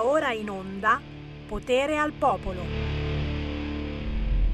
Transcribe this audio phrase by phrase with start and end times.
[0.00, 1.00] Ora in onda
[1.46, 3.02] Potere al Popolo.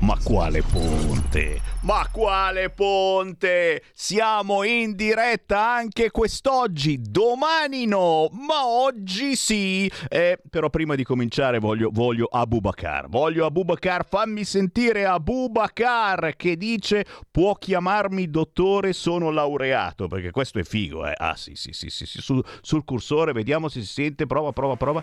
[0.01, 1.61] Ma quale ponte?
[1.83, 3.83] Ma quale ponte?
[3.93, 9.91] Siamo in diretta anche quest'oggi, domani no, ma oggi sì.
[10.09, 13.09] Eh, però prima di cominciare voglio, voglio Abubakar.
[13.09, 20.65] Voglio Abubakar, fammi sentire Abubakar che dice può chiamarmi dottore, sono laureato, perché questo è
[20.65, 21.15] figo, eh.
[21.17, 22.21] Ah sì, sì, sì, sì, sì.
[22.21, 25.03] Sul, sul cursore, vediamo se si sente, prova, prova, prova.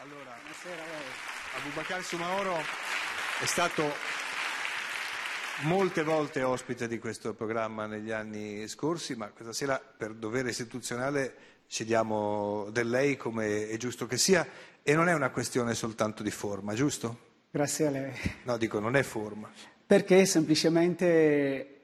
[0.00, 0.82] Allora, buonasera,
[1.74, 3.82] Abubakar Sumaoro è stato
[5.62, 11.34] molte volte ospite di questo programma negli anni scorsi, ma questa sera per dovere istituzionale
[11.66, 14.46] cediamo del lei come è giusto che sia
[14.84, 17.18] e non è una questione soltanto di forma, giusto?
[17.50, 18.12] Grazie a lei.
[18.44, 19.50] No, dico, non è forma.
[19.84, 21.80] Perché semplicemente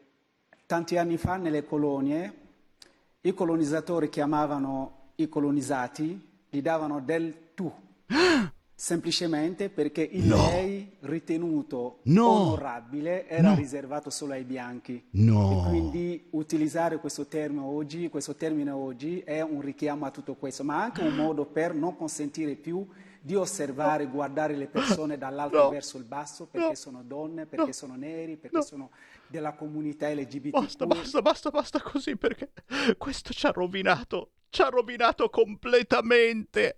[0.67, 2.35] tanti anni fa nelle colonie
[3.23, 7.75] i colonizzatori chiamavano i colonizzati, gli davano del tu.
[8.81, 10.37] semplicemente perché il No.
[10.49, 12.27] lei ritenuto No.
[12.29, 13.55] onorabile era No.
[13.55, 15.05] riservato solo ai bianchi.
[15.11, 15.67] No.
[15.67, 20.65] E quindi utilizzare questo termine oggi, questo termine oggi è un richiamo a tutto questo,
[20.65, 22.87] ma anche un modo per non consentire più
[23.21, 25.69] di osservare, guardare le persone dall'alto No.
[25.69, 26.75] verso il basso perché No.
[26.75, 27.73] sono donne, perché No.
[27.73, 28.63] sono neri, perché No.
[28.63, 28.91] sono
[29.27, 30.53] della comunità LGBT.
[30.59, 32.51] Basta, basta, basta, basta così perché
[32.97, 34.31] questo ci ha rovinato.
[34.53, 36.77] Ci ha rovinato completamente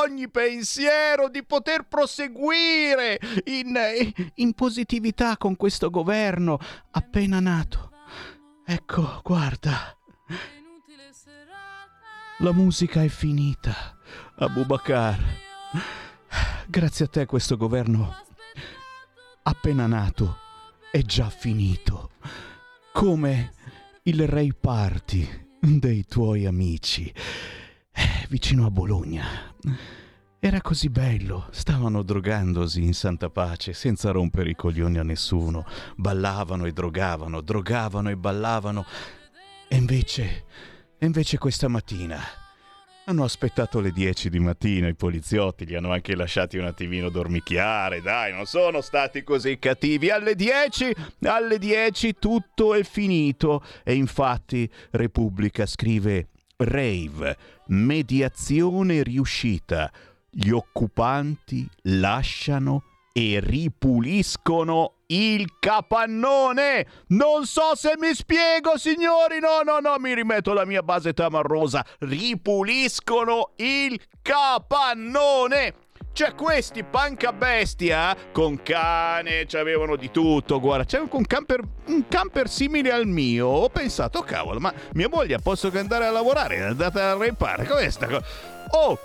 [0.00, 3.78] ogni pensiero di poter proseguire in,
[4.36, 6.58] in positività con questo governo
[6.92, 7.90] appena nato.
[8.64, 9.94] Ecco, guarda,
[12.38, 13.98] la musica è finita.
[14.36, 15.22] Abubakar,
[16.66, 18.16] grazie a te questo governo
[19.42, 20.38] appena nato
[20.90, 22.12] è già finito.
[22.92, 23.52] Come
[24.04, 27.10] il Ray Party dei tuoi amici
[27.92, 29.24] eh, vicino a Bologna.
[30.38, 35.64] Era così bello, stavano drogandosi in santa pace senza rompere i coglioni a nessuno.
[35.96, 38.84] Ballavano e drogavano, drogavano e ballavano.
[39.66, 40.44] E invece,
[40.98, 42.20] e invece questa mattina
[43.06, 48.00] hanno aspettato le 10 di mattina i poliziotti, li hanno anche lasciati un attimino dormicchiare,
[48.00, 50.10] dai, non sono stati così cattivi.
[50.10, 59.90] Alle 10, alle 10 tutto è finito e infatti Repubblica scrive rave, mediazione riuscita.
[60.30, 62.84] Gli occupanti lasciano
[63.16, 66.84] e ripuliscono il capannone.
[67.08, 69.38] Non so se mi spiego, signori.
[69.38, 71.86] No, no, no, mi rimetto la mia base tamarrosa.
[72.00, 75.74] Ripuliscono il capannone.
[76.12, 80.58] Cioè, questi panca bestia con cane, c'avevano di tutto.
[80.58, 83.46] Guarda, c'è un camper, un camper simile al mio.
[83.46, 86.56] Ho pensato, cavolo, ma mia moglie posso che andare a lavorare?
[86.56, 87.64] È andata a repare.
[87.64, 88.24] Com'è sta cosa?
[88.70, 88.98] Oh,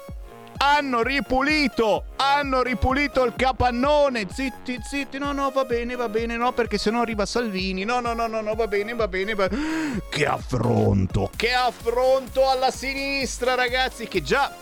[0.62, 4.28] hanno ripulito, hanno ripulito il capannone.
[4.30, 7.84] Zitti, zitti, no, no, va bene, va bene, no, perché sennò arriva Salvini.
[7.84, 9.36] No, no, no, no, no, va bene, va bene.
[9.36, 9.48] Va...
[9.48, 14.54] Che affronto, che affronto alla sinistra, ragazzi, che già,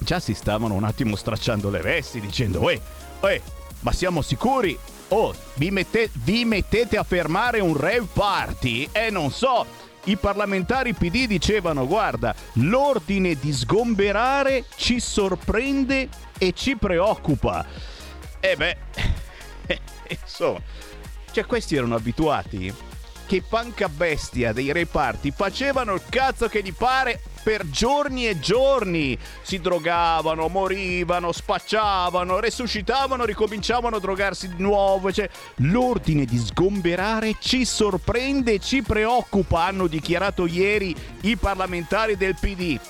[0.00, 2.80] già si stavano un attimo stracciando le vesti dicendo, eh,
[3.20, 3.42] eh,
[3.80, 4.76] ma siamo sicuri?
[5.08, 8.88] Oh, vi, mette- vi mettete a fermare un rave party?
[8.90, 9.64] Eh, non so.
[10.06, 16.08] I parlamentari PD dicevano, guarda, l'ordine di sgomberare ci sorprende
[16.38, 17.66] e ci preoccupa.
[18.38, 18.76] E beh,
[20.22, 20.60] insomma,
[21.32, 22.72] cioè questi erano abituati
[23.26, 29.16] che panca bestia dei reparti facevano il cazzo che gli pare per giorni e giorni.
[29.42, 35.12] Si drogavano, morivano, spacciavano, resuscitavano, ricominciavano a drogarsi di nuovo.
[35.12, 42.34] Cioè, l'ordine di sgomberare ci sorprende e ci preoccupa, hanno dichiarato ieri i parlamentari del
[42.34, 42.80] PD.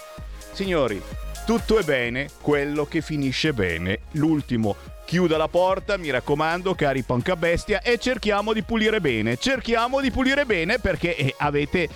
[0.52, 1.02] Signori,
[1.44, 4.00] tutto è bene, quello che finisce bene.
[4.12, 4.74] L'ultimo
[5.06, 9.38] chiuda la porta, mi raccomando, cari panca bestia, e cerchiamo di pulire bene.
[9.38, 11.88] Cerchiamo di pulire bene perché eh, avete,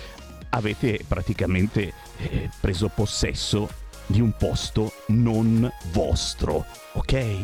[0.51, 3.69] avete praticamente eh, preso possesso
[4.05, 7.35] di un posto non vostro, ok?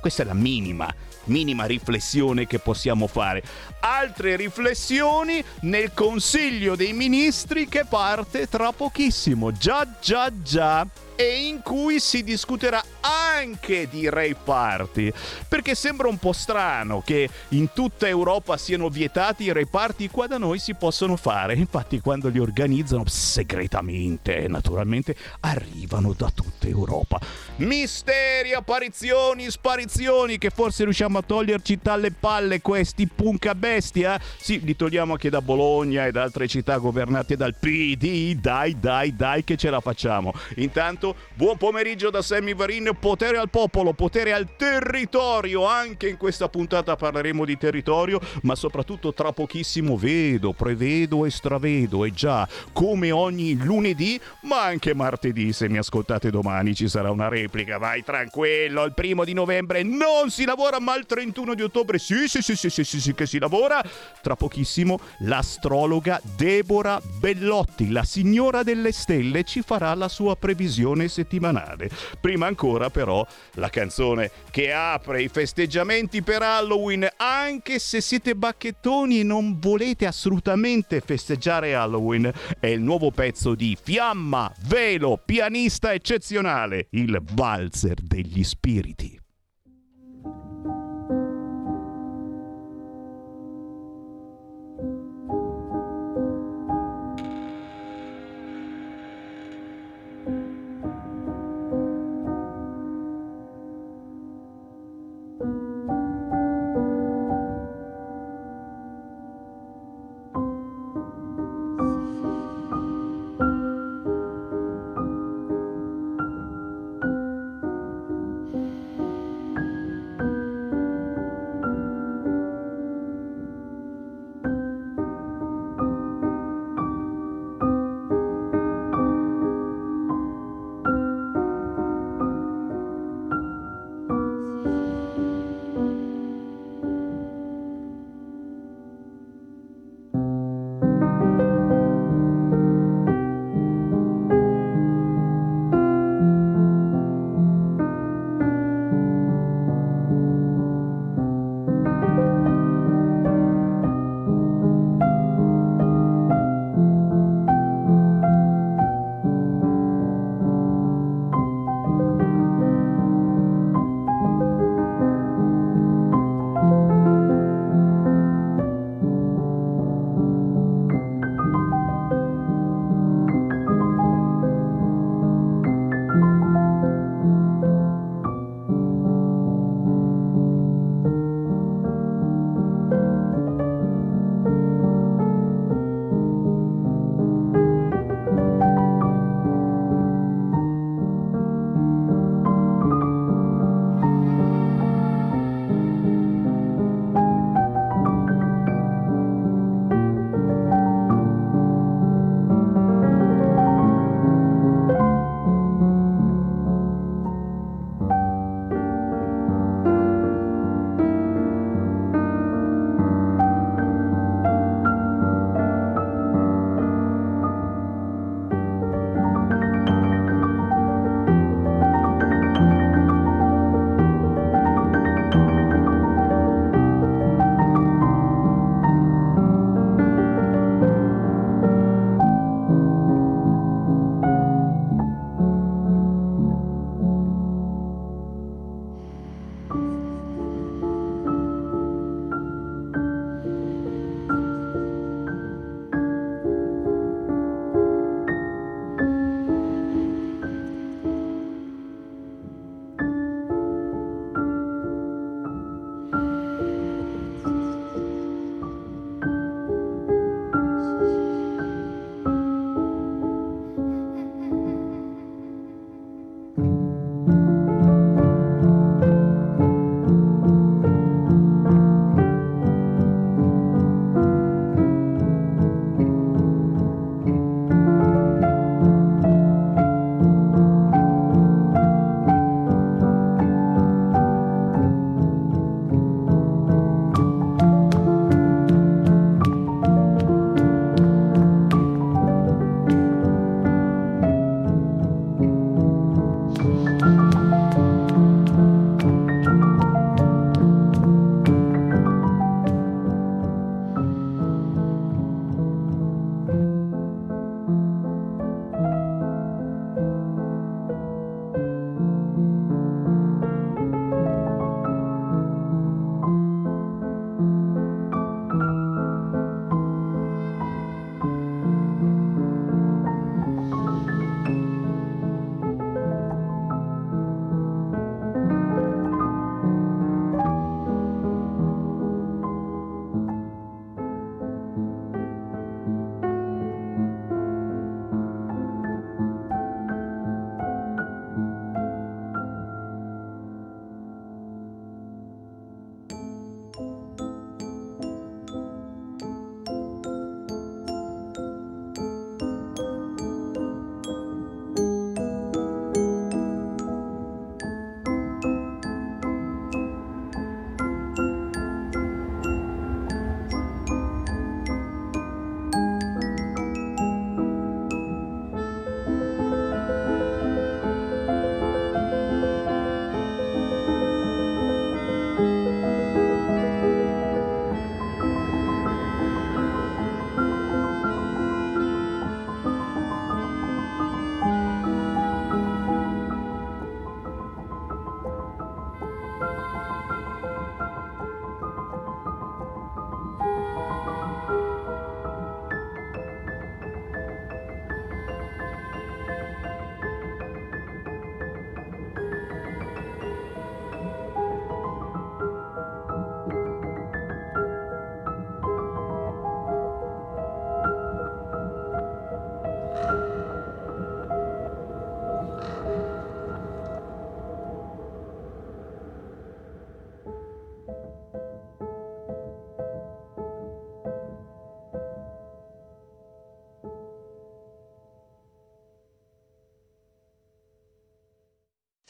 [0.00, 0.92] Questa è la minima,
[1.24, 3.42] minima riflessione che possiamo fare.
[3.80, 9.50] Altre riflessioni nel Consiglio dei Ministri che parte tra pochissimo.
[9.52, 10.86] Già, già, già.
[11.16, 15.12] E in cui si discuterà anche di Ray Party.
[15.46, 20.26] Perché sembra un po' strano che in tutta Europa siano vietati i Ray Party, qua
[20.26, 21.54] da noi si possono fare.
[21.54, 27.20] Infatti, quando li organizzano segretamente, naturalmente, arrivano da tutta Europa.
[27.56, 34.20] Misteri, apparizioni, sparizioni che forse riusciamo a toglierci dalle palle questi punca bestia?
[34.38, 38.34] Sì, li togliamo anche da Bologna e da altre città governate dal PD.
[38.34, 40.32] Dai, dai, dai che ce la facciamo.
[40.56, 41.16] Intanto Renato.
[41.34, 42.96] Buon pomeriggio da Sammy Varin.
[42.98, 45.66] Potere al popolo, potere al territorio.
[45.66, 52.04] Anche in questa puntata parleremo di territorio, ma soprattutto tra pochissimo vedo, prevedo e stravedo.
[52.04, 57.28] E già, come ogni lunedì, ma anche martedì, se mi ascoltate domani ci sarà una
[57.28, 57.78] replica.
[57.78, 62.28] Vai tranquillo, il primo di novembre non si lavora, ma il 31 di ottobre sì,
[62.28, 63.82] sì, sì, sì, sì, sì, sì che si lavora.
[64.22, 71.90] Tra pochissimo l'astrologa Deborah Bellotti, la signora delle stelle, ci farà la sua previsione settimanale.
[72.20, 79.20] Prima ancora però la canzone che apre i festeggiamenti per Halloween, anche se siete bacchettoni
[79.20, 86.86] e non volete assolutamente festeggiare Halloween, è il nuovo pezzo di Fiamma Velo, pianista eccezionale,
[86.90, 89.23] il valzer degli spiriti.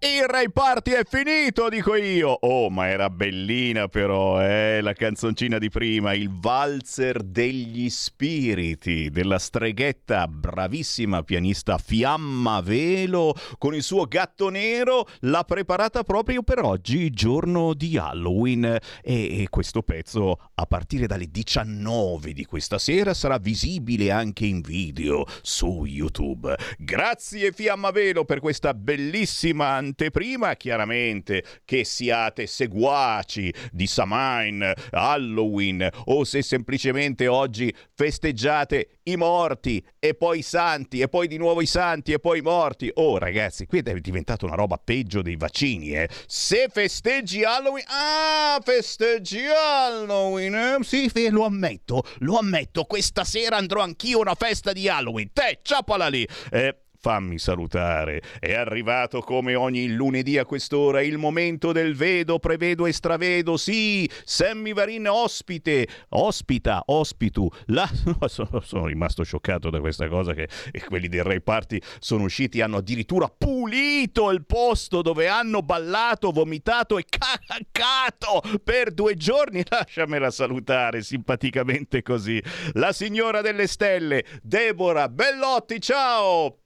[0.00, 2.28] Il Ray Party è finito, dico io.
[2.28, 9.40] Oh, ma era bellina però, eh, la canzoncina di prima, il valzer degli spiriti della
[9.40, 17.10] streghetta, bravissima pianista Fiamma Velo con il suo gatto nero, l'ha preparata proprio per oggi,
[17.10, 18.66] giorno di Halloween.
[19.02, 24.60] E, e questo pezzo a partire dalle 19 di questa sera sarà visibile anche in
[24.60, 26.54] video su YouTube.
[26.78, 36.24] Grazie Fiamma Velo per questa bellissima anteprima, chiaramente che siate seguaci di Samain, Halloween o
[36.24, 41.66] se semplicemente oggi festeggiate i morti e poi i santi e poi di nuovo i
[41.66, 42.90] santi e poi i morti.
[42.94, 46.08] Oh ragazzi, qui è diventata una roba peggio dei vaccini, eh.
[46.26, 50.76] Se festeggi Halloween, ah, festeggi Halloween, eh?
[50.82, 55.30] sì, lo ammetto, lo ammetto, questa sera andrò anch'io a una festa di Halloween.
[55.32, 56.26] Te, ciappala lì.
[56.50, 58.20] Eh, Fammi salutare.
[58.40, 63.56] È arrivato come ogni lunedì a quest'ora il momento del vedo, prevedo e stravedo.
[63.56, 67.48] Sì, Sammy Varin ospite, ospita, ospitu.
[67.66, 67.88] La...
[68.26, 70.48] sono, rimasto scioccato da questa cosa che
[70.88, 76.98] quelli del Ray Party sono usciti, hanno addirittura pulito il posto dove hanno ballato, vomitato
[76.98, 79.62] e caccato per due giorni.
[79.70, 82.42] Lasciamela salutare simpaticamente così.
[82.72, 86.58] La signora delle stelle, Deborah Bellotti, ciao!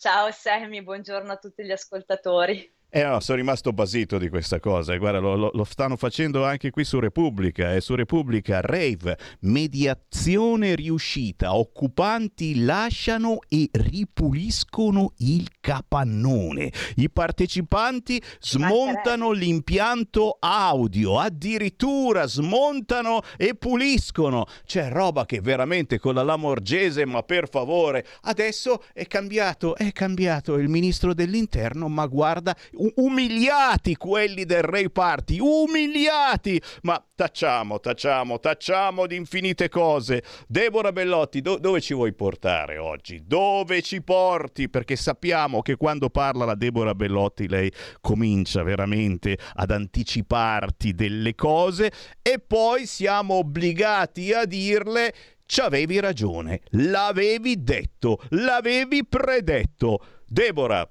[0.00, 2.72] Ciao Sammy, buongiorno a tutti gli ascoltatori.
[2.90, 4.96] Eh no, sono rimasto basito di questa cosa.
[4.96, 7.74] Guarda, lo, lo, lo, stanno facendo anche qui su Repubblica.
[7.74, 11.54] Eh, su Repubblica, rave, mediazione riuscita.
[11.54, 16.72] Occupanti lasciano e ripuliscono il capannone.
[16.96, 24.46] I partecipanti smontano l'impianto audio, addirittura smontano e puliscono.
[24.64, 30.54] C'è roba che veramente con la Lamorgese, ma per favore, adesso è cambiato, è cambiato
[30.54, 32.56] il ministro dell'interno, ma guarda
[32.96, 36.60] umiliati quelli del Ray Party, umiliati!
[36.82, 40.22] Ma tacciamo, tacciamo, tacciamo di infinite cose.
[40.46, 43.22] Deborah Bellotti, do- dove ci vuoi portare oggi?
[43.26, 44.68] Dove ci porti?
[44.68, 51.90] Perché sappiamo che quando parla la Deborah Bellotti lei comincia veramente ad anticiparti delle cose
[52.22, 55.14] e poi siamo obbligati a dirle
[55.48, 60.04] ci avevi ragione, l'avevi detto, l'avevi predetto.
[60.26, 60.86] Deborah,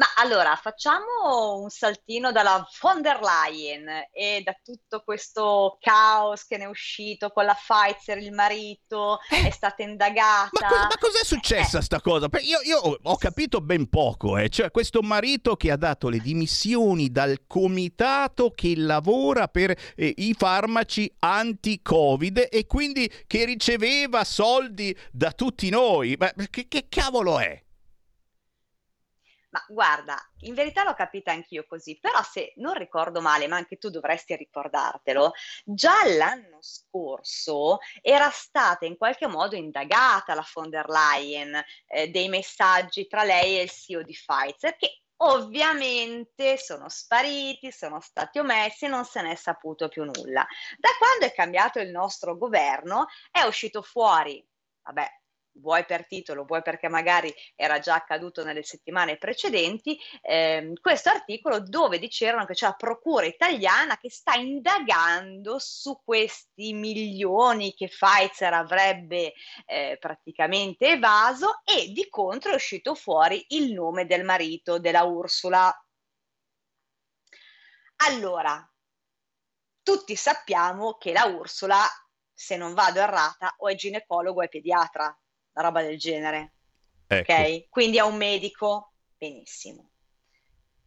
[0.00, 6.56] ma allora facciamo un saltino dalla von der Leyen e da tutto questo caos che
[6.56, 10.48] ne è uscito con la Pfizer, il marito, eh, è stata indagata.
[10.58, 11.82] Ma, co- ma cos'è successa eh.
[11.82, 12.28] sta cosa?
[12.40, 14.48] Io, io, ho capito ben poco, eh.
[14.48, 20.34] cioè questo marito che ha dato le dimissioni dal comitato che lavora per eh, i
[20.34, 26.16] farmaci anti-Covid e quindi che riceveva soldi da tutti noi.
[26.18, 27.62] Ma che, che cavolo è?
[29.50, 33.78] Ma guarda, in verità l'ho capita anch'io così, però se non ricordo male, ma anche
[33.78, 35.32] tu dovresti ricordartelo,
[35.64, 42.28] già l'anno scorso era stata in qualche modo indagata la von der Leyen eh, dei
[42.28, 48.86] messaggi tra lei e il CEO di Pfizer che ovviamente sono spariti, sono stati omessi
[48.86, 50.46] non se ne è saputo più nulla.
[50.78, 54.44] Da quando è cambiato il nostro governo è uscito fuori,
[54.82, 55.19] vabbè,
[55.60, 61.60] vuoi per titolo, vuoi perché magari era già accaduto nelle settimane precedenti, ehm, questo articolo
[61.60, 68.52] dove dicevano che c'è la procura italiana che sta indagando su questi milioni che Pfizer
[68.52, 69.34] avrebbe
[69.66, 75.72] eh, praticamente evaso e di contro è uscito fuori il nome del marito della Ursula.
[78.02, 78.66] Allora,
[79.82, 81.84] tutti sappiamo che la Ursula,
[82.32, 85.14] se non vado errata, o è ginecologo o è pediatra
[85.52, 86.54] una roba del genere.
[87.06, 87.32] Ecco.
[87.32, 87.68] Ok?
[87.68, 89.90] Quindi è un medico, benissimo.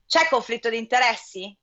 [0.06, 1.58] C'è conflitto di interessi?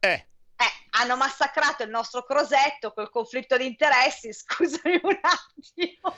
[0.00, 0.26] Eh.
[0.56, 6.16] Eh, hanno massacrato il nostro Crosetto col conflitto di interessi, scusami un attimo.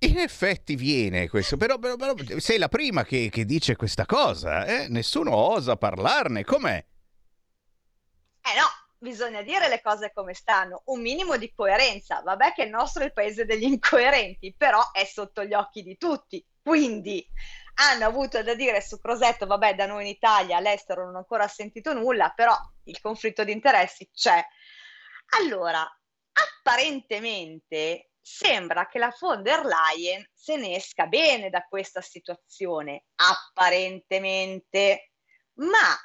[0.00, 4.64] In effetti viene questo, però, però, però sei la prima che, che dice questa cosa,
[4.64, 4.88] eh?
[4.88, 6.84] nessuno osa parlarne, com'è?
[8.42, 12.20] Eh no, bisogna dire le cose come stanno, un minimo di coerenza.
[12.20, 15.96] Vabbè che il nostro è il paese degli incoerenti, però è sotto gli occhi di
[15.96, 16.44] tutti.
[16.60, 17.26] Quindi
[17.80, 21.46] hanno avuto da dire su Crosetto, vabbè, da noi in Italia, all'estero non ho ancora
[21.46, 24.44] sentito nulla, però il conflitto di interessi c'è.
[25.40, 25.80] Allora,
[26.32, 35.12] apparentemente sembra che la von der Leyen se ne esca bene da questa situazione, apparentemente,
[35.54, 35.96] ma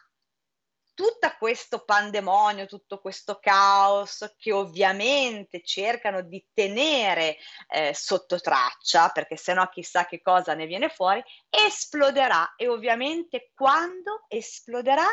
[0.93, 9.35] tutto questo pandemonio, tutto questo caos che ovviamente cercano di tenere eh, sotto traccia, perché
[9.35, 15.07] sennò chissà che cosa ne viene fuori, esploderà e ovviamente quando esploderà?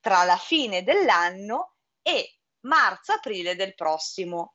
[0.00, 4.54] Tra la fine dell'anno e marzo-aprile del prossimo.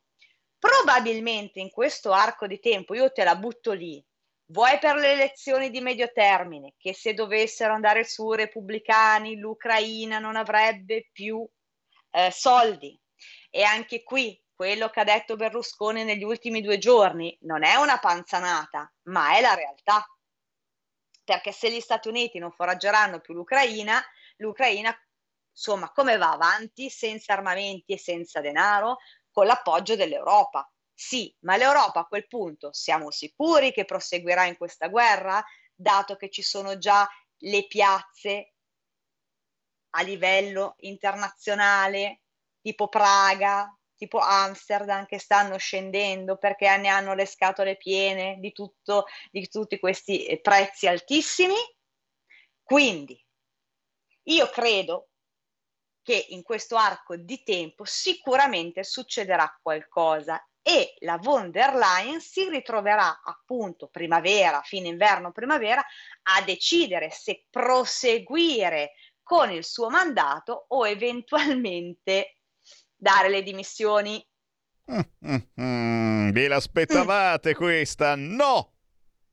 [0.57, 4.03] Probabilmente in questo arco di tempo, io te la butto lì,
[4.47, 10.35] Vuoi per le elezioni di medio termine, che se dovessero andare su repubblicani, l'Ucraina non
[10.35, 11.47] avrebbe più
[12.11, 12.99] eh, soldi.
[13.49, 17.97] E anche qui, quello che ha detto Berlusconi negli ultimi due giorni non è una
[17.97, 20.05] panzanata, ma è la realtà.
[21.23, 23.99] Perché se gli Stati Uniti non foraggeranno più l'Ucraina,
[24.37, 24.95] l'Ucraina,
[25.49, 28.97] insomma, come va avanti senza armamenti e senza denaro?
[29.31, 30.69] Con l'appoggio dell'Europa.
[30.97, 36.29] Sì, ma l'Europa a quel punto siamo sicuri che proseguirà in questa guerra, dato che
[36.29, 37.05] ci sono già
[37.39, 38.53] le piazze
[39.97, 42.21] a livello internazionale,
[42.61, 49.05] tipo Praga, tipo Amsterdam, che stanno scendendo perché ne hanno le scatole piene di, tutto,
[49.31, 51.55] di tutti questi eh, prezzi altissimi.
[52.63, 53.21] Quindi
[54.23, 55.09] io credo
[56.01, 62.49] che in questo arco di tempo sicuramente succederà qualcosa e la von der Leyen si
[62.49, 65.85] ritroverà appunto primavera, fine inverno, primavera
[66.23, 72.37] a decidere se proseguire con il suo mandato o eventualmente
[72.95, 74.27] dare le dimissioni.
[74.91, 78.15] Mm, mm, mm, ve l'aspettavate questa?
[78.15, 78.73] No!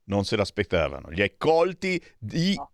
[0.04, 1.08] Non se l'aspettavano.
[1.08, 2.71] Li hai colti di no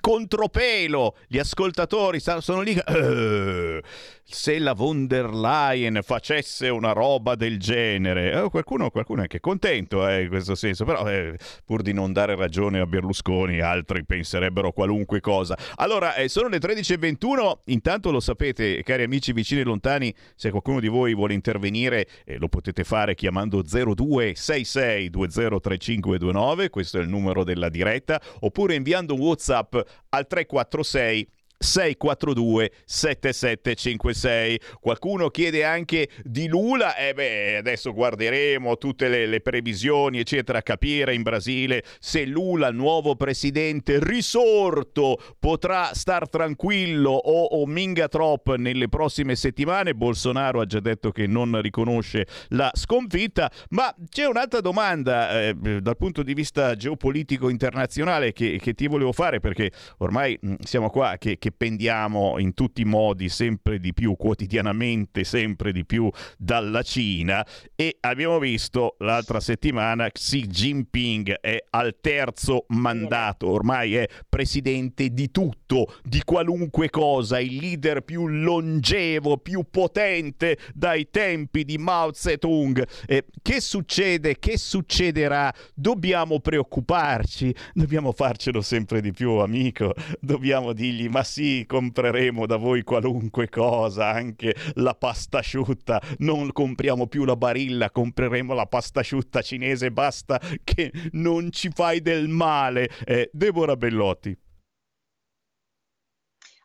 [0.00, 1.16] contropelo.
[1.26, 3.80] Gli ascoltatori sono lì uh,
[4.22, 8.32] se la von der Leyen facesse una roba del genere.
[8.32, 12.12] Eh, qualcuno, qualcuno, è anche contento eh, in questo senso però eh, pur di non
[12.12, 15.56] dare ragione a Berlusconi altri penserebbero qualunque cosa.
[15.76, 20.80] Allora eh, sono le 13.21 intanto lo sapete cari amici vicini e lontani se qualcuno
[20.80, 27.44] di voi vuole intervenire eh, lo potete fare chiamando 0266 203529 questo è il numero
[27.44, 34.60] della diretta oppure inviando un whatsapp WhatsApp al 346 642 7756.
[34.80, 40.62] Qualcuno chiede anche di Lula, e eh beh, adesso guarderemo tutte le, le, previsioni, eccetera,
[40.62, 48.54] capire in Brasile se Lula, nuovo presidente risorto, potrà star tranquillo o, o minga trop
[48.56, 49.94] nelle prossime settimane.
[49.94, 55.96] Bolsonaro ha già detto che non riconosce la sconfitta, ma c'è un'altra domanda eh, dal
[55.96, 61.16] punto di vista geopolitico internazionale che, che, ti volevo fare perché ormai mh, siamo qua
[61.18, 66.80] che, che pendiamo in tutti i modi sempre di più, quotidianamente sempre di più dalla
[66.80, 75.10] Cina e abbiamo visto l'altra settimana Xi Jinping è al terzo mandato, ormai è presidente
[75.10, 82.14] di tutto, di qualunque cosa, il leader più longevo, più potente dai tempi di Mao
[82.14, 82.88] Zedong.
[83.04, 84.38] Eh, che succede?
[84.38, 85.52] Che succederà?
[85.74, 92.84] Dobbiamo preoccuparci, dobbiamo farcelo sempre di più, amico, dobbiamo dirgli ma sì, compreremo da voi
[92.84, 96.00] qualunque cosa, anche la pasta asciutta.
[96.18, 102.00] Non compriamo più la barilla, compreremo la pasta asciutta cinese, basta che non ci fai
[102.02, 102.88] del male.
[103.04, 104.38] Eh, Deborah Bellotti.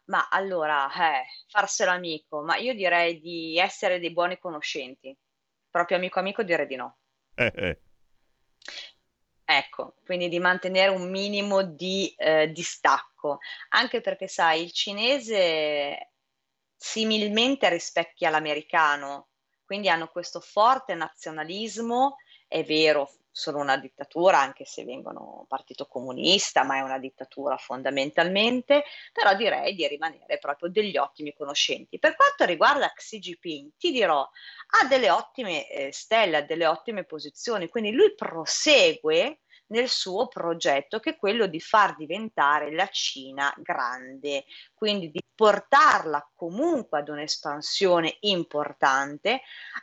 [0.05, 5.17] Ma allora, eh, farselo amico, ma io direi di essere dei buoni conoscenti.
[5.67, 6.97] Proprio amico amico direi di no.
[7.34, 7.82] Eh, eh.
[9.51, 16.12] Ecco, quindi di mantenere un minimo di eh, distacco, anche perché sai, il cinese
[16.75, 19.29] similmente rispecchia l'americano,
[19.65, 26.63] quindi hanno questo forte nazionalismo, è vero, sono una dittatura, anche se vengono partito comunista,
[26.63, 31.99] ma è una dittatura fondamentalmente, però direi di rimanere proprio degli ottimi conoscenti.
[31.99, 37.03] Per quanto riguarda Xi Jinping, ti dirò, ha delle ottime eh, stelle, ha delle ottime
[37.03, 39.39] posizioni, quindi lui prosegue
[39.69, 46.32] nel suo progetto che è quello di far diventare la Cina grande, quindi di portarla
[46.36, 49.41] comunque ad un'espansione importante.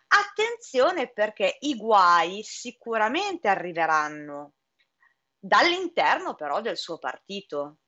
[0.08, 4.52] Attenzione perché i guai sicuramente arriveranno
[5.38, 7.78] dall'interno però del suo partito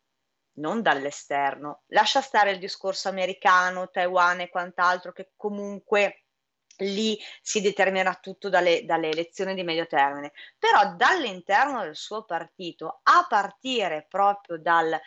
[0.59, 1.83] non dall'esterno.
[1.89, 6.25] Lascia stare il discorso americano, Taiwan e quant'altro che comunque
[6.85, 13.01] lì si determinerà tutto dalle, dalle, elezioni di medio termine, però dall'interno del suo partito,
[13.03, 14.99] a partire proprio dal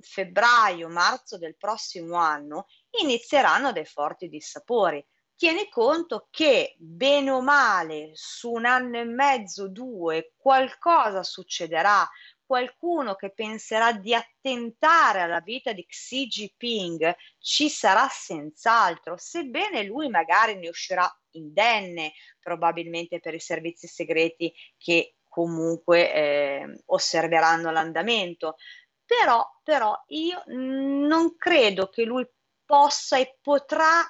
[0.00, 2.66] febbraio-marzo del prossimo anno,
[3.02, 5.04] inizieranno dei forti dissapori.
[5.34, 12.08] Tieni conto che bene o male su un anno e mezzo, due, qualcosa succederà,
[12.46, 20.08] qualcuno che penserà di attentare alla vita di Xi Jinping ci sarà senz'altro, sebbene lui
[20.08, 28.56] magari ne uscirà indenne, probabilmente per i servizi segreti che comunque eh, osserveranno l'andamento.
[29.04, 32.26] Però, però io non credo che lui
[32.64, 34.02] possa e potrà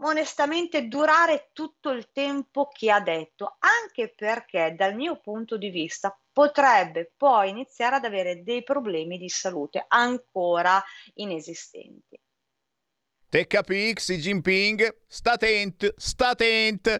[0.00, 6.18] onestamente durare tutto il tempo che ha detto, anche perché dal mio punto di vista
[6.36, 12.20] potrebbe poi iniziare ad avere dei problemi di salute ancora inesistenti.
[13.30, 14.98] Te capì, Xi Jinping?
[15.06, 16.98] Sta attento, sta attento.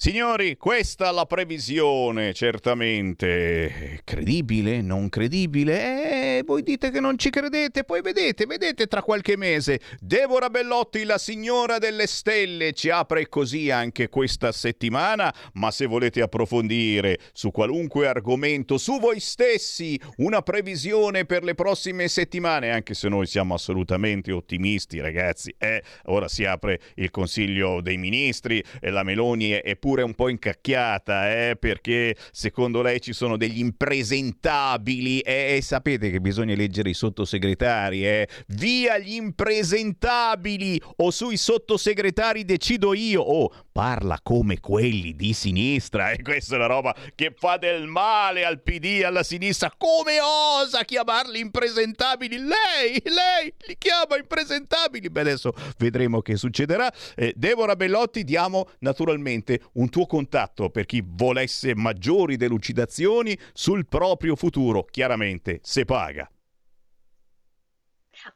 [0.00, 4.00] Signori, questa è la previsione, certamente.
[4.04, 4.80] Credibile?
[4.80, 6.36] Non credibile?
[6.36, 9.80] Eh, voi dite che non ci credete, poi vedete, vedete tra qualche mese.
[9.98, 16.22] Deborah Bellotti, la signora delle stelle, ci apre così anche questa settimana, ma se volete
[16.22, 23.08] approfondire su qualunque argomento, su voi stessi, una previsione per le prossime settimane, anche se
[23.08, 25.52] noi siamo assolutamente ottimisti, ragazzi.
[25.58, 30.12] Eh, ora si apre il Consiglio dei Ministri e la Meloni è pure pure un
[30.12, 36.54] po' incacchiata, eh, perché secondo lei ci sono degli impresentabili e eh, sapete che bisogna
[36.54, 38.28] leggere i sottosegretari, eh.
[38.48, 43.22] Via gli impresentabili o sui sottosegretari decido io.
[43.22, 48.44] Oh, parla come quelli di sinistra e questa è una roba che fa del male
[48.44, 49.72] al PD, alla sinistra.
[49.78, 52.38] Come osa chiamarli impresentabili?
[52.38, 55.08] Lei, lei li chiama impresentabili.
[55.10, 56.92] Beh, adesso vedremo che succederà.
[57.14, 64.34] Eh, Deborah Bellotti diamo naturalmente un tuo contatto per chi volesse maggiori delucidazioni sul proprio
[64.34, 66.28] futuro, chiaramente se paga.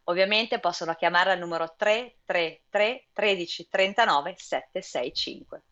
[0.05, 5.63] Ovviamente possono chiamare al numero 333 13 39 765.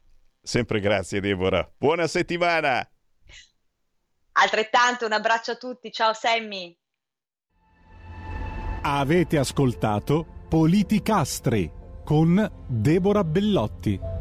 [0.43, 1.71] Sempre grazie Deborah.
[1.77, 2.89] Buona settimana.
[4.33, 5.91] Altrettanto un abbraccio a tutti.
[5.93, 6.77] Ciao Sammy.
[8.83, 11.71] Avete ascoltato Politicastri
[12.05, 14.20] con Deborah Bellotti.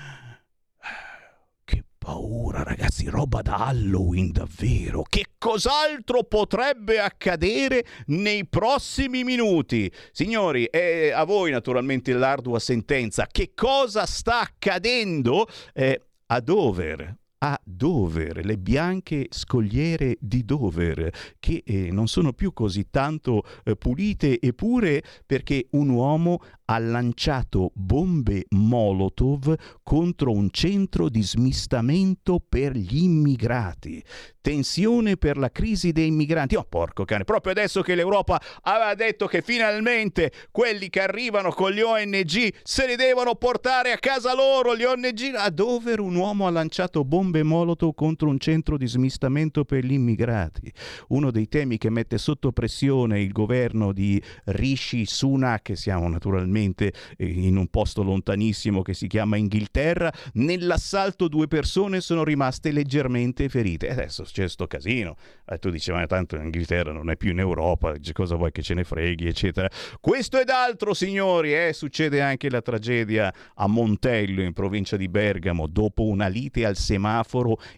[2.06, 5.02] paura, ragazzi, roba da Halloween davvero.
[5.08, 9.90] Che cos'altro potrebbe accadere nei prossimi minuti?
[10.12, 13.26] Signori, è a voi naturalmente l'ardua sentenza.
[13.26, 17.16] Che cosa sta accadendo eh, a Dover?
[17.48, 23.76] A Dover, le bianche scogliere di Dover, che eh, non sono più così tanto eh,
[23.76, 32.40] pulite e pure perché un uomo ha lanciato bombe Molotov contro un centro di smistamento
[32.46, 34.02] per gli immigrati.
[34.40, 36.54] Tensione per la crisi dei migranti.
[36.54, 41.72] Oh, porco cane, proprio adesso che l'Europa aveva detto che finalmente quelli che arrivano con
[41.72, 45.34] gli ONG se li devono portare a casa loro, gli ONG.
[45.36, 49.92] A Dover un uomo ha lanciato bombe Molotov contro un centro di smistamento per gli
[49.92, 50.72] immigrati.
[51.08, 57.26] Uno dei temi che mette sotto pressione il governo di Rishi Sunak, siamo naturalmente eh,
[57.26, 63.90] in un posto lontanissimo che si chiama Inghilterra, nell'assalto due persone sono rimaste leggermente ferite.
[63.90, 65.16] Adesso c'è sto casino.
[65.44, 68.74] E tu dici, ma tanto Inghilterra non è più in Europa, cosa vuoi che ce
[68.74, 69.68] ne freghi, eccetera.
[70.00, 71.72] Questo ed altro, signori, eh?
[71.72, 77.14] succede anche la tragedia a Montello, in provincia di Bergamo, dopo una lite al semaforo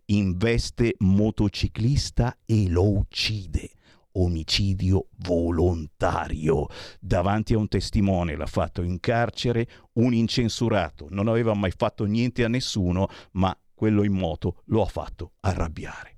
[0.06, 3.70] investe motociclista e lo uccide
[4.18, 6.66] omicidio volontario.
[7.00, 11.06] Davanti a un testimone l'ha fatto in carcere un incensurato.
[11.10, 16.16] Non aveva mai fatto niente a nessuno, ma quello in moto lo ha fatto arrabbiare.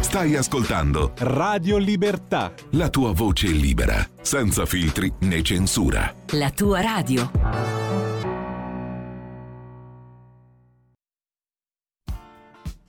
[0.00, 2.52] Stai ascoltando Radio Libertà.
[2.72, 6.14] la tua voce libera, senza filtri né censura.
[6.32, 8.07] La tua radio.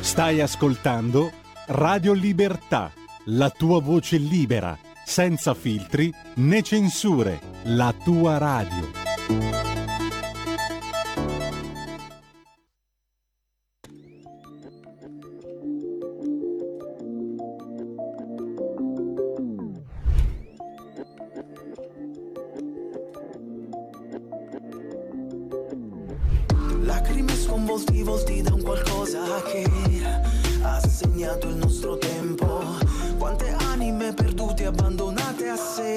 [0.00, 1.30] Stai ascoltando
[1.66, 2.90] Radio Libertà,
[3.26, 8.90] la tua voce libera, senza filtri né censure, la tua radio.
[26.82, 29.89] Lacrime sconvolti volti da un qualcosa che
[31.24, 32.62] ha segnato il nostro tempo.
[33.18, 35.96] Quante anime perdute abbandonate a sé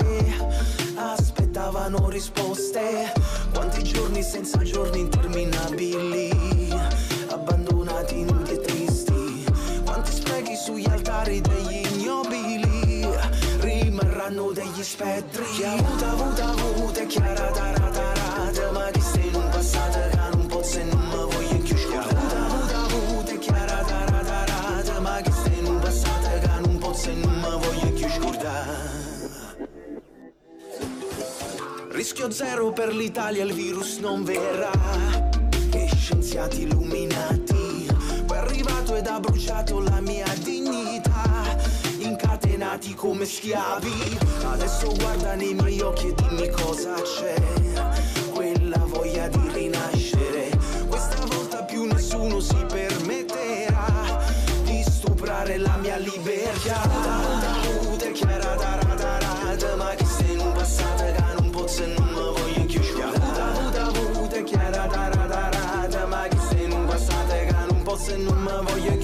[0.95, 3.12] aspettavano risposte.
[3.53, 6.29] Quanti giorni senza giorni interminabili
[7.29, 9.45] abbandonati nudi e tristi.
[9.86, 13.07] Quanti sprechi sugli altari degli ignobili
[13.59, 15.45] rimarranno degli spettri.
[15.55, 17.33] Chi ha avuto, avuto, avuto e chi ha
[32.03, 34.71] Rischio zero per l'Italia, il virus non verrà.
[35.71, 37.87] Che scienziati illuminati.
[38.25, 41.57] Poi è arrivato ed ha bruciato la mia dignità.
[41.99, 44.17] Incatenati come schiavi.
[44.43, 47.35] Adesso guarda nei miei occhi e dimmi cosa c'è.
[48.33, 49.72] Quella voglia di rinascere.
[68.13, 69.02] Che non posso e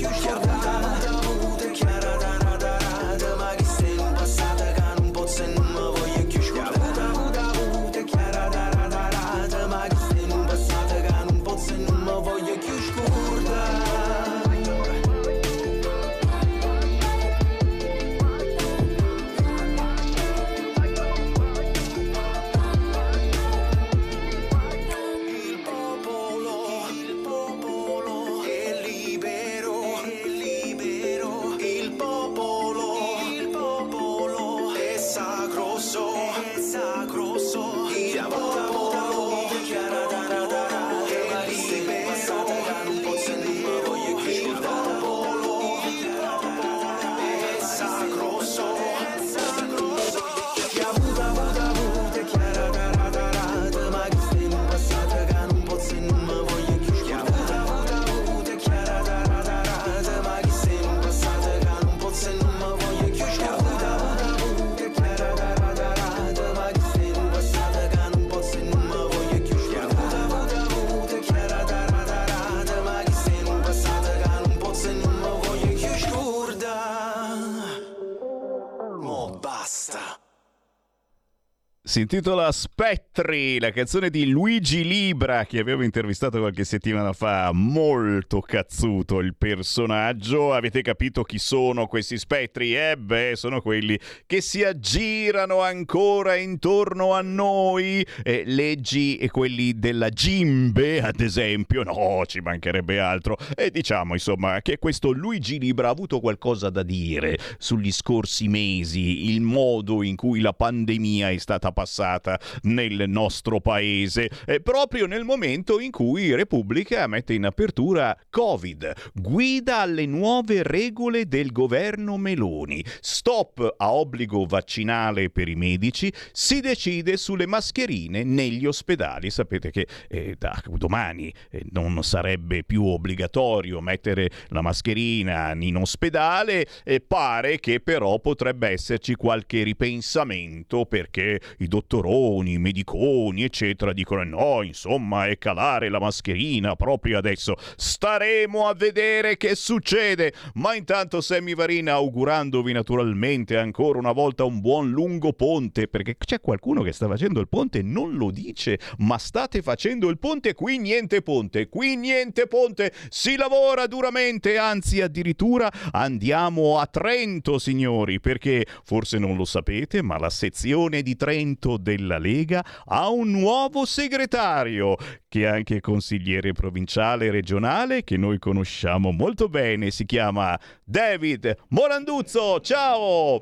[81.90, 87.50] Si intitola Spettri, la canzone di Luigi Libra che avevo intervistato qualche settimana fa.
[87.52, 90.54] Molto cazzuto il personaggio.
[90.54, 92.76] Avete capito chi sono questi spettri?
[92.76, 98.06] Eh beh, sono quelli che si aggirano ancora intorno a noi.
[98.22, 101.82] Eh, leggi e quelli della Gimbe, ad esempio.
[101.82, 103.36] No, ci mancherebbe altro.
[103.56, 109.32] E diciamo, insomma, che questo Luigi Libra ha avuto qualcosa da dire sugli scorsi mesi,
[109.34, 115.24] il modo in cui la pandemia è stata passata nel nostro paese, eh, proprio nel
[115.24, 122.84] momento in cui Repubblica mette in apertura Covid, guida alle nuove regole del governo Meloni,
[123.00, 129.30] stop a obbligo vaccinale per i medici, si decide sulle mascherine negli ospedali.
[129.30, 136.68] Sapete che eh, da domani eh, non sarebbe più obbligatorio mettere la mascherina in ospedale
[136.84, 144.62] e pare che però potrebbe esserci qualche ripensamento perché i dottoroni, mediconi, eccetera, dicono no,
[144.64, 147.56] insomma, è calare la mascherina proprio adesso.
[147.78, 150.34] Staremo a vedere che succede.
[150.56, 156.42] Ma intanto Sammy Varina augurandovi naturalmente ancora una volta un buon lungo ponte, perché c'è
[156.42, 160.78] qualcuno che sta facendo il ponte, non lo dice, ma state facendo il ponte, qui
[160.80, 168.66] niente ponte, qui niente ponte, si lavora duramente, anzi addirittura andiamo a Trento, signori, perché
[168.84, 173.86] forse non lo sapete, ma la sezione di Trento Parlamento della Lega ha un nuovo
[173.86, 174.96] segretario,
[175.28, 181.56] che è anche consigliere provinciale e regionale, che noi conosciamo molto bene, si chiama David
[181.70, 182.62] Moranduzzo.
[182.62, 183.42] Ciao!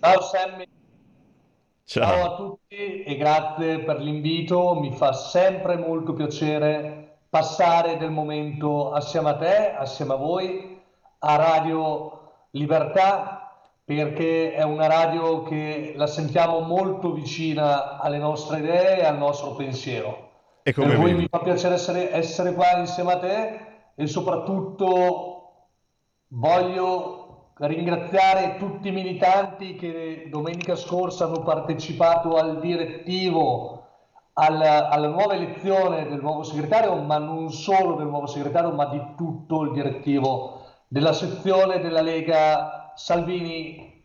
[0.00, 0.68] Ciao Sammy!
[1.86, 2.06] Ciao.
[2.06, 8.92] Ciao a tutti e grazie per l'invito, mi fa sempre molto piacere passare del momento
[8.92, 10.80] assieme a te, assieme a voi,
[11.18, 13.43] a Radio Libertà
[13.84, 19.54] perché è una radio che la sentiamo molto vicina alle nostre idee e al nostro
[19.54, 20.30] pensiero.
[20.62, 23.60] E come per mi fa piacere essere, essere qua insieme a te
[23.94, 25.68] e soprattutto
[26.28, 33.82] voglio ringraziare tutti i militanti che domenica scorsa hanno partecipato al direttivo
[34.32, 39.00] alla, alla nuova elezione del nuovo segretario, ma non solo del nuovo segretario, ma di
[39.16, 44.02] tutto il direttivo della sezione della Lega Salvini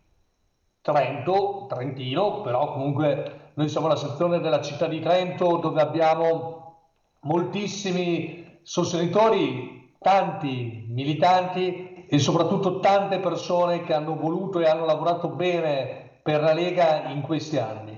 [0.82, 6.78] Trento, Trentino, però comunque noi siamo la sezione della città di Trento dove abbiamo
[7.22, 16.20] moltissimi sostenitori, tanti militanti e soprattutto tante persone che hanno voluto e hanno lavorato bene
[16.24, 17.98] per la Lega in questi anni.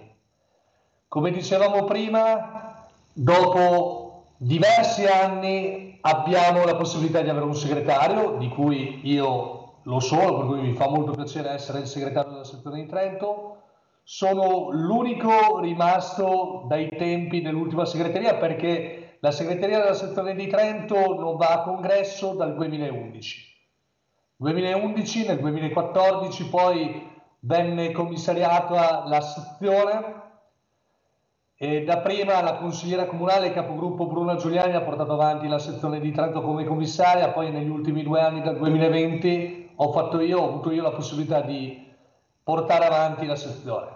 [1.08, 9.01] Come dicevamo prima, dopo diversi anni abbiamo la possibilità di avere un segretario, di cui
[9.04, 12.88] io lo sono, per cui mi fa molto piacere essere il segretario della sezione di
[12.88, 13.57] Trento.
[14.03, 21.38] Sono l'unico rimasto dai tempi dell'ultima segreteria perché la segreteria della sezione di Trento non
[21.38, 23.49] va a congresso dal 2011.
[24.38, 27.09] 2011, nel 2014 poi
[27.41, 30.19] venne commissariata la sezione
[31.55, 36.11] e da prima la consigliera comunale capogruppo Bruna Giuliani ha portato avanti la sezione di
[36.11, 40.71] Trento come commissaria, poi negli ultimi due anni dal 2020 ho fatto io, ho avuto
[40.71, 41.89] io la possibilità di
[42.43, 43.88] portare avanti la sezione.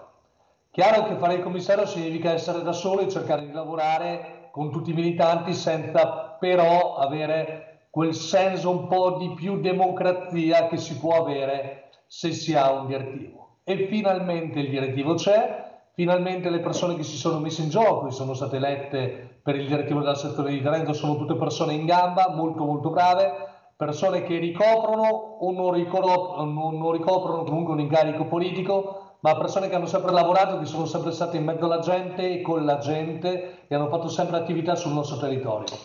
[0.72, 4.90] Chiaro che fare il commissario significa essere da solo e cercare di lavorare con tutti
[4.90, 11.22] i militanti senza però avere quel senso un po' di più democrazia che si può
[11.22, 13.58] avere se si ha un direttivo.
[13.62, 18.10] E finalmente il direttivo c'è, finalmente le persone che si sono messe in gioco e
[18.10, 22.32] sono state elette per il direttivo della sezione di Trento sono tutte persone in gamba,
[22.34, 29.16] molto molto brave, persone che ricoprono o non ricoprono, non ricoprono comunque un incarico politico,
[29.20, 32.42] ma persone che hanno sempre lavorato, che sono sempre state in mezzo alla gente e
[32.42, 35.76] con la gente e hanno fatto sempre attività sul nostro territorio.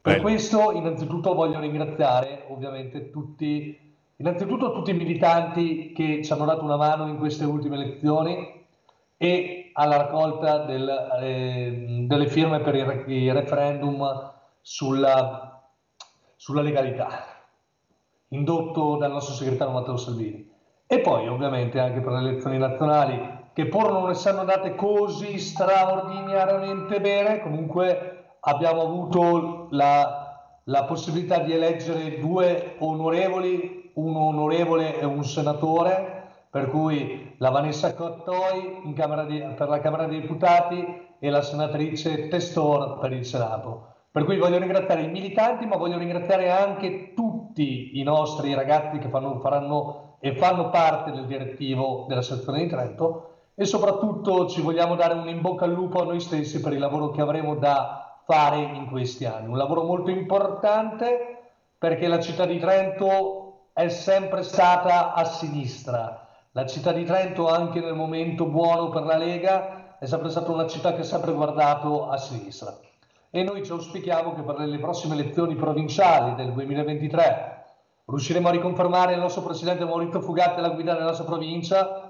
[0.00, 0.20] Per Beh.
[0.22, 6.76] questo innanzitutto voglio ringraziare ovviamente tutti, innanzitutto tutti i militanti che ci hanno dato una
[6.76, 8.64] mano in queste ultime elezioni
[9.16, 10.88] e alla raccolta del,
[11.20, 15.47] eh, delle firme per il, il referendum sulla,
[16.38, 17.24] sulla legalità,
[18.28, 20.48] indotto dal nostro segretario Matteo Salvini.
[20.86, 27.00] E poi ovviamente anche per le elezioni nazionali, che pur non essendo andate così straordinariamente
[27.00, 35.24] bene, comunque abbiamo avuto la, la possibilità di eleggere due onorevoli, un onorevole e un
[35.24, 42.28] senatore, per cui la Vanessa Cottoi di- per la Camera dei Deputati e la senatrice
[42.28, 43.96] Testor per il Senato.
[44.10, 49.08] Per cui voglio ringraziare i militanti, ma voglio ringraziare anche tutti i nostri ragazzi che
[49.08, 54.94] fanno, faranno e fanno parte del direttivo della sezione di Trento e soprattutto ci vogliamo
[54.94, 58.22] dare un in bocca al lupo a noi stessi per il lavoro che avremo da
[58.24, 59.48] fare in questi anni.
[59.48, 66.26] Un lavoro molto importante perché la città di Trento è sempre stata a sinistra.
[66.52, 70.66] La città di Trento, anche nel momento buono per la Lega, è sempre stata una
[70.66, 72.76] città che ha sempre guardato a sinistra.
[73.30, 77.64] E noi ci auspichiamo che per le prossime elezioni provinciali del 2023
[78.06, 82.08] riusciremo a riconfermare il nostro presidente Maurizio Fugatti alla guida della nostra provincia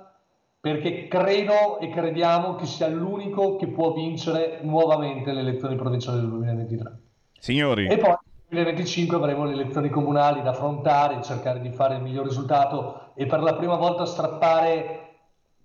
[0.60, 6.28] perché credo e crediamo che sia l'unico che può vincere nuovamente le elezioni provinciali del
[6.30, 6.98] 2023.
[7.38, 7.86] Signori.
[7.86, 8.16] E poi
[8.48, 13.42] 2025 avremo le elezioni comunali da affrontare, cercare di fare il miglior risultato e per
[13.42, 15.06] la prima volta strappare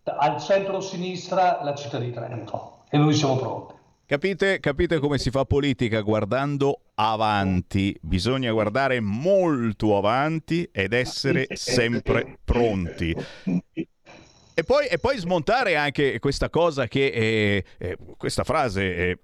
[0.04, 2.84] al centro-sinistra la città di Trento.
[2.90, 3.74] E noi siamo pronti.
[4.06, 7.98] Capite, capite come si fa politica guardando avanti?
[8.02, 13.16] Bisogna guardare molto avanti ed essere sempre pronti.
[14.56, 19.18] E poi, e poi, smontare anche questa cosa che è, è questa frase è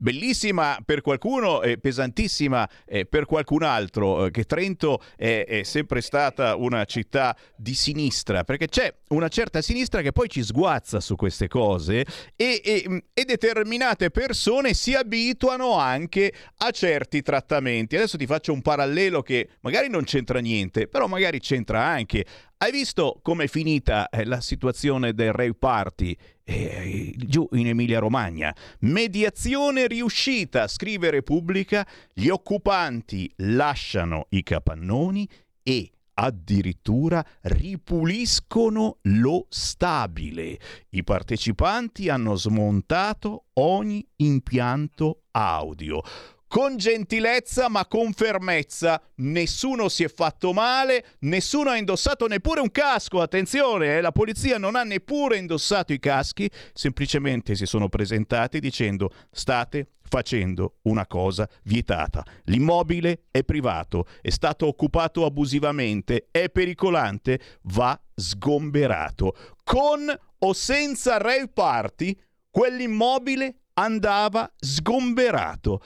[0.00, 6.00] bellissima per qualcuno e pesantissima eh, per qualcun altro, eh, che Trento è, è, sempre
[6.00, 11.16] stata una città di sinistra, perché c'è una certa sinistra che poi ci sguazza su
[11.16, 17.96] queste cose e, e, e determinate persone si abituano anche a certi trattamenti.
[17.96, 22.24] Adesso ti faccio un parallelo che magari non c'entra niente, però magari c'entra anche.
[22.56, 26.16] Hai visto com'è finita eh, la situazione del Rave Party
[26.50, 28.54] eh, giù in Emilia-Romagna?
[28.80, 35.28] Mediazione riuscita, scrive Repubblica, gli occupanti lasciano i capannoni
[35.62, 40.58] e addirittura ripuliscono lo stabile.
[40.90, 46.02] I partecipanti hanno smontato ogni impianto audio
[46.50, 49.00] con gentilezza ma con fermezza.
[49.16, 53.20] Nessuno si è fatto male, nessuno ha indossato neppure un casco.
[53.20, 59.12] Attenzione, eh, la polizia non ha neppure indossato i caschi, semplicemente si sono presentati dicendo
[59.30, 62.24] state facendo una cosa vietata.
[62.46, 69.36] L'immobile è privato, è stato occupato abusivamente, è pericolante, va sgomberato.
[69.62, 72.18] Con o senza rave party,
[72.50, 75.80] quell'immobile andava sgomberato.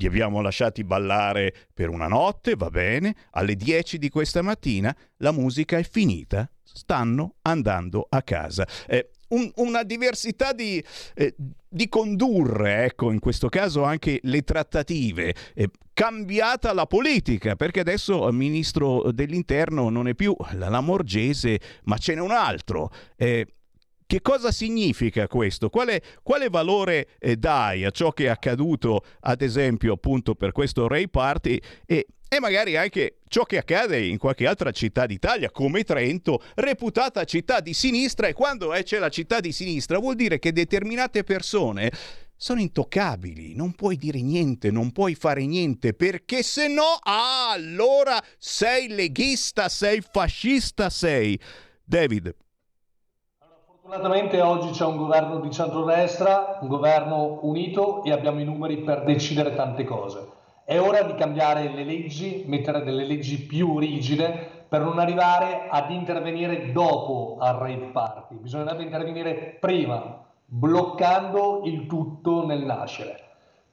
[0.00, 5.30] Li abbiamo lasciati ballare per una notte, va bene, alle 10 di questa mattina la
[5.30, 8.66] musica è finita, stanno andando a casa.
[8.86, 10.82] Eh, un, una diversità di,
[11.14, 15.34] eh, di, condurre, ecco, in questo caso anche le trattative.
[15.54, 21.98] Eh, cambiata la politica, perché adesso il ministro dell'interno non è più la Lamorgese, ma
[21.98, 22.90] ce n'è un altro.
[23.16, 23.46] Eh,
[24.10, 25.70] che cosa significa questo?
[25.70, 30.88] Quale, quale valore eh, dai a ciò che è accaduto, ad esempio, appunto per questo
[30.88, 35.84] Ray Party e, e magari anche ciò che accade in qualche altra città d'Italia, come
[35.84, 40.40] Trento, reputata città di sinistra, e quando eh, c'è la città di sinistra vuol dire
[40.40, 41.92] che determinate persone
[42.34, 48.20] sono intoccabili, non puoi dire niente, non puoi fare niente, perché se no, ah, allora
[48.38, 51.38] sei leghista, sei fascista, sei.
[51.84, 52.34] David,
[53.90, 59.02] Fortunatamente oggi c'è un governo di centrodestra, un governo unito e abbiamo i numeri per
[59.02, 60.28] decidere tante cose.
[60.64, 65.90] È ora di cambiare le leggi, mettere delle leggi più rigide per non arrivare ad
[65.90, 68.36] intervenire dopo al rave party.
[68.36, 73.20] Bisognerebbe intervenire prima, bloccando il tutto nel nascere.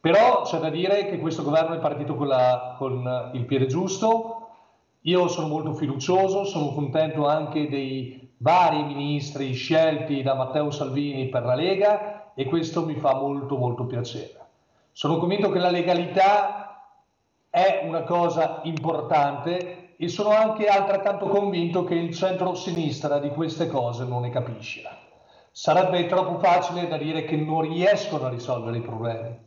[0.02, 4.48] Però c'è da dire che questo governo è partito con, la, con il piede giusto.
[5.02, 11.44] Io sono molto fiducioso, sono contento anche dei vari ministri scelti da Matteo Salvini per
[11.44, 14.36] la Lega e questo mi fa molto molto piacere.
[14.92, 16.92] Sono convinto che la legalità
[17.50, 24.06] è una cosa importante e sono anche altrettanto convinto che il centro-sinistra di queste cose
[24.06, 24.84] non ne capisce.
[25.52, 29.46] Sarebbe troppo facile da dire che non riescono a risolvere i problemi.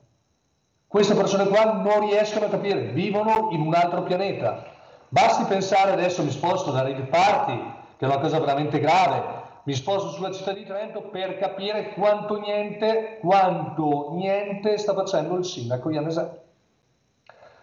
[0.89, 4.65] Queste persone qua non riescono a capire, vivono in un altro pianeta.
[5.09, 9.23] Basti pensare adesso, mi sposto da Red Party che è una cosa veramente grave.
[9.65, 15.45] Mi sposo sulla città di Trento per capire quanto niente, quanto niente sta facendo il
[15.45, 16.39] sindaco Ianeselli.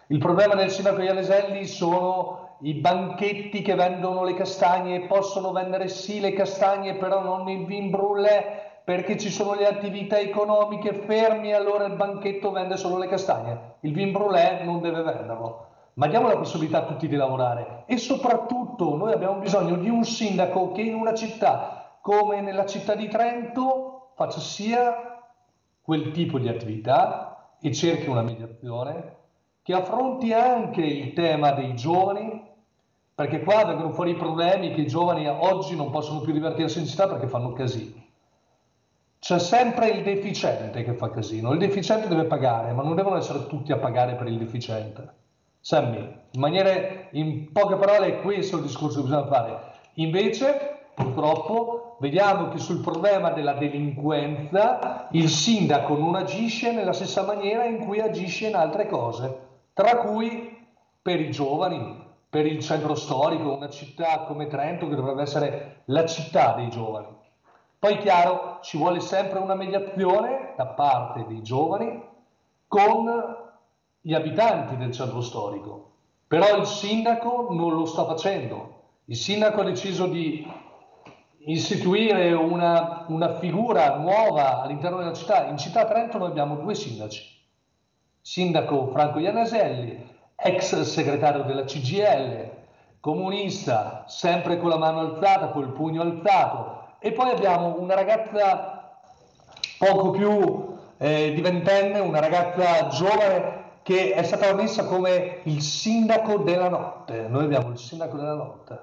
[0.10, 6.20] Il problema del sindaco Ianeselli sono i banchetti che vendono le castagne, possono vendere sì
[6.20, 11.86] le castagne, però non il vin brûlé perché ci sono le attività economiche fermi, allora
[11.86, 13.78] il banchetto vende solo le castagne.
[13.80, 15.67] Il vin brûlé non deve venderlo
[15.98, 20.04] ma diamo la possibilità a tutti di lavorare e soprattutto noi abbiamo bisogno di un
[20.04, 25.22] sindaco che in una città come nella città di Trento faccia sia
[25.82, 29.16] quel tipo di attività e cerchi una mediazione,
[29.64, 32.46] che affronti anche il tema dei giovani,
[33.14, 36.86] perché qua vengono fuori i problemi che i giovani oggi non possono più divertirsi in
[36.86, 38.06] città perché fanno casino.
[39.20, 41.52] c'è sempre il deficiente che fa casino.
[41.54, 45.17] Il deficiente deve pagare, ma non devono essere tutti a pagare per il deficiente.
[45.68, 45.98] Sammy,
[46.32, 49.60] in, maniere, in poche parole è questo il discorso che bisogna fare.
[49.96, 57.66] Invece, purtroppo, vediamo che sul problema della delinquenza il sindaco non agisce nella stessa maniera
[57.66, 59.40] in cui agisce in altre cose,
[59.74, 60.58] tra cui
[61.02, 66.06] per i giovani, per il centro storico, una città come Trento che dovrebbe essere la
[66.06, 67.08] città dei giovani.
[67.78, 72.02] Poi chiaro, ci vuole sempre una mediazione da parte dei giovani
[72.70, 73.47] con
[74.02, 75.92] gli abitanti del centro storico,
[76.28, 78.76] però il sindaco non lo sta facendo.
[79.06, 80.46] Il sindaco ha deciso di
[81.40, 85.46] istituire una, una figura nuova all'interno della città.
[85.46, 87.24] In città Trento noi abbiamo due sindaci,
[88.22, 92.52] sindaco Franco Iannaselli ex segretario della CGL,
[93.00, 99.00] comunista, sempre con la mano alzata, col pugno alzato, e poi abbiamo una ragazza
[99.80, 106.68] poco più eh, diventenne, una ragazza giovane che è stata messa come il sindaco della
[106.68, 107.30] notte.
[107.30, 108.74] Noi abbiamo il sindaco della notte.
[108.74, 108.80] Il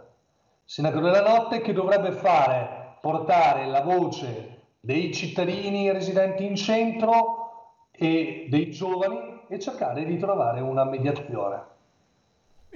[0.65, 8.47] sindaco della notte che dovrebbe fare, portare la voce dei cittadini residenti in centro e
[8.49, 11.63] dei giovani e cercare di trovare una mediazione.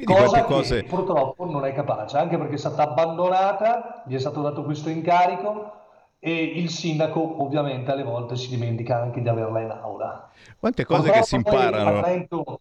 [0.04, 0.84] Cosa cose...
[0.84, 5.72] purtroppo non è capace, anche perché è stata abbandonata, gli è stato dato questo incarico
[6.20, 10.30] e il sindaco ovviamente alle volte si dimentica anche di averla in aula.
[10.58, 12.00] Quante cose purtroppo che si imparano.
[12.02, 12.60] Trento,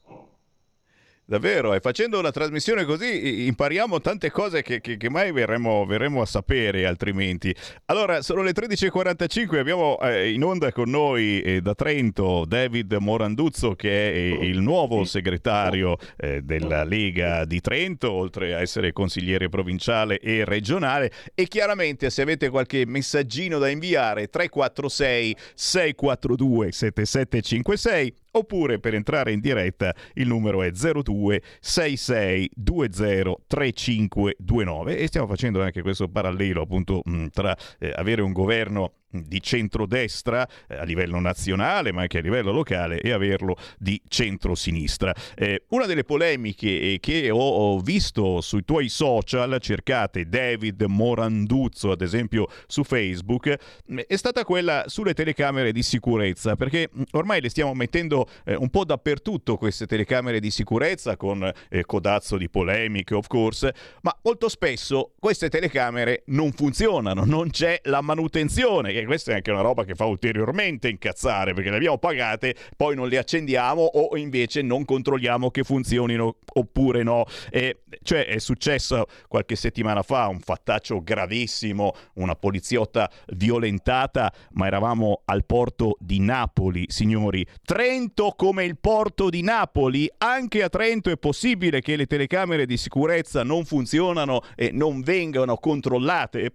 [1.29, 6.21] Davvero, e facendo una trasmissione così impariamo tante cose che, che, che mai verremo, verremo,
[6.21, 7.53] a sapere altrimenti.
[7.87, 13.75] Allora, sono le 13.45, abbiamo eh, in onda con noi eh, da Trento David Moranduzzo
[13.75, 19.49] che è eh, il nuovo segretario eh, della Lega di Trento, oltre a essere consigliere
[19.49, 21.11] provinciale e regionale.
[21.35, 29.39] E chiaramente se avete qualche messaggino da inviare 346 642 7756 oppure per entrare in
[29.39, 37.01] diretta il numero è 02 66 20 3529 e stiamo facendo anche questo parallelo appunto
[37.31, 42.51] tra eh, avere un governo di centrodestra eh, a livello nazionale ma anche a livello
[42.51, 45.13] locale e averlo di centrosinistra.
[45.35, 52.01] Eh, una delle polemiche eh, che ho, visto sui tuoi social, cercate David Moranduzzo ad
[52.01, 53.55] esempio su Facebook,
[53.91, 58.55] mm, è stata quella sulle telecamere di sicurezza perché mm, ormai le stiamo mettendo eh,
[58.55, 64.15] un po' dappertutto queste telecamere di sicurezza con eh, codazzo di polemiche of course, ma
[64.23, 69.61] molto spesso queste telecamere non funzionano, non c'è la manutenzione che questa è anche una
[69.61, 74.61] roba che fa ulteriormente incazzare perché le abbiamo pagate, poi non le accendiamo o invece
[74.61, 77.25] non controlliamo che funzionino oppure no.
[77.49, 85.21] E, cioè è successo qualche settimana fa un fattaccio gravissimo, una poliziotta violentata, ma eravamo
[85.25, 87.45] al porto di Napoli, signori.
[87.63, 92.77] Trento come il porto di Napoli, anche a Trento è possibile che le telecamere di
[92.77, 96.51] sicurezza non funzionano e non vengano controllate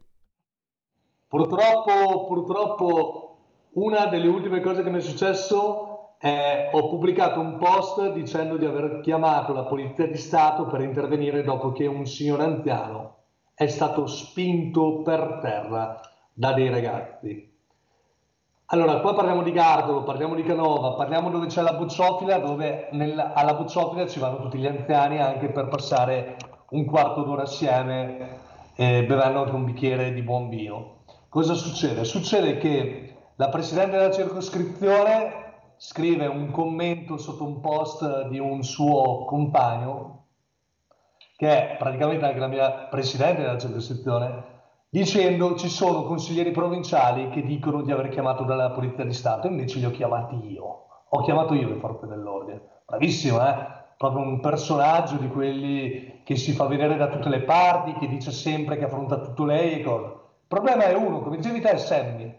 [1.33, 3.37] Purtroppo, purtroppo
[3.77, 8.67] una delle ultime cose che mi è successo è ho pubblicato un post dicendo di
[8.67, 13.15] aver chiamato la Polizia di Stato per intervenire dopo che un signore anziano
[13.55, 16.03] è stato spinto per terra
[16.35, 17.51] da dei ragazzi.
[18.67, 23.19] Allora, qua parliamo di Gardolo, parliamo di Canova, parliamo dove c'è la bucciofila, dove nel,
[23.19, 26.37] alla bucciofila ci vanno tutti gli anziani anche per passare
[26.73, 28.41] un quarto d'ora assieme
[28.75, 31.01] eh, bevendo anche un bicchiere di buon vino.
[31.33, 32.05] Cosa succede?
[32.05, 39.25] Succede che la Presidente della circoscrizione scrive un commento sotto un post di un suo
[39.25, 40.27] compagno,
[41.39, 44.45] che è praticamente anche la mia Presidente della circoscrizione,
[44.91, 49.79] dicendo ci sono consiglieri provinciali che dicono di aver chiamato dalla Polizia di Stato, invece
[49.79, 50.85] li ho chiamati io.
[51.09, 52.61] Ho chiamato io le forze dell'ordine.
[52.85, 53.55] Bravissimo, eh?
[53.97, 58.33] Proprio un personaggio di quelli che si fa vedere da tutte le parti, che dice
[58.33, 60.21] sempre che affronta tutto lei e cose.
[60.53, 62.31] Il problema è uno, come dicevi te, Sammy.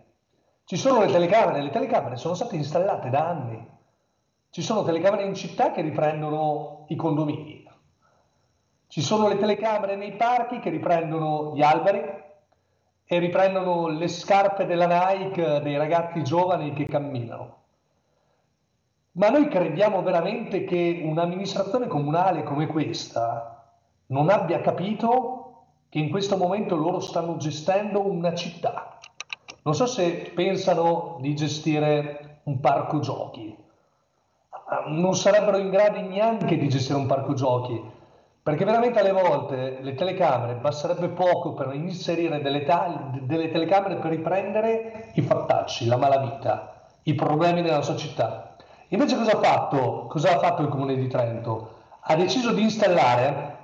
[0.65, 3.67] Ci sono le telecamere, le telecamere sono state installate da anni.
[4.51, 7.67] Ci sono telecamere in città che riprendono i condomini.
[8.85, 12.03] Ci sono le telecamere nei parchi che riprendono gli alberi
[13.03, 17.61] e riprendono le scarpe della Nike dei ragazzi giovani che camminano.
[19.13, 23.71] Ma noi crediamo veramente che un'amministrazione comunale come questa
[24.07, 25.42] non abbia capito
[25.93, 28.97] che in questo momento loro stanno gestendo una città.
[29.61, 33.55] Non so se pensano di gestire un parco giochi,
[34.87, 37.79] non sarebbero in grado neanche di gestire un parco giochi,
[38.41, 44.09] perché veramente alle volte le telecamere basterebbe poco per inserire delle, tali, delle telecamere per
[44.09, 48.55] riprendere i fattacci, la malavita, i problemi della città.
[48.87, 50.07] Invece cosa ha fatto?
[50.07, 51.81] Cosa ha fatto il Comune di Trento?
[51.99, 53.57] Ha deciso di installare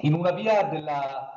[0.00, 1.31] in una via della,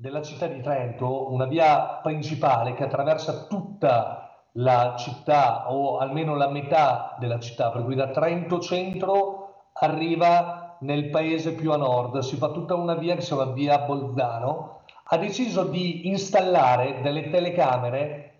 [0.00, 6.48] della città di Trento, una via principale che attraversa tutta la città o almeno la
[6.48, 12.36] metà della città, per cui da Trento centro arriva nel paese più a nord, si
[12.36, 18.34] fa tutta una via che si chiama via Bolzano, ha deciso di installare delle telecamere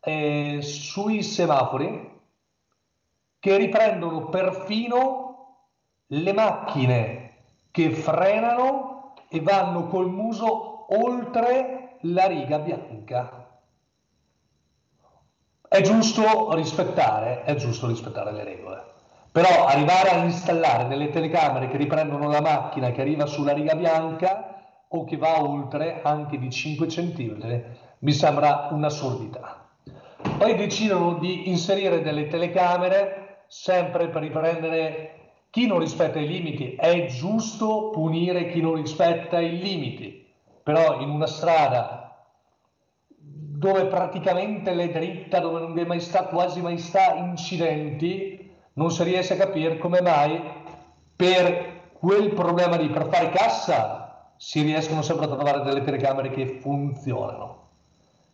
[0.00, 2.20] eh, sui semafori
[3.38, 5.58] che riprendono perfino
[6.06, 7.32] le macchine
[7.70, 8.93] che frenano
[9.28, 13.58] e vanno col muso oltre la riga bianca.
[15.66, 18.82] È giusto rispettare, è giusto rispettare le regole.
[19.32, 24.84] Però arrivare a installare delle telecamere che riprendono la macchina che arriva sulla riga bianca
[24.88, 27.62] o che va oltre anche di 5 cm
[27.98, 29.66] mi sembra un'assurdità.
[30.38, 35.23] Poi decidono di inserire delle telecamere sempre per riprendere
[35.54, 36.74] chi non rispetta i limiti.
[36.74, 40.28] È giusto punire chi non rispetta i limiti,
[40.60, 42.26] però in una strada
[43.16, 48.90] dove praticamente l'è dritta, dove non vi è mai stato quasi mai sta incidenti, non
[48.90, 50.42] si riesce a capire come mai
[51.14, 56.58] per quel problema lì, per fare cassa, si riescono sempre a trovare delle telecamere che
[56.60, 57.68] funzionano.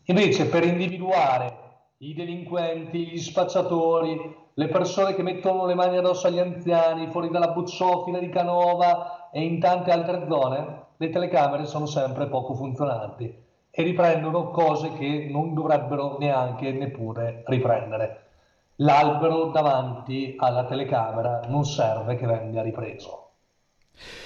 [0.05, 1.70] Invece per individuare
[2.03, 7.49] i delinquenti, gli spacciatori, le persone che mettono le mani addosso agli anziani, fuori dalla
[7.49, 13.35] Buzzofila di Canova e in tante altre zone, le telecamere sono sempre poco funzionanti
[13.71, 18.29] e riprendono cose che non dovrebbero neanche neppure riprendere
[18.81, 23.29] l'albero davanti alla telecamera non serve che venga ripreso.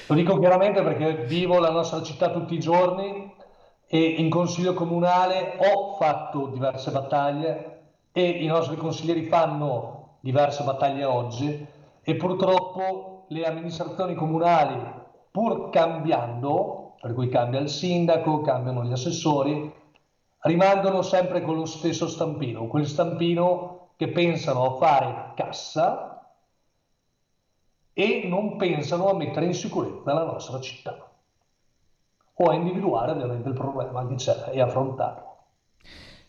[0.06, 3.33] Lo dico chiaramente perché vivo la nostra città tutti i giorni
[3.94, 11.04] e in consiglio comunale ho fatto diverse battaglie e i nostri consiglieri fanno diverse battaglie
[11.04, 11.64] oggi
[12.02, 14.82] e purtroppo le amministrazioni comunali,
[15.30, 19.72] pur cambiando, per cui cambia il sindaco, cambiano gli assessori,
[20.40, 26.32] rimangono sempre con lo stesso stampino, quel stampino che pensano a fare cassa
[27.92, 31.13] e non pensano a mettere in sicurezza la nostra città
[32.34, 35.32] o a individuare ovviamente il problema che c'è e affrontarlo.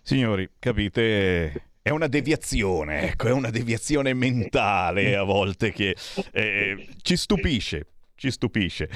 [0.01, 5.95] Signori, capite, è una deviazione, ecco, è una deviazione mentale a volte che
[6.31, 8.89] eh, ci stupisce, ci stupisce.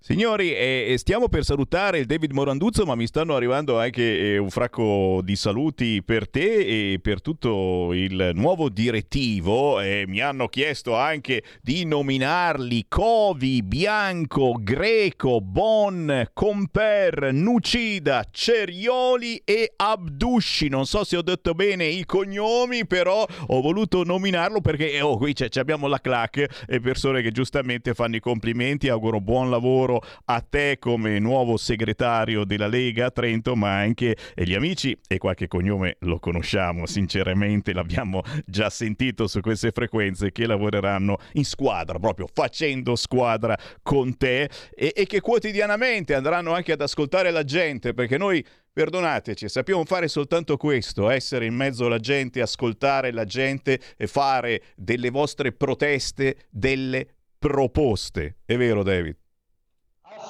[0.00, 4.48] Signori, eh, stiamo per salutare il David Moranduzzo, ma mi stanno arrivando anche eh, un
[4.48, 9.80] fracco di saluti per te e per tutto il nuovo direttivo.
[9.80, 19.72] Eh, mi hanno chiesto anche di nominarli Covi, Bianco, Greco, Bon, Comper, Nucida, Cerioli e
[19.74, 20.68] Abdusci.
[20.68, 25.34] Non so se ho detto bene i cognomi, però ho voluto nominarlo perché oh, qui
[25.56, 30.76] abbiamo la clac e persone che giustamente fanno i complimenti, auguro buon lavoro a te
[30.78, 36.18] come nuovo segretario della Lega a Trento, ma anche gli amici e qualche cognome lo
[36.18, 43.56] conosciamo, sinceramente l'abbiamo già sentito su queste frequenze che lavoreranno in squadra, proprio facendo squadra
[43.82, 48.44] con te e, e che quotidianamente andranno anche ad ascoltare la gente, perché noi
[48.78, 54.62] Perdonateci, sappiamo fare soltanto questo, essere in mezzo alla gente, ascoltare la gente e fare
[54.76, 57.08] delle vostre proteste delle
[57.40, 58.36] proposte.
[58.44, 59.16] È vero, David?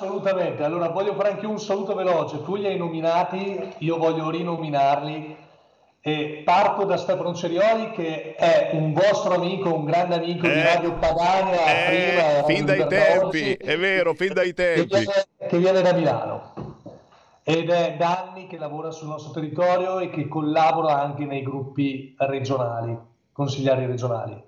[0.00, 5.36] Assolutamente, allora voglio fare anche un saluto veloce, tu li hai nominati, io voglio rinominarli.
[6.00, 10.62] E parto da Stefano Cerioli che è un vostro amico, un grande amico eh, di
[10.62, 14.86] Radio Padania, eh, prima, fin dai tempi, è vero, fin dai tempi.
[14.86, 16.52] Che viene, che viene da Milano.
[17.42, 22.14] Ed è da anni che lavora sul nostro territorio e che collabora anche nei gruppi
[22.18, 22.96] regionali,
[23.32, 24.40] consigliari regionali.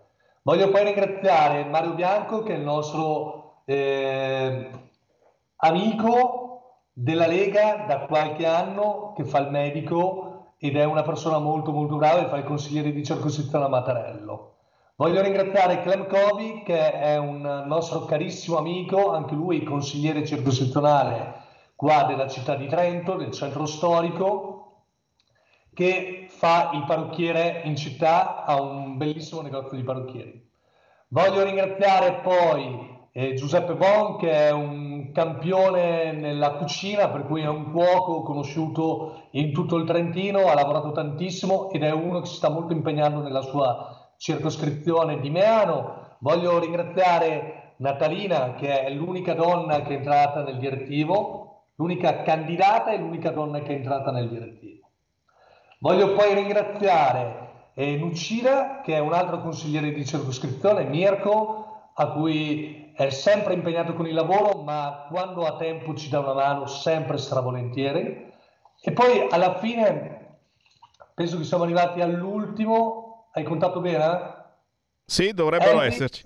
[0.42, 3.62] Voglio poi ringraziare Mario Bianco che è il nostro...
[3.64, 4.70] Eh,
[5.60, 11.72] amico della Lega da qualche anno che fa il medico ed è una persona molto
[11.72, 14.56] molto brava e fa il consigliere di circoscrizione a Matarello.
[14.96, 21.38] Voglio ringraziare Clem Covi che è un nostro carissimo amico, anche lui consigliere circoscrizionale
[21.74, 24.82] qua della città di Trento, del centro storico,
[25.72, 30.50] che fa il parrucchiere in città, ha un bellissimo negozio di parrucchieri.
[31.08, 37.48] Voglio ringraziare poi eh, Giuseppe Bon che è un campione nella cucina, per cui è
[37.48, 42.36] un cuoco conosciuto in tutto il Trentino, ha lavorato tantissimo ed è uno che si
[42.36, 46.16] sta molto impegnando nella sua circoscrizione di Meano.
[46.18, 52.98] Voglio ringraziare Natalina, che è l'unica donna che è entrata nel direttivo, l'unica candidata e
[52.98, 54.88] l'unica donna che è entrata nel direttivo.
[55.78, 61.59] Voglio poi ringraziare eh, Nucida, che è un altro consigliere di circoscrizione, Mirko,
[62.00, 66.32] a cui è sempre impegnato con il lavoro, ma quando ha tempo ci dà una
[66.32, 68.32] mano sempre stravolentieri.
[68.80, 70.38] E poi alla fine,
[71.12, 74.34] penso che siamo arrivati all'ultimo, hai contato bene?
[75.04, 76.22] Sì, dovrebbero Elvis, esserci.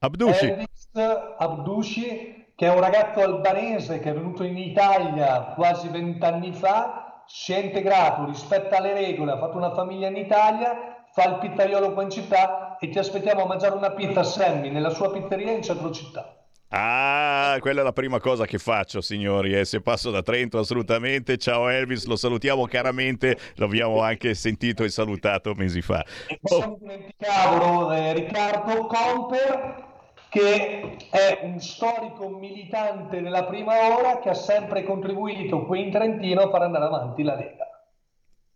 [0.00, 0.46] Abdushi.
[0.46, 0.90] Elvis
[1.38, 7.54] Abdushi, che è un ragazzo albanese che è venuto in Italia quasi vent'anni fa, si
[7.54, 12.02] è integrato, rispetta le regole, ha fatto una famiglia in Italia, fa il pizzaiolo qua
[12.02, 15.62] in città e ti aspettiamo a mangiare una pizza a Sammy nella sua pizzeria in
[15.62, 16.38] centro città.
[16.68, 19.56] Ah, quella è la prima cosa che faccio, signori.
[19.56, 19.64] Eh.
[19.64, 21.36] Se passo da Trento, assolutamente.
[21.38, 23.38] Ciao Elvis, lo salutiamo caramente.
[23.56, 26.04] L'abbiamo anche sentito e salutato mesi fa.
[26.26, 29.84] E possiamo dimenticavolo eh, Riccardo Comper,
[30.28, 36.42] che è un storico militante della prima ora che ha sempre contribuito qui in Trentino
[36.42, 37.73] a far andare avanti la Lega.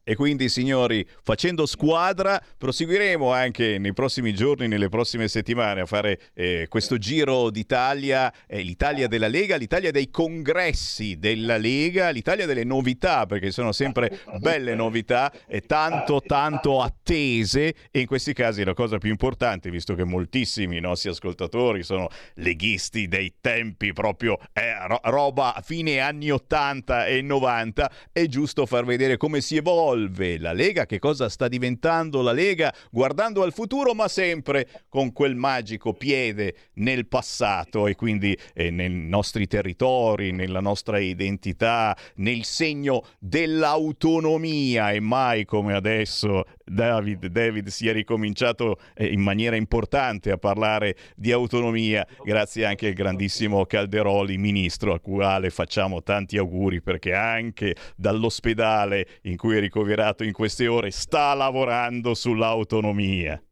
[0.09, 6.19] E quindi, signori, facendo squadra, proseguiremo anche nei prossimi giorni, nelle prossime settimane a fare
[6.33, 12.65] eh, questo giro d'Italia, eh, l'Italia della Lega, l'Italia dei congressi della Lega, l'Italia delle
[12.65, 17.75] novità, perché sono sempre belle novità e tanto, tanto attese.
[17.91, 23.09] E in questi casi la cosa più importante, visto che moltissimi nostri ascoltatori sono leghisti
[23.09, 29.19] dei tempi proprio eh, ro- roba fine anni 80 e 90, è giusto far vedere
[29.19, 29.97] come si evolve
[30.39, 35.35] la Lega, che cosa sta diventando la Lega, guardando al futuro, ma sempre con quel
[35.35, 43.05] magico piede nel passato e quindi eh, nei nostri territori, nella nostra identità, nel segno
[43.19, 44.93] dell'autonomia?
[44.93, 50.97] E mai come adesso David, David si è ricominciato eh, in maniera importante a parlare
[51.17, 57.75] di autonomia, grazie anche al grandissimo Calderoli, ministro, al quale facciamo tanti auguri perché anche
[57.97, 63.43] dall'ospedale in cui è ricoverato in queste ore sta lavorando sull'autonomia.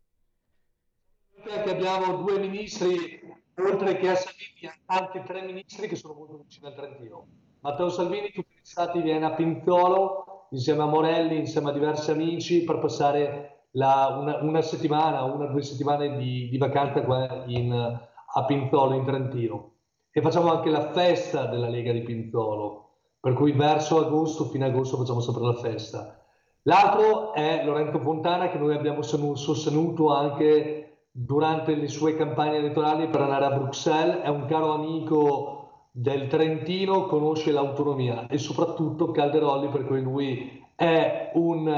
[1.42, 3.20] Che abbiamo due ministri,
[3.56, 7.26] oltre che a Salvini, anche tre ministri che sono vicini al Trentino.
[7.60, 12.64] Matteo Salvini, tutti gli stati viene a Pinzolo insieme a Morelli, insieme a diversi amici
[12.64, 17.72] per passare la, una, una, settimana, una o due settimane di, di vacanza qua in,
[17.72, 19.72] a Pinzolo in Trentino.
[20.10, 22.90] E facciamo anche la festa della Lega di Pinzolo,
[23.20, 26.18] per cui verso agosto, fine agosto facciamo sempre la festa.
[26.62, 33.20] L'altro è Lorenzo Fontana che noi abbiamo sostenuto anche durante le sue campagne elettorali per
[33.20, 35.55] andare a Bruxelles, è un caro amico
[35.98, 41.74] del Trentino, conosce l'autonomia e soprattutto Calderolli per cui lui è un,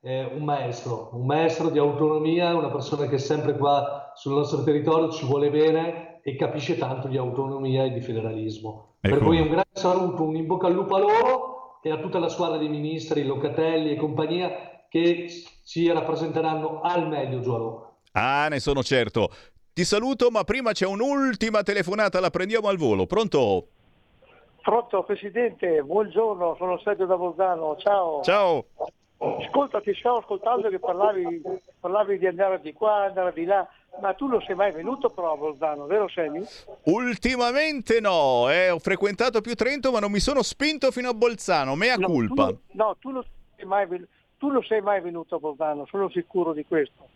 [0.00, 4.62] eh, un maestro, un maestro di autonomia, una persona che è sempre qua sul nostro
[4.62, 8.94] territorio, ci vuole bene e capisce tanto di autonomia e di federalismo.
[8.98, 9.14] Ecco.
[9.14, 12.18] Per cui un grande saluto, un in bocca al lupo a loro e a tutta
[12.18, 15.28] la squadra di ministri, Locatelli e compagnia che
[15.66, 17.88] ci rappresenteranno al meglio Roma.
[18.12, 19.28] Ah, ne sono certo.
[19.72, 23.06] Ti saluto, ma prima c'è un'ultima telefonata, la prendiamo al volo.
[23.06, 23.68] Pronto?
[24.62, 28.20] Pronto Presidente, buongiorno, sono Sergio da Bolzano, ciao.
[28.22, 28.66] Ciao.
[29.16, 31.42] Ascolta, ti stavo ascoltando che parlavi,
[31.78, 33.66] parlavi di andare di qua, andare di là,
[34.00, 36.42] ma tu non sei mai venuto però a Bolzano, vero Semi?
[36.84, 41.74] Ultimamente no, eh, ho frequentato più Trento ma non mi sono spinto fino a Bolzano,
[41.74, 42.46] mea no, culpa.
[42.48, 43.24] Tu, no, tu non,
[43.56, 43.86] sei mai,
[44.36, 47.08] tu non sei mai venuto a Bolzano, sono sicuro di questo.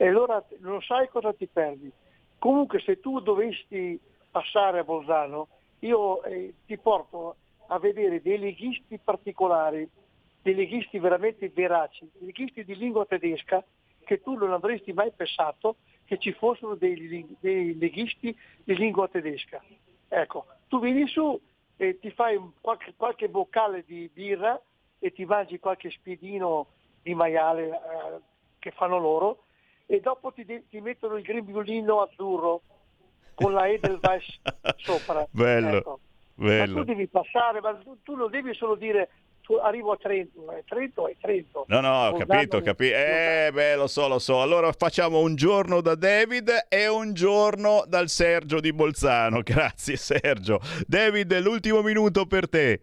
[0.00, 1.92] E allora non sai cosa ti perdi.
[2.38, 5.48] Comunque se tu dovessi passare a Bolzano,
[5.80, 7.36] io eh, ti porto
[7.66, 9.86] a vedere dei leghisti particolari,
[10.40, 13.62] dei leghisti veramente veraci, dei leghisti di lingua tedesca
[14.02, 15.76] che tu non avresti mai pensato
[16.06, 18.34] che ci fossero dei, dei leghisti
[18.64, 19.62] di lingua tedesca.
[20.08, 21.38] Ecco, tu vieni su
[21.76, 24.58] e ti fai qualche, qualche boccale di birra
[24.98, 26.68] e ti mangi qualche spiedino
[27.02, 28.20] di maiale eh,
[28.58, 29.44] che fanno loro
[29.90, 32.60] e dopo ti, ti mettono il grembiulino azzurro
[33.34, 34.38] con la Edelweiss
[34.76, 35.26] sopra.
[35.30, 35.98] Bello, Ecco.
[36.34, 36.74] bello.
[36.74, 39.10] Ma tu devi passare, ma tu, tu non devi solo dire
[39.64, 41.64] arrivo a Trento, eh, Trento è Trento.
[41.66, 42.94] No, no, ho capito, ho è- capito.
[42.94, 44.40] Eh, beh, lo so, lo so.
[44.42, 49.40] Allora facciamo un giorno da David e un giorno dal Sergio di Bolzano.
[49.42, 50.60] Grazie, Sergio.
[50.86, 52.82] David, l'ultimo minuto per te.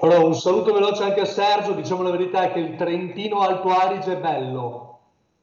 [0.00, 4.14] Allora, un saluto veloce anche a Sergio, diciamo la verità che il Trentino Alto Adige
[4.14, 4.89] è bello,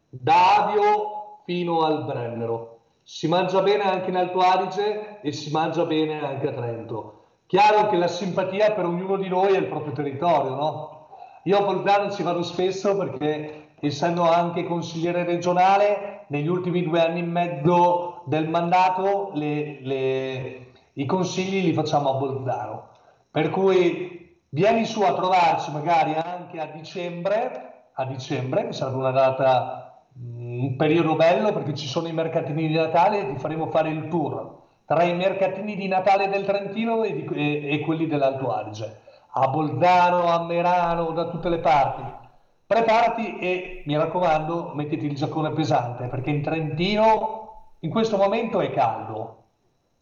[0.10, 2.80] da Avio fino al Brennero.
[3.04, 7.14] Si mangia bene anche in Alto Adige e si mangia bene anche a Trento.
[7.46, 11.08] Chiaro che la simpatia per ognuno di noi è il proprio territorio, no?
[11.44, 17.20] Io a Bolzano ci vado spesso perché essendo anche consigliere regionale negli ultimi due anni
[17.20, 22.88] e mezzo del mandato le, le, i consigli li facciamo a Bolzano.
[23.32, 29.12] Per cui vieni su a trovarci magari anche a dicembre, a dicembre che sarebbe una
[29.12, 29.87] data,
[30.60, 34.08] un periodo bello perché ci sono i mercatini di Natale e ti faremo fare il
[34.08, 39.02] tour tra i mercatini di Natale del Trentino e, di, e, e quelli dell'Alto Adige,
[39.34, 42.04] a Bolzano, a Merano, da tutte le parti.
[42.66, 47.38] Preparati e mi raccomando, mettiti il giaccone pesante perché in Trentino
[47.82, 49.44] in questo momento è caldo,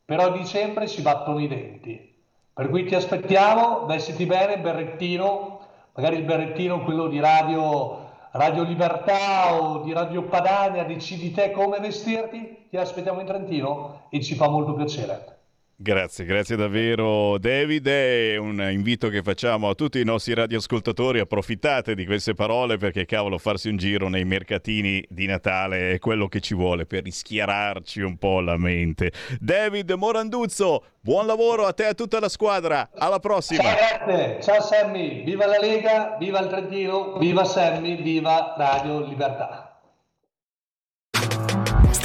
[0.05, 2.13] però a dicembre si battono i denti.
[2.53, 5.59] Per cui ti aspettiamo, vestiti bene, berrettino,
[5.95, 8.04] magari il berrettino quello di radio
[8.37, 14.21] Radio Libertà o di Radio Padania, decidi te come vestirti, ti aspettiamo in Trentino e
[14.21, 15.34] ci fa molto piacere.
[15.77, 17.85] Grazie, grazie davvero David.
[17.85, 21.19] È un invito che facciamo a tutti i nostri radioascoltatori.
[21.19, 26.29] Approfittate di queste parole perché cavolo farsi un giro nei mercatini di Natale è quello
[26.29, 29.11] che ci vuole per rischiararci un po' la mente.
[29.37, 32.91] David Moranduzzo, buon lavoro a te e a tutta la squadra.
[32.95, 33.63] Alla prossima.
[33.63, 34.39] Ciao.
[34.41, 39.64] Ciao Sammy, viva la Lega, viva il Trentino, viva Sammy, viva Radio Libertà.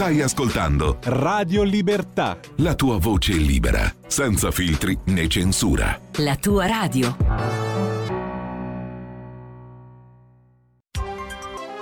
[0.01, 2.38] Stai ascoltando Radio Libertà.
[2.57, 6.01] la tua voce libera, senza filtri né censura.
[6.12, 7.14] La tua radio.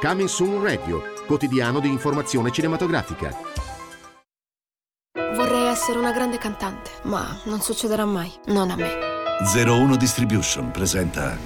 [0.01, 3.33] Coming Soon Radio, quotidiano di informazione cinematografica.
[5.37, 8.33] Vorrei essere una grande cantante, ma non succederà mai.
[8.47, 8.99] Non a me.
[9.55, 11.39] 01 Distribution presenta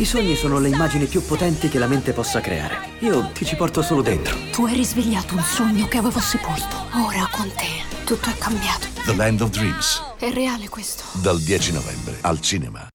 [0.00, 2.78] I sogni sono le immagini più potenti che la mente possa creare.
[3.00, 4.34] Io ti ci porto solo dentro.
[4.50, 6.74] Tu hai risvegliato un sogno che avevo sepolto.
[7.04, 8.86] Ora con te tutto è cambiato.
[9.04, 11.04] The Land of Dreams È reale questo.
[11.20, 12.88] dal 10 novembre al cinema.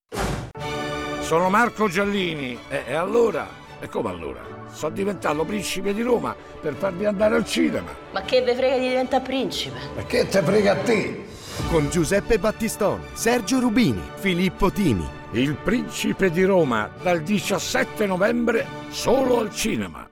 [1.21, 3.47] Sono Marco Giallini e, e allora?
[3.79, 4.41] E come allora?
[4.73, 7.93] Sono diventato principe di Roma per farvi andare al cinema.
[8.13, 9.77] Ma che ve frega di diventare principe?
[9.95, 11.25] Ma che te frega a te?
[11.69, 15.07] Con Giuseppe Battistoni, Sergio Rubini, Filippo Timi.
[15.31, 20.07] Il principe di Roma dal 17 novembre solo al cinema.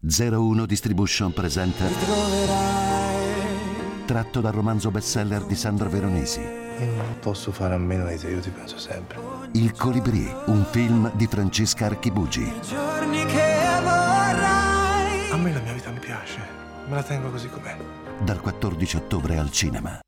[0.00, 1.84] 01 Distribution presenta
[4.06, 6.40] Tratto dal romanzo bestseller di Sandro Veronesi.
[6.40, 9.18] Io non posso fare a meno di te, io ti penso sempre.
[9.52, 12.52] Il Colibrì, un film di Francesca Archibugi.
[15.30, 16.38] A me la mia vita mi piace,
[16.88, 17.76] me la tengo così com'è.
[18.20, 20.00] Dal 14 ottobre al cinema.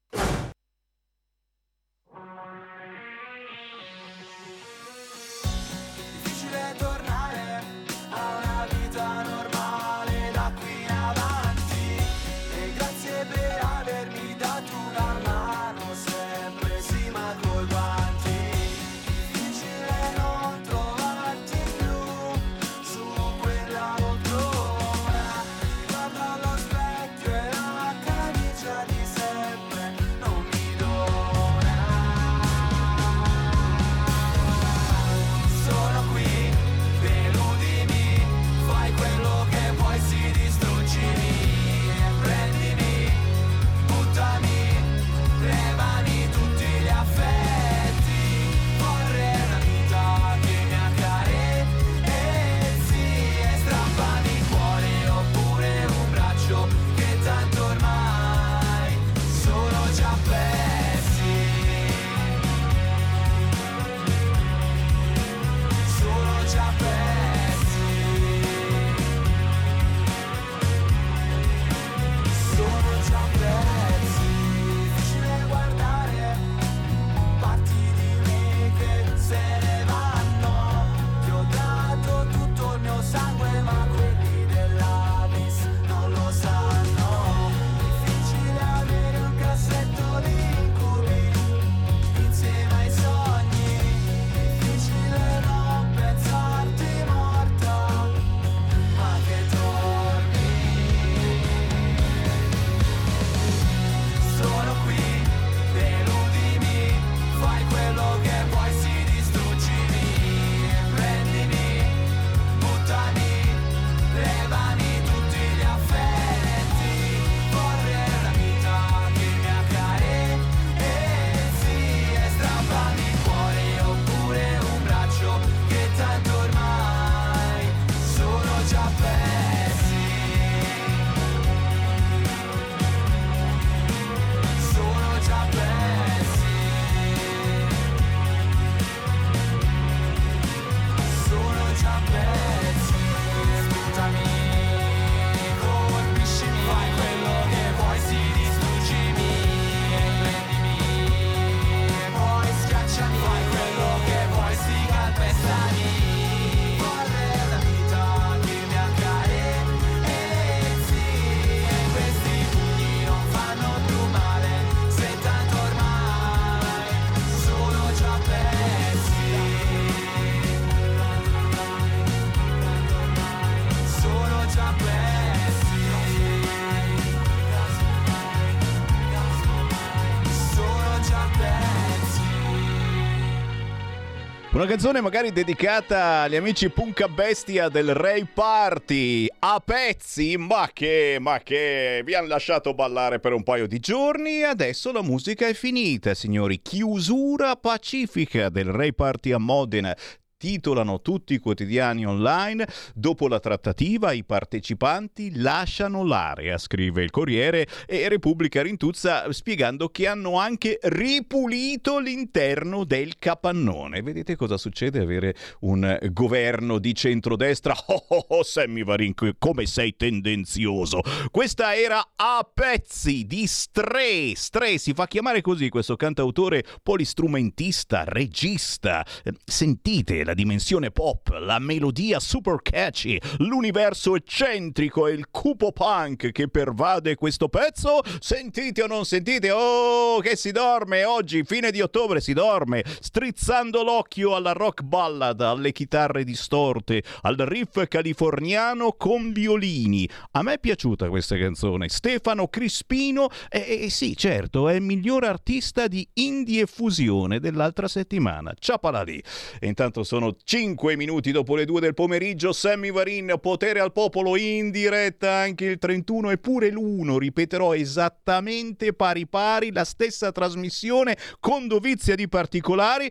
[184.69, 189.27] Canzone magari dedicata agli amici Punca Bestia del Ray Party.
[189.39, 194.43] A pezzi, ma che, ma che, vi hanno lasciato ballare per un paio di giorni.
[194.43, 196.61] Adesso la musica è finita, signori.
[196.61, 199.97] Chiusura pacifica del Ray Party a Modena
[200.39, 202.67] titolano tutti i quotidiani online.
[202.95, 210.07] Dopo la trattativa i partecipanti lasciano l'area, scrive il Corriere e Repubblica Rintuzza spiegando che
[210.07, 214.01] hanno anche ripulito l'interno del capannone.
[214.01, 217.75] Vedete cosa succede avere un governo di centrodestra?
[217.91, 221.01] Oh, oh, oh Sammy Varin, come sei tendenzioso.
[221.31, 224.35] Questa era a pezzi di Stre.
[224.35, 229.05] Stre si fa chiamare così questo cantautore polistrumentista, regista.
[229.43, 236.49] Sentite la dimensione pop, la melodia super catchy, l'universo eccentrico e il cupo punk che
[236.49, 238.01] pervade questo pezzo?
[238.21, 239.51] Sentite o non sentite?
[239.51, 245.41] Oh, che si dorme oggi, fine di ottobre si dorme, strizzando l'occhio alla rock ballad,
[245.41, 250.07] alle chitarre distorte, al riff californiano con violini.
[250.33, 251.89] A me è piaciuta questa canzone.
[251.89, 258.53] Stefano Crispino, e eh, sì, certo, è il miglior artista di indie fusione dell'altra settimana.
[258.59, 259.23] Ciapala lì.
[259.61, 262.53] Intanto sono sono 5 minuti dopo le 2 del pomeriggio.
[262.53, 267.19] Sammy Varin, potere al popolo in diretta anche il 31 e pure l'1.
[267.19, 273.09] Ripeterò esattamente pari pari la stessa trasmissione con dovizia di particolari.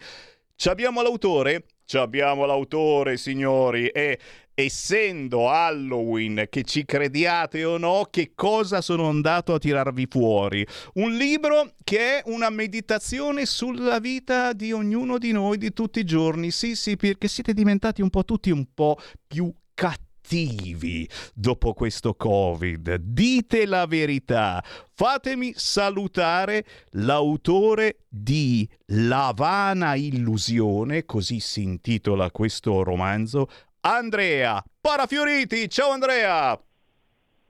[0.53, 1.67] Ci abbiamo l'autore?
[1.85, 4.19] Ci abbiamo l'autore, signori, e
[4.59, 10.65] essendo Halloween, che ci crediate o no, che cosa sono andato a tirarvi fuori?
[10.95, 16.05] Un libro che è una meditazione sulla vita di ognuno di noi di tutti i
[16.05, 16.49] giorni.
[16.49, 18.97] Sì, sì, perché siete diventati un po' tutti un po'
[19.27, 22.95] più cattivi dopo questo Covid.
[22.95, 24.63] Dite la verità.
[24.91, 33.47] Fatemi salutare l'autore di La vana illusione, così si intitola questo romanzo,
[33.81, 35.69] Andrea Parafioriti.
[35.69, 36.59] Ciao Andrea!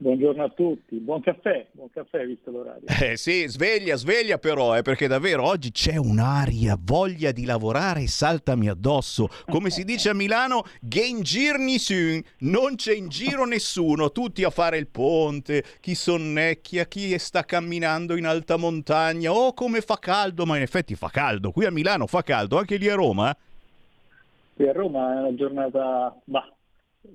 [0.00, 2.86] Buongiorno a tutti, buon caffè, buon caffè visto l'orario.
[2.86, 8.68] Eh sì, sveglia, sveglia però, eh, perché davvero oggi c'è un'aria, voglia di lavorare saltami
[8.68, 9.28] addosso.
[9.50, 11.56] Come si dice a Milano, gengir
[12.38, 18.16] non c'è in giro nessuno, tutti a fare il ponte, chi sonnecchia, chi sta camminando
[18.16, 22.06] in alta montagna, oh come fa caldo, ma in effetti fa caldo, qui a Milano
[22.06, 23.36] fa caldo, anche lì a Roma?
[24.58, 26.52] Qui a Roma è una giornata, bah,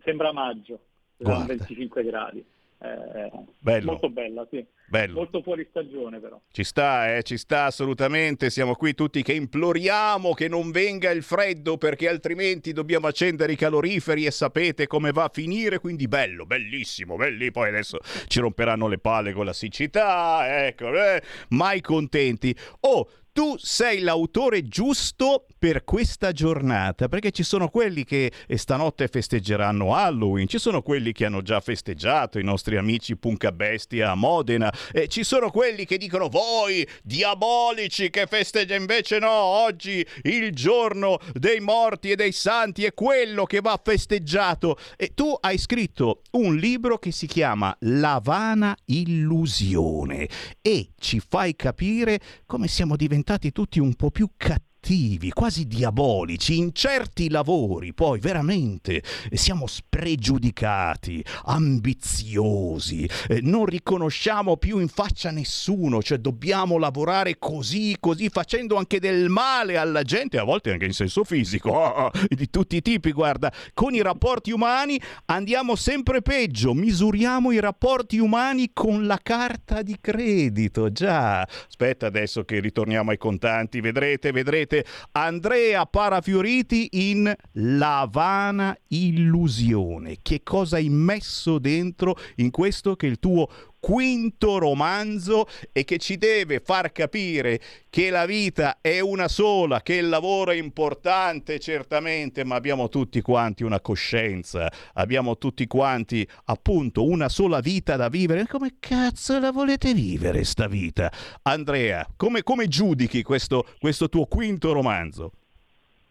[0.05, 0.79] sembra maggio,
[1.17, 2.45] sono 25 gradi.
[2.79, 3.91] Eh, Bello.
[3.91, 4.65] Molto bella, sì.
[4.87, 5.15] Bello.
[5.15, 6.39] Molto fuori stagione però.
[6.49, 8.49] Ci sta, eh, ci sta assolutamente.
[8.49, 13.57] Siamo qui tutti che imploriamo che non venga il freddo perché altrimenti dobbiamo accendere i
[13.57, 15.79] caloriferi e sapete come va a finire.
[15.79, 17.51] Quindi bello, bellissimo, belli.
[17.51, 22.55] Poi adesso ci romperanno le palle con la siccità, ecco, eh, mai contenti.
[22.81, 29.95] Oh, tu sei l'autore giusto per questa giornata, perché ci sono quelli che stanotte festeggeranno
[29.95, 34.69] Halloween, ci sono quelli che hanno già festeggiato, i nostri amici Punca Bestia a Modena,
[34.91, 41.17] e ci sono quelli che dicono voi, diabolici, che festeggia invece no, oggi il giorno
[41.31, 44.77] dei morti e dei santi è quello che va festeggiato.
[44.97, 50.27] E tu hai scritto un libro che si chiama La vana illusione
[50.61, 56.57] e ci fai capire come siamo diventati tutti un po' più cattivi cattivi, quasi diabolici,
[56.57, 66.03] in certi lavori poi veramente siamo spregiudicati, ambiziosi, eh, non riconosciamo più in faccia nessuno,
[66.03, 70.93] cioè dobbiamo lavorare così, così, facendo anche del male alla gente, a volte anche in
[70.93, 76.73] senso fisico, oh, di tutti i tipi, guarda, con i rapporti umani andiamo sempre peggio,
[76.73, 81.41] misuriamo i rapporti umani con la carta di credito, già.
[81.41, 90.17] Aspetta adesso che ritorniamo ai contanti, vedrete, vedrete sentite Andrea Parafioriti in La vana illusione.
[90.21, 93.47] Che cosa hai messo dentro in questo che è il tuo
[93.83, 97.59] quinto romanzo e che ci deve far capire
[97.89, 103.19] che la vita è una sola, che il lavoro è importante certamente, ma abbiamo tutti
[103.19, 108.47] quanti una coscienza, abbiamo tutti quanti appunto una sola vita da vivere.
[108.47, 111.11] Come cazzo la volete vivere sta vita?
[111.41, 115.33] Andrea, come, come giudichi questo, questo tuo quinto romanzo?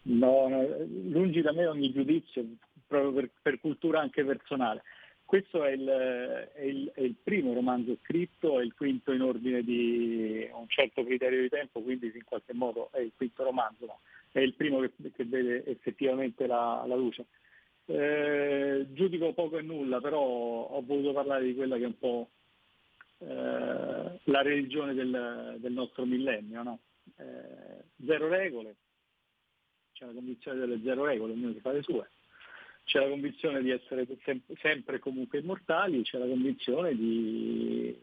[0.03, 0.47] No,
[1.09, 2.45] lungi da me ogni giudizio,
[2.85, 4.83] proprio per, per cultura anche personale.
[5.33, 9.63] Questo è il, è, il, è il, primo romanzo scritto, è il quinto in ordine
[9.63, 13.99] di un certo criterio di tempo, quindi in qualche modo è il quinto romanzo, no?
[14.31, 17.25] è il primo che, che vede effettivamente la, la luce.
[17.85, 22.29] Eh, giudico poco e nulla, però ho voluto parlare di quella che è un po'
[23.17, 26.61] eh, la religione del, del, nostro millennio.
[26.61, 26.79] No?
[27.17, 28.75] Eh, zero regole,
[29.93, 32.07] c'è la convinzione delle zero regole, ognuno si fa le sue,
[32.83, 34.05] c'è la convinzione di essere
[34.59, 37.95] sempre comunque immortali, c'è la convinzione di,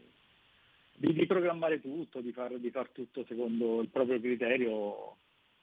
[0.93, 5.15] di, di programmare tutto, di far, di far tutto secondo il proprio criterio,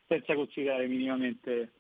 [0.07, 1.73] senza considerare minimamente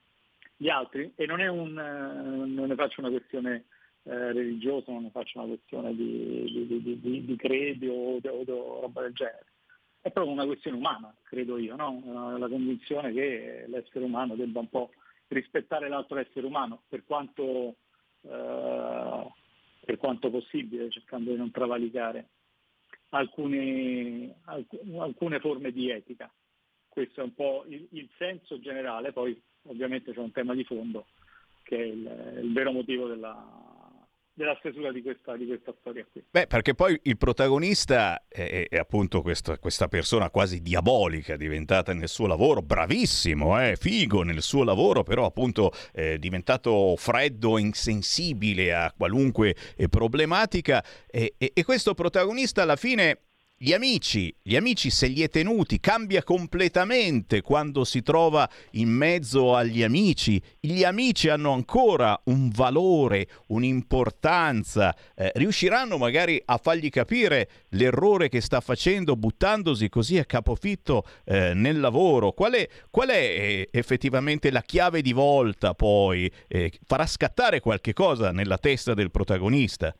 [0.56, 1.12] gli altri.
[1.14, 3.64] E non, un, non ne faccio una questione
[4.02, 9.46] eh, religiosa, non ne faccio una questione di, credo o, o, roba del genere.
[10.00, 12.36] È proprio una questione umana, credo io, no?
[12.38, 14.90] la convinzione che l'essere umano debba un po'
[15.28, 17.76] rispettare l'altro essere umano, per quanto,
[18.22, 19.32] eh,
[19.84, 22.28] per quanto possibile, cercando di non travalicare
[23.10, 26.30] alcune, alcune forme di etica.
[26.88, 31.06] Questo è un po' il, il senso generale, poi ovviamente c'è un tema di fondo
[31.62, 33.77] che è il, il vero motivo della,
[34.38, 36.22] della stesura di questa, di questa, storia qui.
[36.30, 42.08] Beh, perché poi il protagonista è, è appunto questa, questa, persona quasi diabolica diventata nel
[42.08, 48.94] suo lavoro, bravissimo, eh, figo nel suo lavoro, però appunto è diventato freddo, insensibile a
[48.96, 53.27] qualunque eh, problematica e, e, e questo protagonista alla fine
[53.60, 59.56] gli amici, gli amici se li è tenuti, cambia completamente quando si trova in mezzo
[59.56, 60.40] agli amici.
[60.60, 68.40] Gli amici hanno ancora un valore, un'importanza, eh, riusciranno magari a fargli capire l'errore che
[68.40, 72.30] sta facendo buttandosi così a capofitto eh, nel lavoro.
[72.30, 76.30] Qual è, qual è eh, effettivamente la chiave di volta poi?
[76.46, 79.92] Eh, farà scattare qualche cosa nella testa del protagonista?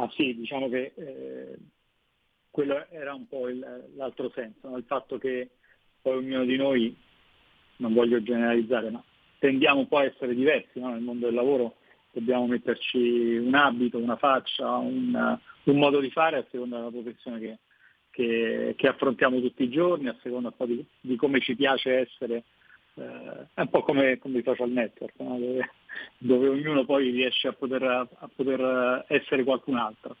[0.00, 1.58] Ah sì, diciamo che eh,
[2.58, 3.64] quello era un po' il,
[3.94, 5.50] l'altro senso, il fatto che
[6.02, 6.96] poi ognuno di noi,
[7.76, 9.00] non voglio generalizzare, ma
[9.38, 10.90] tendiamo un po' a essere diversi no?
[10.90, 11.76] nel mondo del lavoro,
[12.10, 17.38] dobbiamo metterci un abito, una faccia, un, un modo di fare a seconda della professione
[17.38, 17.58] che,
[18.10, 22.42] che, che, affrontiamo tutti i giorni, a seconda di, di come ci piace essere,
[22.94, 25.38] eh, è un po' come, come i social network, no?
[25.38, 25.70] dove,
[26.18, 30.16] dove, ognuno poi riesce a poter, a poter essere qualcun altro.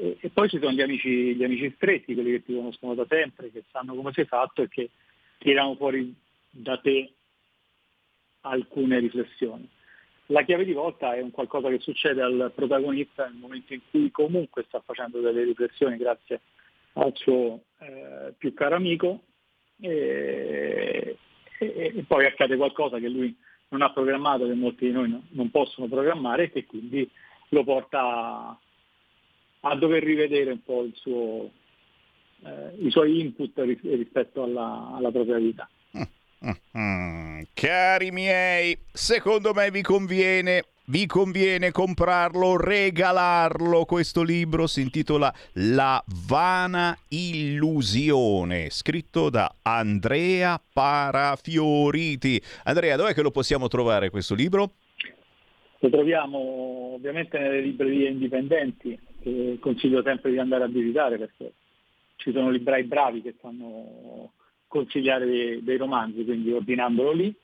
[0.00, 3.50] E, poi ci sono gli amici, gli amici stretti, quelli che ti conoscono da sempre,
[3.50, 4.90] che sanno come sei fatto e che
[5.38, 6.14] tirano fuori
[6.50, 7.14] da te
[8.42, 9.68] alcune riflessioni.
[10.26, 14.12] La chiave di volta è un qualcosa che succede al protagonista nel momento in cui
[14.12, 16.42] comunque sta facendo delle riflessioni grazie
[16.92, 19.22] al suo eh, più caro amico
[19.80, 21.16] e,
[21.58, 23.36] e, e, poi accade qualcosa che lui
[23.70, 27.10] non ha programmato, che molti di noi no, non possono programmare e che quindi
[27.48, 28.58] lo porta a
[29.78, 31.50] dover rivedere un po' suo,
[32.44, 35.68] eh, i suoi input rispetto alla, alla propria vita.
[35.96, 37.42] Mm-hmm.
[37.52, 43.84] Cari miei, secondo me vi conviene vi conviene comprarlo, regalarlo.
[43.84, 52.40] Questo libro si intitola La vana illusione, scritto da Andrea Parafioriti.
[52.64, 54.70] Andrea, dov'è che lo possiamo trovare questo libro?
[55.80, 58.98] Lo troviamo ovviamente nelle librerie indipendenti,
[59.28, 61.52] che consiglio sempre di andare a visitare perché
[62.16, 64.32] ci sono librai bravi che sanno
[64.66, 67.34] consigliare dei, dei romanzi, quindi ordinandolo lì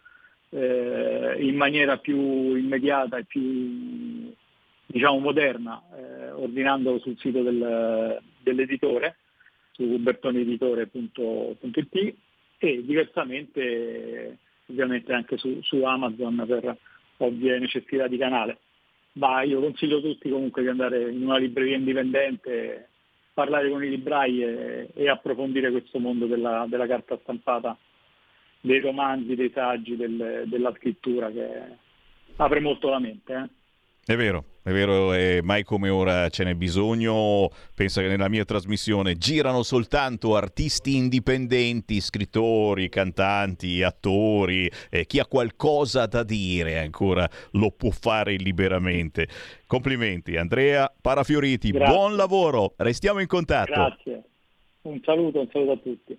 [0.50, 4.32] eh, in maniera più immediata e più
[4.86, 9.16] diciamo moderna, eh, ordinandolo sul sito del, dell'editore,
[9.72, 12.14] su bertonieditore.it
[12.58, 16.76] e diversamente ovviamente anche su, su Amazon per
[17.18, 18.58] ovvie necessità di canale
[19.14, 22.88] ma io consiglio a tutti comunque di andare in una libreria indipendente,
[23.32, 27.76] parlare con i librai e, e approfondire questo mondo della, della, carta stampata,
[28.60, 31.48] dei romanzi, dei saggi, del, della scrittura che
[32.36, 33.34] apre molto la mente.
[33.34, 34.12] Eh.
[34.12, 37.50] È vero, è vero, e mai come ora ce n'è bisogno.
[37.74, 44.70] Pensa che nella mia trasmissione girano soltanto artisti indipendenti, scrittori, cantanti, attori.
[44.88, 49.28] Eh, chi ha qualcosa da dire ancora lo può fare liberamente.
[49.66, 51.70] Complimenti, Andrea Parafioriti.
[51.70, 51.94] Grazie.
[51.94, 53.70] Buon lavoro, restiamo in contatto.
[53.70, 54.22] Grazie.
[54.82, 56.18] Un saluto, un saluto a tutti.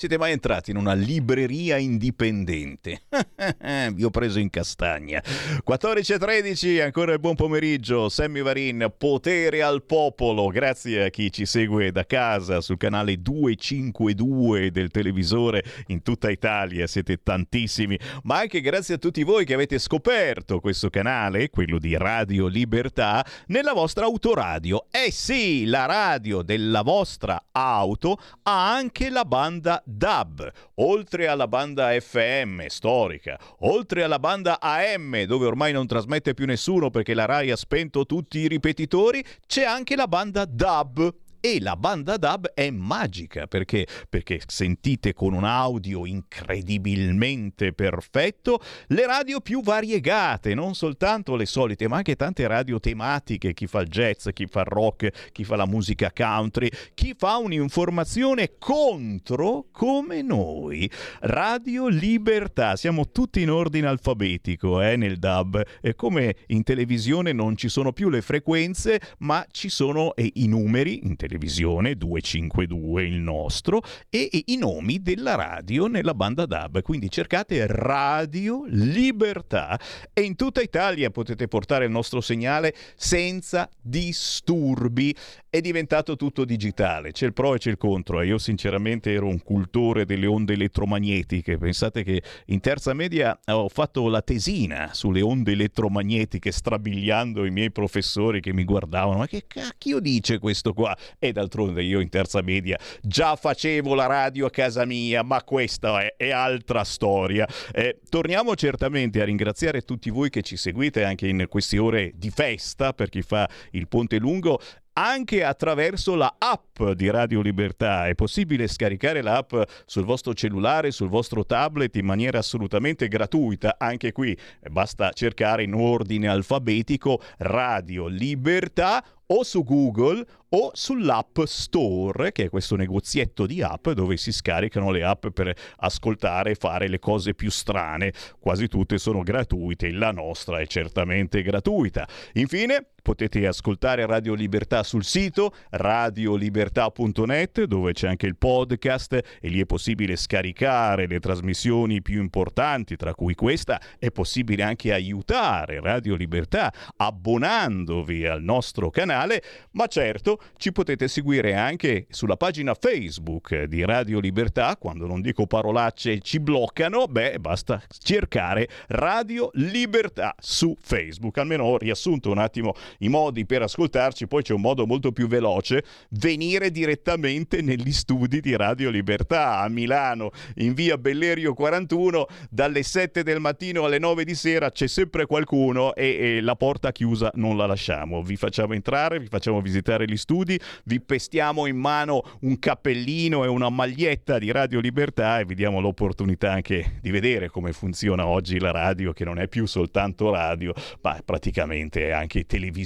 [0.00, 3.02] Siete mai entrati in una libreria indipendente?
[3.92, 5.22] Vi ho preso in castagna.
[5.22, 8.08] 14.13, ancora il buon pomeriggio.
[8.08, 10.46] Sammy Varin, potere al popolo.
[10.46, 16.86] Grazie a chi ci segue da casa sul canale 252 del televisore in tutta Italia.
[16.86, 17.98] Siete tantissimi.
[18.22, 23.22] Ma anche grazie a tutti voi che avete scoperto questo canale, quello di Radio Libertà,
[23.48, 24.86] nella vostra autoradio.
[24.90, 31.98] Eh sì, la radio della vostra auto ha anche la banda DAB, oltre alla banda
[31.98, 37.50] FM storica, oltre alla banda AM dove ormai non trasmette più nessuno perché la RAI
[37.50, 42.70] ha spento tutti i ripetitori, c'è anche la banda DAB e la banda DAB è
[42.70, 51.36] magica perché, perché sentite con un audio incredibilmente perfetto le radio più variegate, non soltanto
[51.36, 55.30] le solite, ma anche tante radio tematiche, chi fa il jazz, chi fa il rock,
[55.32, 60.90] chi fa la musica country, chi fa un'informazione contro come noi.
[61.20, 67.56] Radio Libertà, siamo tutti in ordine alfabetico eh, nel DAB, e come in televisione non
[67.56, 73.04] ci sono più le frequenze, ma ci sono eh, i numeri in televisione televisione 252
[73.04, 79.78] il nostro e, e i nomi della radio nella banda DAB quindi cercate Radio Libertà.
[80.12, 85.14] E in tutta Italia potete portare il nostro segnale senza disturbi.
[85.48, 89.26] È diventato tutto digitale c'è il pro e c'è il contro e io sinceramente ero
[89.26, 91.58] un cultore delle onde elettromagnetiche.
[91.58, 97.70] Pensate che in terza media ho fatto la tesina sulle onde elettromagnetiche strabiliando i miei
[97.70, 99.18] professori che mi guardavano.
[99.18, 104.06] Ma che cacchio dice questo qua e d'altronde io in terza media già facevo la
[104.06, 107.46] radio a casa mia, ma questa è, è altra storia.
[107.72, 112.30] Eh, torniamo certamente a ringraziare tutti voi che ci seguite anche in queste ore di
[112.30, 114.58] festa per chi fa il ponte lungo
[114.92, 118.06] anche attraverso la app di Radio Libertà.
[118.06, 119.54] È possibile scaricare l'app
[119.86, 123.76] sul vostro cellulare, sul vostro tablet in maniera assolutamente gratuita.
[123.78, 124.36] Anche qui
[124.70, 132.48] basta cercare in ordine alfabetico Radio Libertà o su Google o sull'App Store, che è
[132.48, 137.34] questo negozietto di app dove si scaricano le app per ascoltare e fare le cose
[137.34, 138.12] più strane.
[138.40, 142.08] Quasi tutte sono gratuite, la nostra è certamente gratuita.
[142.34, 149.60] Infine, potete ascoltare Radio Libertà sul sito radiolibertà.net dove c'è anche il podcast e lì
[149.60, 153.80] è possibile scaricare le trasmissioni più importanti, tra cui questa.
[153.98, 161.54] È possibile anche aiutare Radio Libertà abbonandovi al nostro canale, ma certo ci potete seguire
[161.54, 167.82] anche sulla pagina Facebook di Radio Libertà, quando non dico parolacce ci bloccano, beh, basta
[167.98, 171.38] cercare Radio Libertà su Facebook.
[171.38, 175.26] Almeno ho riassunto un attimo i modi per ascoltarci, poi c'è un modo molto più
[175.26, 182.82] veloce, venire direttamente negli studi di Radio Libertà a Milano, in via Bellerio 41, dalle
[182.82, 187.30] 7 del mattino alle 9 di sera c'è sempre qualcuno e, e la porta chiusa
[187.34, 188.22] non la lasciamo.
[188.22, 193.48] Vi facciamo entrare, vi facciamo visitare gli studi, vi pestiamo in mano un cappellino e
[193.48, 198.58] una maglietta di Radio Libertà e vi diamo l'opportunità anche di vedere come funziona oggi
[198.58, 200.72] la radio, che non è più soltanto radio,
[201.02, 202.79] ma praticamente è anche televisione,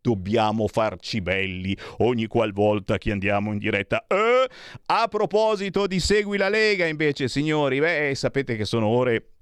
[0.00, 4.06] dobbiamo farci belli ogni qualvolta che andiamo in diretta.
[4.06, 4.48] Eh?
[4.86, 9.32] A proposito di Segui la Lega, invece, signori, beh, sapete che sono ore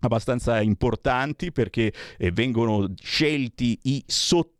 [0.00, 4.02] abbastanza importanti perché eh, vengono scelti i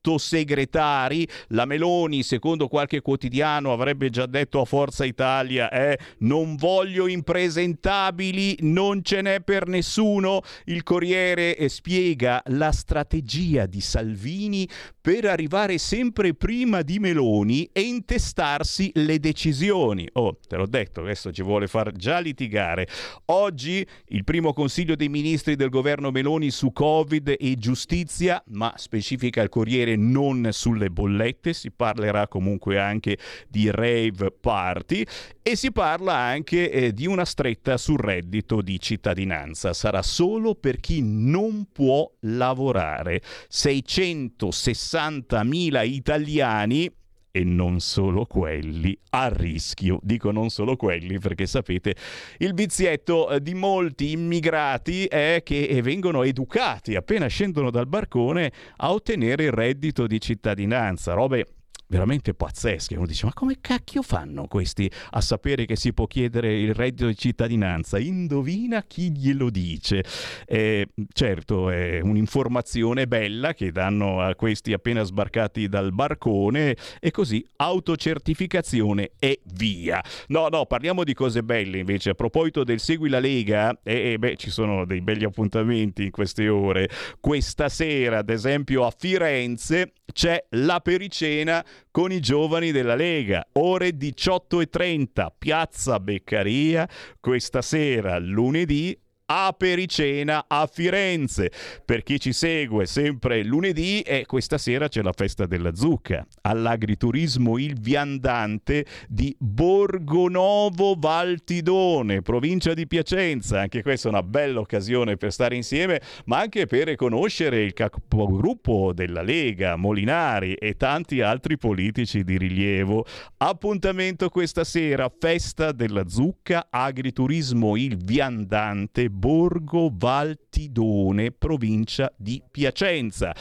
[0.00, 1.28] sottosegretari.
[1.48, 8.56] La Meloni, secondo qualche quotidiano, avrebbe già detto a Forza Italia: eh, non voglio impresentabili,
[8.60, 10.40] non ce n'è per nessuno.
[10.64, 14.68] Il Corriere eh, spiega la strategia di Salvini
[15.00, 20.08] per arrivare sempre prima di Meloni e intestarsi le decisioni.
[20.14, 22.86] Oh, te l'ho detto, adesso ci vuole far già litigare.
[23.26, 29.42] Oggi il primo consiglio dei ministri del governo Meloni su Covid e giustizia, ma specifica
[29.42, 33.18] il Corriere non sulle bollette, si parlerà comunque anche
[33.48, 35.04] di rave party
[35.42, 39.72] e si parla anche eh, di una stretta sul reddito di cittadinanza.
[39.72, 43.20] Sarà solo per chi non può lavorare.
[43.50, 46.98] 660.000 italiani
[47.30, 49.98] e non solo quelli a rischio.
[50.02, 51.94] Dico non solo quelli perché sapete
[52.38, 58.92] il vizietto eh, di molti immigrati è che vengono educati appena scendono dal barcone a
[58.92, 61.46] ottenere il reddito di cittadinanza, robe
[61.90, 62.96] veramente pazzesche.
[62.96, 67.06] Uno dice: Ma come cacchio fanno questi a sapere che si può chiedere il reddito
[67.06, 67.98] di cittadinanza?
[67.98, 70.04] Indovina chi glielo dice.
[70.46, 77.44] Eh, certo, è un'informazione bella che danno a questi appena sbarcati dal barcone e così
[77.56, 80.02] autocertificazione e via.
[80.28, 82.10] No, no, parliamo di cose belle invece.
[82.10, 86.10] A proposito del Segui la Lega, eh, eh, beh, ci sono dei belli appuntamenti in
[86.10, 86.88] queste ore.
[87.18, 93.46] Questa sera, ad esempio, a Firenze c'è la pericena con i giovani della Lega.
[93.52, 96.88] Ore 18.30, Piazza Beccaria,
[97.20, 98.98] questa sera, lunedì,
[99.32, 101.52] apericena a Firenze.
[101.84, 107.56] Per chi ci segue sempre lunedì e questa sera c'è la festa della zucca all'agriturismo
[107.56, 113.60] Il Viandante di Borgonovo Valtidone, provincia di Piacenza.
[113.60, 118.92] Anche questa è una bella occasione per stare insieme, ma anche per conoscere il capogruppo
[118.92, 123.04] della Lega, Molinari e tanti altri politici di rilievo.
[123.36, 133.34] Appuntamento questa sera, festa della zucca, agriturismo Il Viandante, Borgo Valtidone, provincia di Piacenza.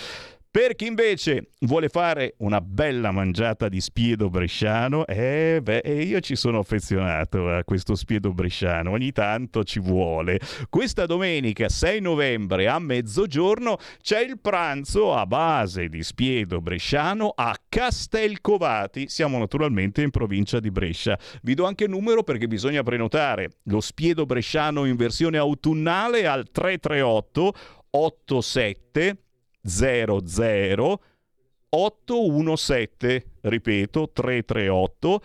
[0.52, 6.36] Per chi invece vuole fare una bella mangiata di spiedo bresciano, eh, beh, io ci
[6.36, 10.40] sono affezionato a questo spiedo bresciano, ogni tanto ci vuole.
[10.68, 17.56] Questa domenica 6 novembre a mezzogiorno c'è il pranzo a base di spiedo bresciano a
[17.70, 21.16] Castelcovati, siamo naturalmente in provincia di Brescia.
[21.44, 26.50] Vi do anche il numero perché bisogna prenotare lo spiedo bresciano in versione autunnale al
[26.50, 27.54] 338
[27.92, 29.18] 87
[29.62, 31.00] 00
[31.70, 35.22] 817, ripeto 338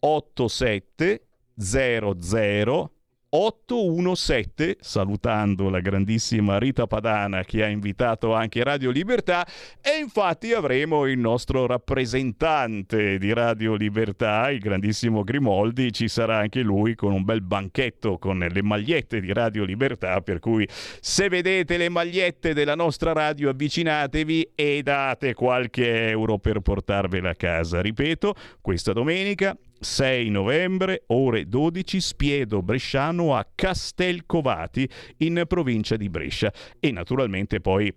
[0.00, 1.22] 87
[1.54, 2.90] 00
[3.34, 9.46] 817, salutando la grandissima Rita Padana che ha invitato anche Radio Libertà
[9.80, 16.60] e infatti avremo il nostro rappresentante di Radio Libertà, il grandissimo Grimoldi, ci sarà anche
[16.60, 21.78] lui con un bel banchetto con le magliette di Radio Libertà, per cui se vedete
[21.78, 27.80] le magliette della nostra radio avvicinatevi e date qualche euro per portarvela a casa.
[27.80, 34.88] Ripeto, questa domenica 6 novembre, ore 12, Spiedo Bresciano a Castelcovati
[35.18, 37.92] in provincia di Brescia e naturalmente poi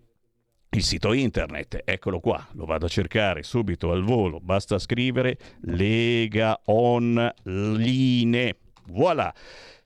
[0.71, 6.59] il sito internet, eccolo qua, lo vado a cercare subito al volo, basta scrivere Lega
[6.65, 8.57] Online.
[8.87, 9.33] Voilà.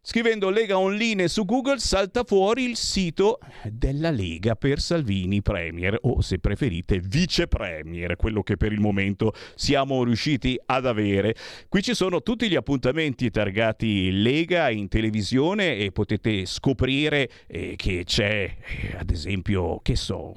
[0.10, 3.38] Scrivendo Lega Online su Google salta fuori il sito
[3.72, 9.34] della Lega per Salvini Premier o se preferite Vice Premier, quello che per il momento
[9.53, 11.36] siamo riusciti ad avere.
[11.68, 18.02] Qui ci sono tutti gli appuntamenti targati Lega in televisione e potete scoprire eh, che
[18.03, 20.34] c'è eh, ad esempio, che so,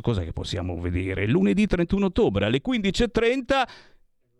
[0.00, 1.26] cosa che possiamo vedere?
[1.26, 3.64] Lunedì 31 ottobre alle 15.30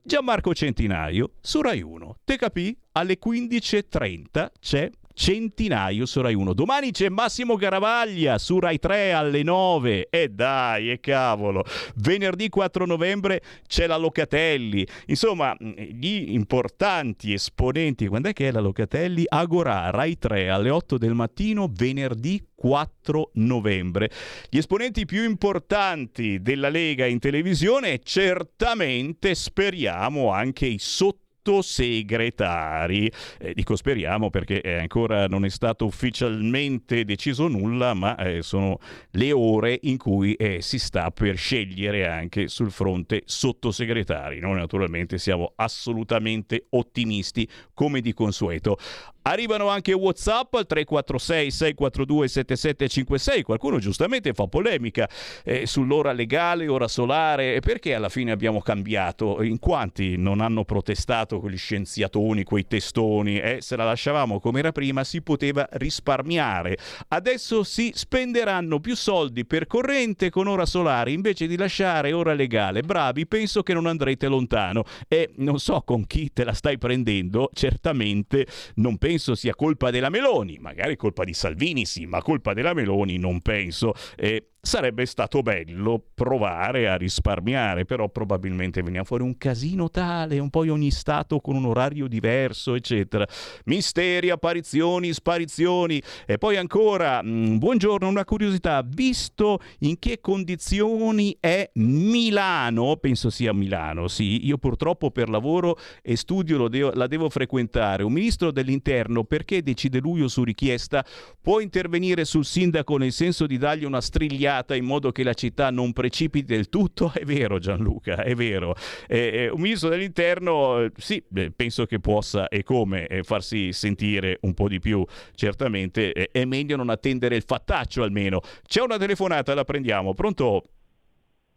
[0.02, 2.20] Gianmarco Centinaio su Rai 1.
[2.24, 2.77] Te capì?
[2.93, 4.90] Alle 15.30 c'è
[5.20, 6.55] Centinaio su Rai 1.
[6.55, 10.09] Domani c'è Massimo Garavaglia su Rai 3 alle 9.
[10.09, 11.62] E dai, e cavolo.
[11.97, 14.86] Venerdì 4 novembre c'è la Locatelli.
[15.09, 19.24] Insomma, gli importanti esponenti, quando è che è la Locatelli?
[19.28, 24.10] Agora, Rai 3 alle 8 del mattino, venerdì 4 novembre.
[24.48, 33.10] Gli esponenti più importanti della Lega in televisione certamente speriamo anche i sotto sottosegretari.
[33.38, 38.78] Eh, dico speriamo perché eh, ancora non è stato ufficialmente deciso nulla, ma eh, sono
[39.12, 44.38] le ore in cui eh, si sta per scegliere anche sul fronte sottosegretari.
[44.38, 48.76] Noi naturalmente siamo assolutamente ottimisti come di consueto.
[49.22, 53.42] Arrivano anche WhatsApp al 346 642 7756.
[53.42, 55.08] Qualcuno giustamente fa polemica
[55.44, 57.60] eh, sull'ora legale, ora solare.
[57.60, 59.42] Perché alla fine abbiamo cambiato?
[59.42, 63.39] In quanti non hanno protestato quegli scienziatoni, quei testoni?
[63.39, 66.77] Eh, se la lasciavamo come era prima si poteva risparmiare.
[67.09, 72.82] Adesso si spenderanno più soldi per corrente con ora solare invece di lasciare ora legale.
[72.82, 74.85] Bravi, penso che non andrete lontano.
[75.07, 78.47] E non so con chi te la stai prendendo, certamente
[78.77, 83.19] non penso sia colpa della Meloni, magari colpa di Salvini sì, ma colpa della Meloni
[83.19, 83.93] non penso.
[84.16, 90.50] Eh, Sarebbe stato bello provare a risparmiare, però probabilmente veniva fuori un casino tale, un
[90.50, 93.26] po' ogni stato con un orario diverso, eccetera.
[93.64, 96.02] Misteri, apparizioni, sparizioni.
[96.26, 103.30] E poi ancora, mh, mm, buongiorno, una curiosità, visto in che condizioni è Milano, penso
[103.30, 108.50] sia Milano, sì, io purtroppo per lavoro e studio devo, la devo frequentare, un ministro
[108.50, 111.02] dell'interno perché decide lui o su richiesta
[111.40, 115.35] può intervenire sul sindaco nel senso di dargli una strigliata tagliata in modo che la
[115.35, 117.12] città non precipiti del tutto?
[117.14, 118.74] È vero Gianluca, è vero.
[119.06, 121.22] Eh, eh un ministro dell'interno, eh, sì,
[121.55, 125.05] penso che possa e come eh, farsi sentire un po' di più,
[125.35, 128.40] certamente è meglio non attendere il fattaccio almeno.
[128.66, 130.14] C'è una telefonata, la prendiamo.
[130.14, 130.62] Pronto?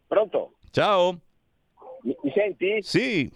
[0.08, 0.54] Pronto?
[0.72, 1.20] Ciao.
[2.04, 2.82] Mi, mi senti?
[2.82, 3.32] Sì.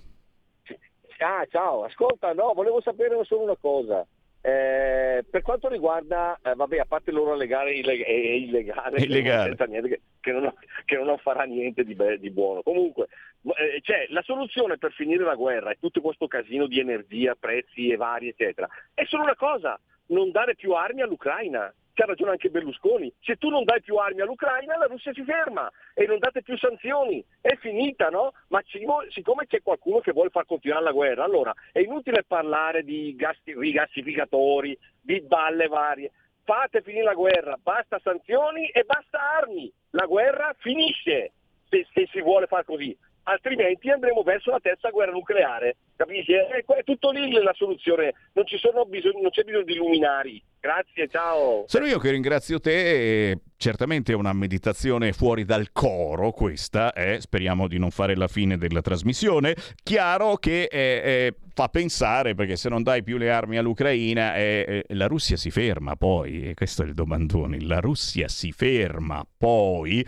[1.19, 4.05] Ah, ciao, ascolta, no, volevo sapere solo una cosa.
[4.47, 9.57] Eh, per quanto riguarda, eh, vabbè, a parte l'ora legale e illeg- illegale, illegale.
[9.57, 10.53] Che, non, che, non,
[10.85, 12.61] che, non, farà niente di, be- di buono.
[12.61, 13.09] Comunque,
[13.43, 17.89] eh, cioè, la soluzione per finire la guerra e tutto questo casino di energia, prezzi
[17.89, 21.73] e vari, eccetera, è solo una cosa, non dare più armi all'Ucraina.
[21.97, 25.67] C'ha ragione anche Berlusconi, se tu non dai più armi all'Ucraina la Russia si ferma
[25.95, 28.33] e non date più sanzioni, è finita, no?
[28.49, 28.61] Ma
[29.09, 33.37] siccome c'è qualcuno che vuole far continuare la guerra, allora è inutile parlare di gas,
[33.43, 36.11] rigassificatori, di balle varie,
[36.43, 41.31] fate finire la guerra, basta sanzioni e basta armi, la guerra finisce
[41.67, 42.95] se, se si vuole fare così
[43.27, 45.77] altrimenti andremo verso la terza guerra nucleare.
[45.95, 46.33] Capisci?
[46.33, 48.45] È, è tutto lì la soluzione, non,
[48.87, 50.41] bisogno, non c'è bisogno di luminari.
[50.59, 51.63] Grazie, ciao.
[51.67, 53.39] Sono io che ringrazio te.
[53.57, 57.19] Certamente è una meditazione fuori dal coro questa, eh?
[57.19, 59.55] speriamo di non fare la fine della trasmissione.
[59.81, 64.83] Chiaro che eh, eh, fa pensare, perché se non dai più le armi all'Ucraina, eh,
[64.87, 69.25] eh, la Russia si ferma poi, e questo è il domandone, la Russia si ferma
[69.37, 70.05] poi.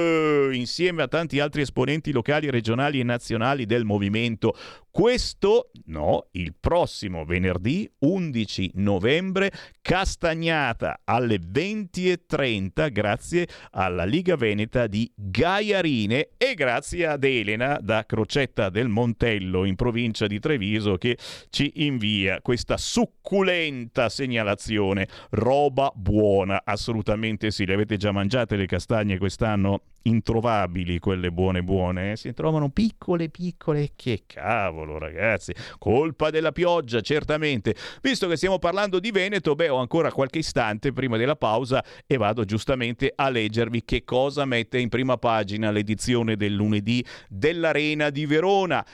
[0.02, 4.54] Uh, insieme a tanti altri esponenti locali, regionali e nazionali del movimento
[4.92, 9.50] questo, no, il prossimo venerdì 11 novembre,
[9.80, 18.68] Castagnata alle 20.30 grazie alla Liga Veneta di Gaiarine e grazie ad Elena da Crocetta
[18.68, 21.16] del Montello in provincia di Treviso che
[21.48, 25.08] ci invia questa succulenta segnalazione.
[25.30, 27.64] Roba buona, assolutamente sì.
[27.64, 29.80] Le avete già mangiate le castagne quest'anno?
[30.04, 32.16] Introvabili quelle buone buone, eh?
[32.16, 35.54] si trovano piccole piccole, che cavolo ragazzi.
[35.78, 37.74] Colpa della pioggia, certamente.
[38.00, 42.16] Visto che stiamo parlando di Veneto, beh, ho ancora qualche istante prima della pausa e
[42.16, 48.26] vado giustamente a leggervi che cosa mette in prima pagina l'edizione del lunedì dell'Arena di
[48.26, 48.84] Verona.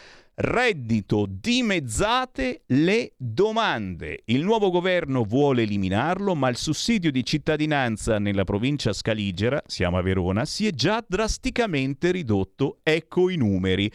[0.41, 4.23] Reddito dimezzate le domande.
[4.27, 10.03] Il nuovo governo vuole eliminarlo, ma il sussidio di cittadinanza nella provincia scaligera, siamo a
[10.03, 12.79] Verona, si è già drasticamente ridotto.
[12.85, 13.91] Ecco i numeri.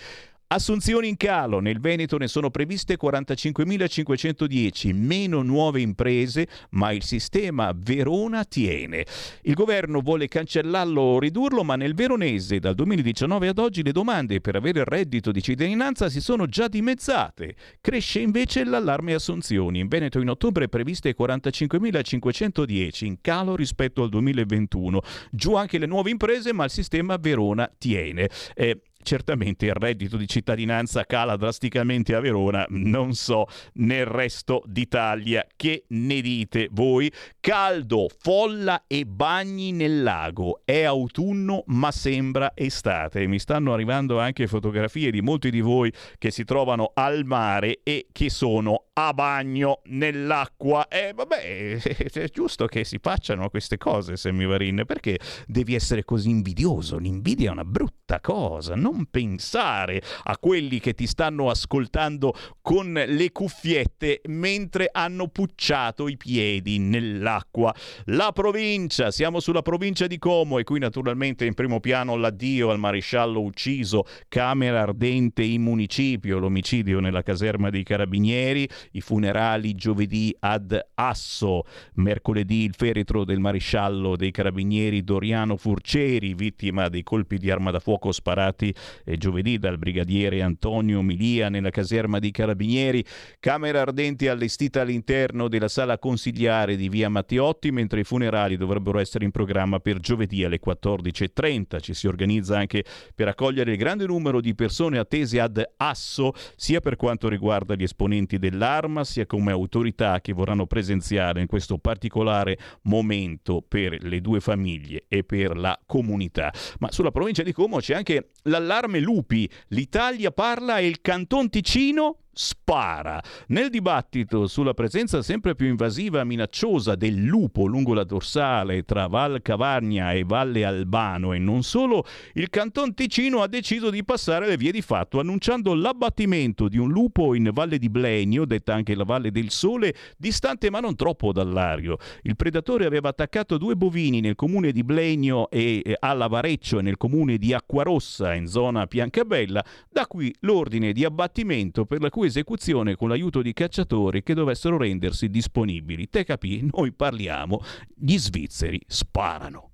[0.53, 7.73] Assunzioni in calo, nel Veneto ne sono previste 45.510, meno nuove imprese, ma il sistema
[7.75, 9.03] Verona tiene.
[9.41, 14.41] Il governo vuole cancellarlo o ridurlo, ma nel veronese dal 2019 ad oggi le domande
[14.41, 17.55] per avere il reddito di cittadinanza si sono già dimezzate.
[17.81, 19.79] Cresce invece l'allarme assunzioni.
[19.79, 25.01] In Veneto in ottobre previste 45.510, in calo rispetto al 2021.
[25.31, 28.29] Giù anche le nuove imprese, ma il sistema Verona tiene.
[28.53, 35.45] Eh, certamente il reddito di cittadinanza cala drasticamente a Verona, non so nel resto d'Italia.
[35.55, 37.11] Che ne dite voi?
[37.39, 40.61] Caldo, folla e bagni nel lago.
[40.65, 43.27] È autunno ma sembra estate.
[43.27, 48.07] Mi stanno arrivando anche fotografie di molti di voi che si trovano al mare e
[48.11, 50.87] che sono a bagno nell'acqua.
[50.87, 51.79] E eh, vabbè,
[52.13, 56.97] è giusto che si facciano queste cose, Semivarin, perché devi essere così invidioso?
[56.97, 63.31] L'invidia è una brutta cosa, non pensare a quelli che ti stanno ascoltando con le
[63.31, 67.73] cuffiette mentre hanno pucciato i piedi nell'acqua.
[68.05, 72.79] La provincia, siamo sulla provincia di Como e qui naturalmente in primo piano l'addio al
[72.79, 80.79] maresciallo ucciso, camera ardente in municipio, l'omicidio nella caserma dei carabinieri, i funerali giovedì ad
[80.95, 81.63] Asso,
[81.95, 87.79] mercoledì il feretro del maresciallo dei carabinieri Doriano Furceri, vittima dei colpi di arma da
[87.79, 88.73] fuoco sparati
[89.05, 93.03] eh, giovedì dal brigadiere Antonio Milia nella caserma dei carabinieri,
[93.39, 99.25] camera ardente allestita all'interno della sala consigliare di via Matteotti, mentre i funerali dovrebbero essere
[99.25, 101.79] in programma per giovedì alle 14.30.
[101.79, 102.83] Ci si organizza anche
[103.15, 107.83] per accogliere il grande numero di persone attese ad Asso, sia per quanto riguarda gli
[107.83, 114.19] esponenti dell'area, Parma sia come autorità che vorranno presenziare in questo particolare momento per le
[114.19, 116.51] due famiglie e per la comunità.
[116.79, 119.49] Ma sulla provincia di Como c'è anche l'allarme lupi.
[119.69, 123.21] L'Italia parla e il Canton Ticino spara.
[123.47, 129.07] Nel dibattito sulla presenza sempre più invasiva e minacciosa del lupo lungo la dorsale tra
[129.07, 134.47] Val Cavagna e Valle Albano e non solo, il Canton Ticino ha deciso di passare
[134.47, 138.95] le vie di fatto annunciando l'abbattimento di un lupo in Valle di Blenio, detta anche
[138.95, 141.97] la Valle del Sole, distante ma non troppo dall'Ario.
[142.23, 146.97] Il predatore aveva attaccato due bovini nel comune di Blenio e a Lavareccio e nel
[146.97, 152.95] comune di Acquarossa in zona Piancabella, da qui l'ordine di abbattimento per la cui esecuzione
[152.95, 156.09] con l'aiuto di cacciatori che dovessero rendersi disponibili.
[156.09, 156.67] Te capì?
[156.71, 157.61] Noi parliamo,
[157.95, 159.71] gli svizzeri sparano.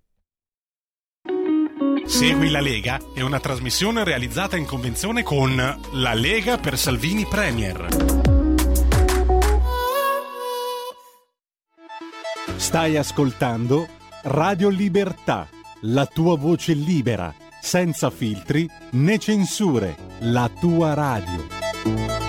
[2.05, 7.87] Segui la Lega è una trasmissione realizzata in convenzione con La Lega per Salvini Premier.
[12.55, 13.87] Stai ascoltando
[14.23, 15.47] Radio Libertà,
[15.81, 22.28] la tua voce libera, senza filtri né censure, la tua radio.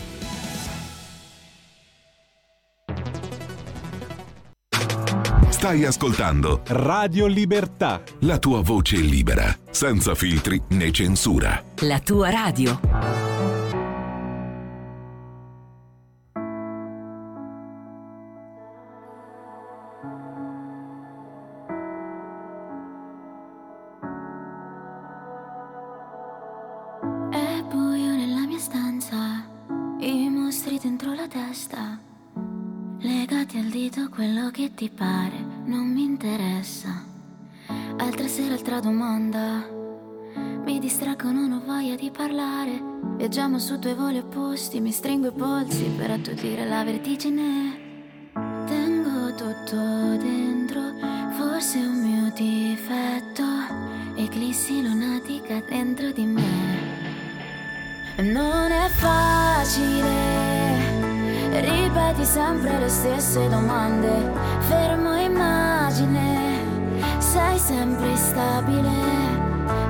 [5.51, 8.01] Stai ascoltando Radio Libertà.
[8.21, 11.61] La tua voce libera, senza filtri né censura.
[11.81, 12.79] La tua radio.
[27.29, 29.45] È buio nella mia stanza,
[29.99, 31.80] i mostri dentro la testa.
[33.93, 35.35] Dito quello che ti pare,
[35.65, 37.03] non mi interessa.
[37.97, 39.67] Altra sera, altra domanda.
[40.63, 42.81] Mi distraggo, non ho voglia di parlare.
[43.17, 48.31] Viaggiamo su due voli opposti, mi stringo i polsi per attutire la vertigine.
[48.65, 50.79] Tengo tutto dentro,
[51.31, 53.43] forse è un mio difetto.
[54.15, 56.79] Eclissi lunatica dentro di me.
[58.19, 60.11] Non è facile,
[61.59, 66.59] ripeti sempre le stesse domande, fermo immagine,
[67.19, 68.89] sei sempre instabile,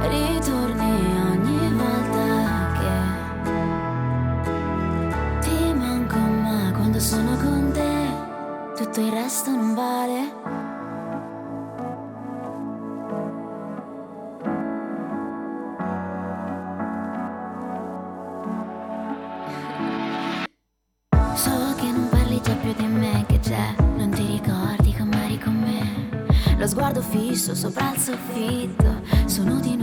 [0.09, 2.93] ritorni ogni volta che
[5.41, 10.40] ti manco, ma quando sono con te, tutto il resto non vale.
[27.61, 29.75] Sopra il soffitto, sono di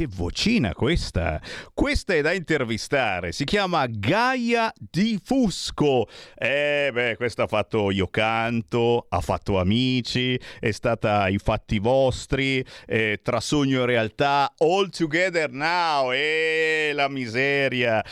[0.00, 1.42] che vocina questa!
[1.74, 6.08] Questa è da intervistare, si chiama Gaia di Fusco.
[6.34, 12.64] Eh beh, questa ha fatto Io Canto, ha fatto Amici, è stata I Fatti Vostri,
[12.86, 18.02] eh, Tra Sogno e Realtà, All Together Now, e la miseria.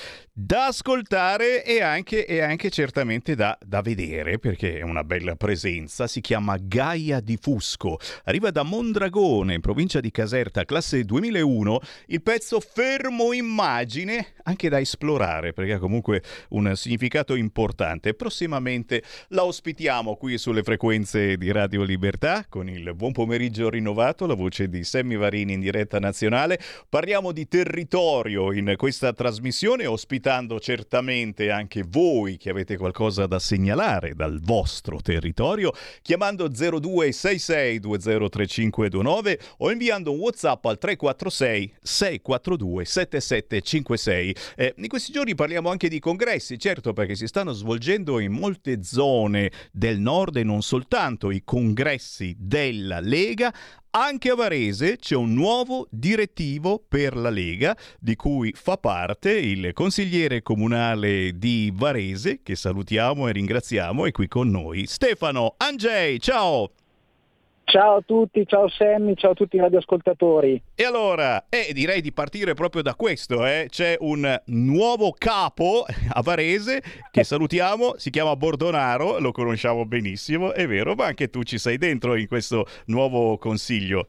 [0.41, 6.07] Da ascoltare e anche, e anche certamente da, da, vedere perché è una bella presenza.
[6.07, 7.99] Si chiama Gaia di Fusco.
[8.23, 11.81] Arriva da Mondragone, in provincia di Caserta, classe 2001.
[12.07, 18.15] Il pezzo Fermo Immagine, anche da esplorare perché ha comunque un significato importante.
[18.15, 24.35] Prossimamente la ospitiamo qui sulle frequenze di Radio Libertà con il buon pomeriggio rinnovato, la
[24.35, 26.61] voce di Sammy Varini in diretta nazionale.
[26.89, 33.39] Parliamo di territorio in questa trasmissione, ospitando ascoltando certamente anche voi che avete qualcosa da
[33.39, 35.73] segnalare dal vostro territorio,
[36.03, 44.37] chiamando 0266203529 o inviando un WhatsApp al 346 642 7756.
[44.57, 48.83] Eh, in questi giorni parliamo anche di congressi, certo perché si stanno svolgendo in molte
[48.83, 53.51] zone del nord e non soltanto i congressi della Lega
[54.05, 59.73] anche a Varese c'è un nuovo direttivo per la Lega, di cui fa parte il
[59.73, 66.21] consigliere comunale di Varese, che salutiamo e ringraziamo, è qui con noi, Stefano Angei.
[66.21, 66.78] Ciao!
[67.71, 70.63] Ciao a tutti, ciao Sammy, ciao a tutti i radioascoltatori.
[70.75, 73.67] E allora, eh, direi di partire proprio da questo, eh.
[73.69, 75.85] c'è un nuovo capo
[76.15, 76.81] a Varese
[77.11, 81.77] che salutiamo, si chiama Bordonaro, lo conosciamo benissimo, è vero, ma anche tu ci sei
[81.77, 84.09] dentro in questo nuovo consiglio.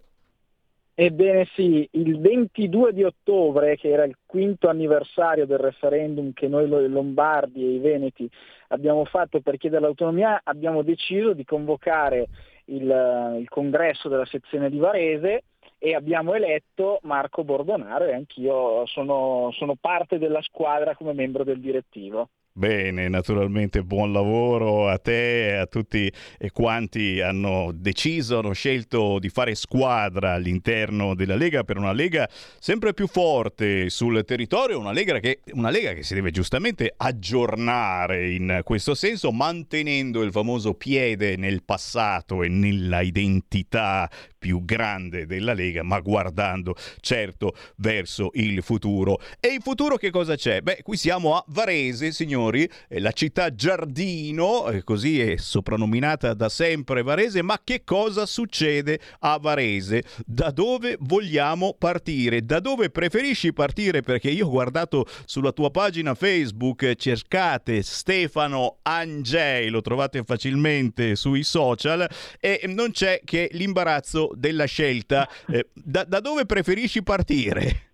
[0.95, 6.69] Ebbene sì, il 22 di ottobre, che era il quinto anniversario del referendum che noi
[6.87, 8.29] lombardi e i veneti
[8.69, 12.27] abbiamo fatto per chiedere l'autonomia, abbiamo deciso di convocare
[12.69, 15.43] il, il congresso della sezione di Varese
[15.77, 21.59] e abbiamo eletto Marco Bordonaro e anch'io sono, sono parte della squadra come membro del
[21.59, 22.29] direttivo.
[22.59, 26.11] Bene, naturalmente buon lavoro a te e a tutti
[26.51, 32.29] quanti hanno deciso, hanno scelto di fare squadra all'interno della Lega per una Lega
[32.59, 38.29] sempre più forte sul territorio, una Lega che, una Lega che si deve giustamente aggiornare
[38.31, 44.09] in questo senso, mantenendo il famoso piede nel passato e nella identità
[44.39, 49.19] più grande della Lega, ma guardando certo verso il futuro.
[49.39, 50.61] E il futuro che cosa c'è?
[50.61, 52.48] Beh, qui siamo a Varese, signori,
[52.87, 60.03] la città giardino, così è soprannominata da sempre Varese, ma che cosa succede a Varese?
[60.25, 62.45] Da dove vogliamo partire?
[62.45, 64.01] Da dove preferisci partire?
[64.01, 71.43] Perché io ho guardato sulla tua pagina Facebook, cercate Stefano Angei, lo trovate facilmente sui
[71.43, 72.07] social
[72.39, 77.87] e non c'è che l'imbarazzo della scelta, eh, da, da dove preferisci partire?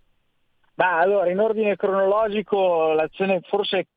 [0.75, 3.87] Ma allora, in ordine cronologico, l'azione forse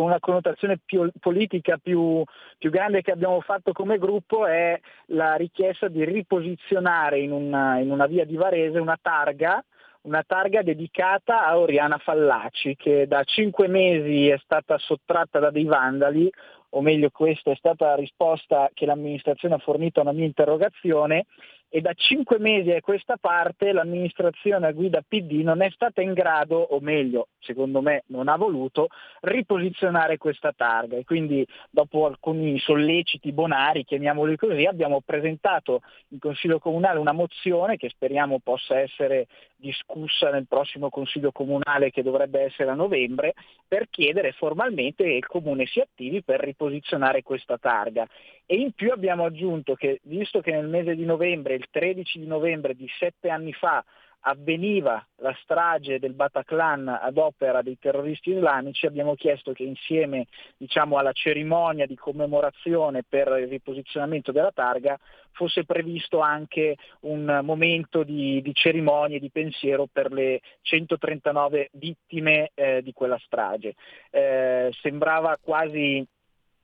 [0.00, 2.24] con una connotazione più politica più,
[2.56, 7.90] più, grande che abbiamo fatto come gruppo è la richiesta di riposizionare in una, in
[7.90, 9.62] una via di Varese una targa,
[10.02, 15.64] una targa dedicata a Oriana Fallaci che da cinque mesi è stata sottratta da dei
[15.64, 16.30] vandali,
[16.70, 21.26] o meglio questa è stata la risposta che l'amministrazione ha fornito a una mia interrogazione
[21.72, 26.14] e da cinque mesi a questa parte l'amministrazione a guida PD non è stata in
[26.14, 28.88] grado, o meglio, secondo me non ha voluto,
[29.20, 36.58] riposizionare questa targa e quindi dopo alcuni solleciti bonari, chiamiamoli così, abbiamo presentato in Consiglio
[36.58, 42.70] Comunale una mozione che speriamo possa essere discussa nel prossimo Consiglio Comunale che dovrebbe essere
[42.70, 43.34] a novembre
[43.68, 48.08] per chiedere formalmente che il Comune si attivi per riposizionare questa targa.
[48.52, 52.26] E in più abbiamo aggiunto che, visto che nel mese di novembre, il 13 di
[52.26, 53.84] novembre di sette anni fa,
[54.22, 60.96] avveniva la strage del Bataclan ad opera dei terroristi islamici, abbiamo chiesto che insieme diciamo,
[60.98, 64.98] alla cerimonia di commemorazione per il riposizionamento della targa
[65.30, 72.50] fosse previsto anche un momento di, di cerimonia e di pensiero per le 139 vittime
[72.54, 73.74] eh, di quella strage.
[74.10, 76.04] Eh, sembrava quasi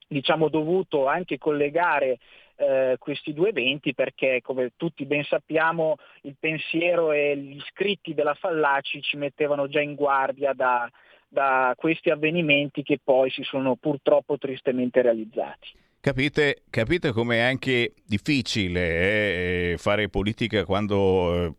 [0.06, 2.18] diciamo, dovuto anche collegare
[2.56, 8.34] eh, questi due eventi perché come tutti ben sappiamo il pensiero e gli scritti della
[8.34, 10.90] Fallaci ci mettevano già in guardia da,
[11.28, 15.84] da questi avvenimenti che poi si sono purtroppo tristemente realizzati.
[16.00, 21.54] Capite, capite com'è anche difficile eh, fare politica quando eh,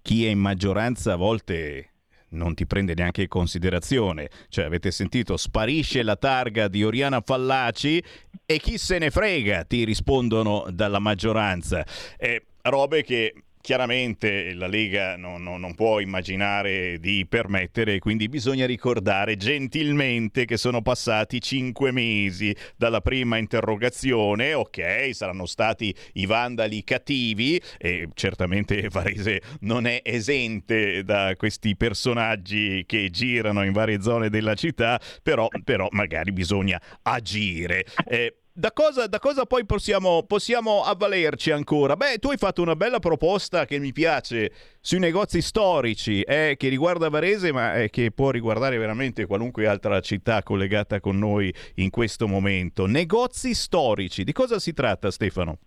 [0.00, 1.90] chi è in maggioranza a volte
[2.30, 4.30] non ti prende neanche in considerazione.
[4.48, 8.02] Cioè, avete sentito, sparisce la targa di Oriana Fallaci
[8.44, 11.84] e chi se ne frega, ti rispondono dalla maggioranza.
[12.16, 18.66] Eh, robe che chiaramente la Lega no, no, non può immaginare di permettere, quindi bisogna
[18.66, 26.82] ricordare gentilmente che sono passati cinque mesi dalla prima interrogazione, ok, saranno stati i vandali
[26.84, 34.30] cattivi e certamente Varese non è esente da questi personaggi che girano in varie zone
[34.30, 37.84] della città, però, però magari bisogna agire.
[38.06, 41.96] Eh, da cosa, da cosa, poi possiamo, possiamo, avvalerci ancora?
[41.96, 46.68] Beh, tu hai fatto una bella proposta che mi piace sui negozi storici, eh, che
[46.68, 51.90] riguarda Varese, ma eh, che può riguardare veramente qualunque altra città collegata con noi in
[51.90, 52.86] questo momento.
[52.86, 55.58] Negozi storici, di cosa si tratta Stefano?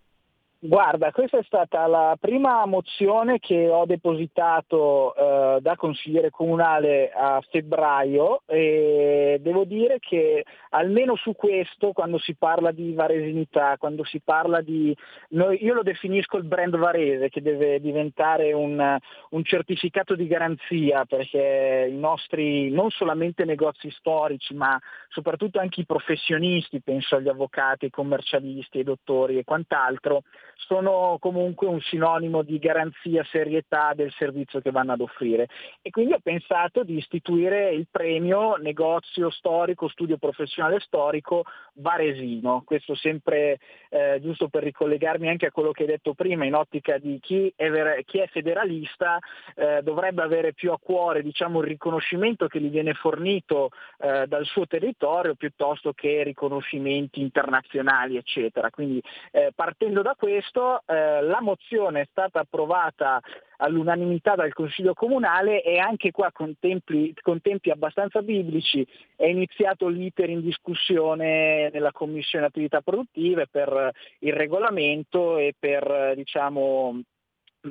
[0.66, 7.44] Guarda, questa è stata la prima mozione che ho depositato eh, da consigliere comunale a
[7.52, 14.22] febbraio e devo dire che almeno su questo, quando si parla di varesinità, quando si
[14.22, 14.96] parla di...
[15.32, 18.98] Noi, io lo definisco il brand varese che deve diventare un,
[19.32, 24.80] un certificato di garanzia perché i nostri, non solamente negozi storici, ma
[25.10, 30.22] soprattutto anche i professionisti, penso agli avvocati, ai commercialisti, ai dottori e quant'altro,
[30.68, 35.48] sono comunque un sinonimo di garanzia, serietà del servizio che vanno ad offrire.
[35.82, 41.44] E quindi ho pensato di istituire il premio negozio storico, studio professionale storico
[41.76, 42.64] varesino.
[42.66, 43.60] Questo sempre
[43.90, 47.52] eh, giusto per ricollegarmi anche a quello che hai detto prima, in ottica di chi
[47.56, 49.20] è, ver- chi è federalista
[49.56, 53.70] eh, dovrebbe avere più a cuore diciamo, il riconoscimento che gli viene fornito
[54.00, 58.70] eh, dal suo territorio piuttosto che riconoscimenti internazionali, eccetera.
[58.70, 63.20] Quindi eh, partendo da questo questo eh, la mozione è stata approvata
[63.58, 68.86] all'unanimità dal Consiglio Comunale e anche qua con tempi, con tempi abbastanza biblici
[69.16, 77.02] è iniziato l'iter in discussione nella Commissione Attività Produttive per il regolamento e per diciamo,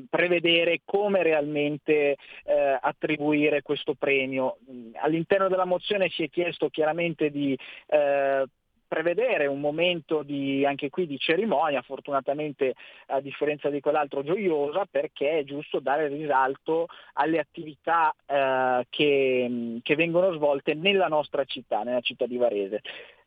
[0.09, 4.57] prevedere come realmente eh, attribuire questo premio.
[5.03, 7.57] All'interno della mozione si è chiesto chiaramente di
[7.87, 8.45] eh,
[8.93, 12.75] prevedere un momento di, anche qui di cerimonia, fortunatamente
[13.07, 19.97] a differenza di quell'altro gioiosa, perché è giusto dare risalto alle attività eh, che, che,
[19.97, 22.83] vengono svolte nella nostra città, nella città di Varese.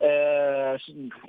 [0.06, 0.78] Eh,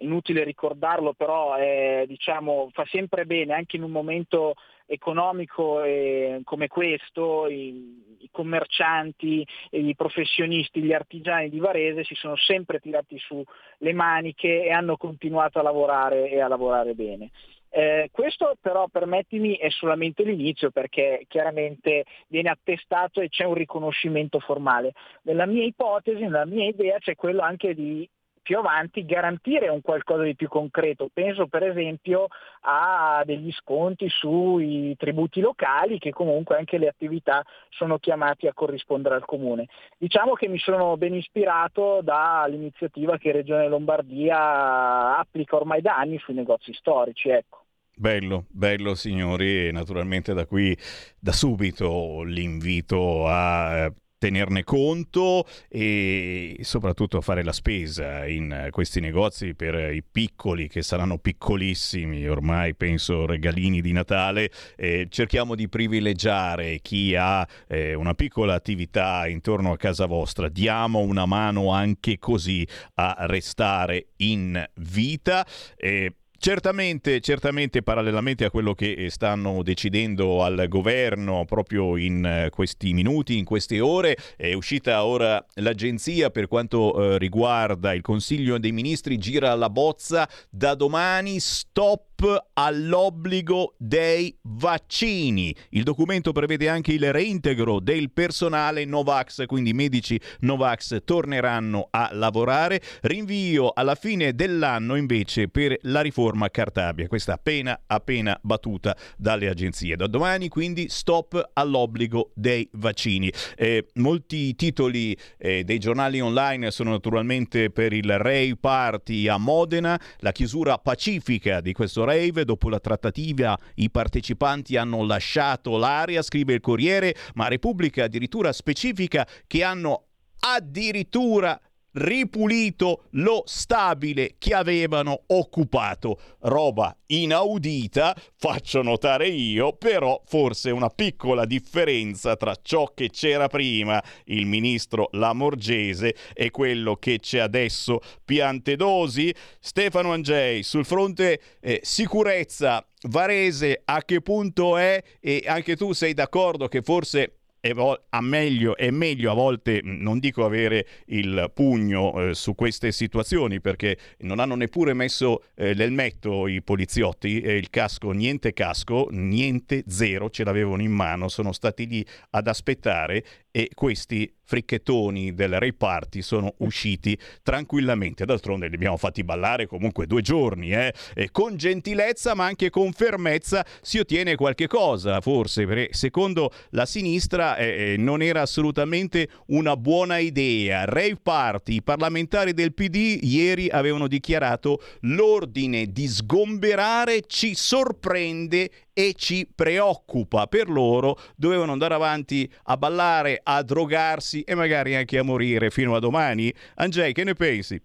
[0.00, 4.54] inutile ricordarlo, però è, diciamo, fa sempre bene anche in un momento
[4.84, 12.36] economico eh, come questo, i, i, commercianti, i professionisti, gli artigiani di Varese si sono
[12.36, 13.42] sempre tirati su
[13.78, 17.30] le maniche e hanno continuato a lavorare e a lavorare bene.
[17.70, 24.38] Eh, questo però, permettimi, è solamente l'inizio perché chiaramente viene attestato e c'è un riconoscimento
[24.38, 24.92] formale.
[25.22, 28.08] Nella mia ipotesi, nella mia idea c'è quello anche di
[28.46, 31.10] più avanti garantire un qualcosa di più concreto.
[31.12, 32.28] Penso per esempio
[32.60, 39.16] a degli sconti sui tributi locali che comunque anche le attività sono chiamate a corrispondere
[39.16, 39.66] al comune.
[39.98, 46.34] Diciamo che mi sono ben ispirato dall'iniziativa che Regione Lombardia applica ormai da anni sui
[46.34, 47.28] negozi storici.
[47.28, 47.64] Ecco.
[47.96, 50.76] Bello, bello signori e naturalmente da qui
[51.18, 59.54] da subito l'invito a eh, tenerne conto e soprattutto fare la spesa in questi negozi
[59.54, 66.80] per i piccoli che saranno piccolissimi, ormai penso regalini di Natale, eh, cerchiamo di privilegiare
[66.80, 72.66] chi ha eh, una piccola attività intorno a casa vostra, diamo una mano anche così
[72.94, 75.46] a restare in vita.
[75.76, 82.50] Eh, Certamente, certamente, parallelamente a quello che eh, stanno decidendo al governo proprio in eh,
[82.50, 88.58] questi minuti, in queste ore, è uscita ora l'agenzia per quanto eh, riguarda il Consiglio
[88.58, 90.28] dei Ministri, gira la bozza.
[90.50, 92.15] Da domani, stop
[92.54, 95.54] all'obbligo dei vaccini.
[95.70, 102.08] Il documento prevede anche il reintegro del personale Novax, quindi i medici Novax torneranno a
[102.12, 102.80] lavorare.
[103.02, 109.96] Rinvio alla fine dell'anno invece per la riforma Cartabia, questa appena appena battuta dalle agenzie.
[109.96, 113.30] Da domani quindi stop all'obbligo dei vaccini.
[113.56, 120.00] Eh, molti titoli eh, dei giornali online sono naturalmente per il Ray Party a Modena,
[120.20, 122.44] la chiusura pacifica di questo rave.
[122.44, 129.26] Dopo la trattativa i partecipanti hanno lasciato l'area, scrive il Corriere, ma Repubblica addirittura specifica
[129.46, 130.04] che hanno
[130.38, 131.60] addirittura
[131.96, 136.18] ripulito lo stabile che avevano occupato.
[136.40, 144.02] Roba inaudita, faccio notare io, però forse una piccola differenza tra ciò che c'era prima,
[144.24, 149.34] il ministro Lamorgese, e quello che c'è adesso Piantedosi.
[149.60, 156.14] Stefano Angei, sul fronte eh, sicurezza Varese a che punto è e anche tu sei
[156.14, 157.36] d'accordo che forse
[157.68, 163.60] è, meglio, è meglio a volte, non dico avere il pugno eh, su queste situazioni
[163.60, 169.84] perché non hanno neppure messo eh, l'elmetto i poliziotti, eh, il casco, niente casco, niente,
[169.86, 173.24] zero, ce l'avevano in mano, sono stati lì ad aspettare
[173.56, 178.26] e questi fricchettoni del Ray Party sono usciti tranquillamente.
[178.26, 180.92] D'altronde li abbiamo fatti ballare comunque due giorni, eh?
[181.32, 187.56] Con gentilezza ma anche con fermezza si ottiene qualche cosa, forse, perché secondo la sinistra
[187.56, 190.84] eh, eh non era assolutamente una buona idea.
[190.84, 199.12] Ray Party, i parlamentari del PD ieri avevano dichiarato l'ordine di sgomberare ci sorprende e
[199.14, 200.46] ci preoccupa.
[200.46, 205.94] Per loro dovevano andare avanti a ballare, a drogarsi e magari anche a morire fino
[205.94, 206.50] a domani.
[206.76, 207.78] Angei, che ne pensi?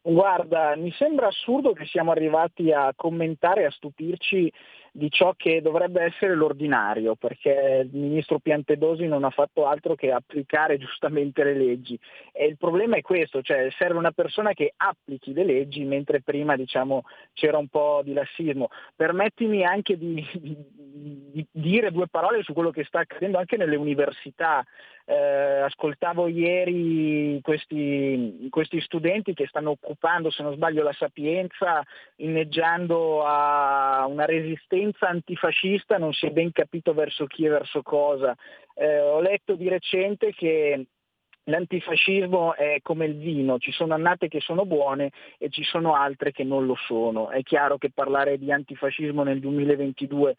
[0.00, 4.50] Guarda, mi sembra assurdo che siamo arrivati a commentare, a stupirci
[4.92, 10.10] di ciò che dovrebbe essere l'ordinario, perché il ministro Piantedosi non ha fatto altro che
[10.10, 11.98] applicare giustamente le leggi.
[12.32, 16.56] E il problema è questo, cioè serve una persona che applichi le leggi, mentre prima
[16.56, 18.68] diciamo, c'era un po' di lassismo.
[18.94, 20.56] Permettimi anche di, di,
[20.90, 24.64] di dire due parole su quello che sta accadendo anche nelle università.
[25.04, 31.82] Eh, ascoltavo ieri questi, questi, studenti che stanno occupando, se non sbaglio, la Sapienza,
[32.16, 38.36] inneggiando a una resistenza antifascista, non si è ben capito verso chi e verso cosa.
[38.74, 40.86] Eh, ho letto di recente che
[41.48, 46.30] L'antifascismo è come il vino, ci sono annate che sono buone e ci sono altre
[46.30, 47.30] che non lo sono.
[47.30, 50.36] È chiaro che parlare di antifascismo nel 2022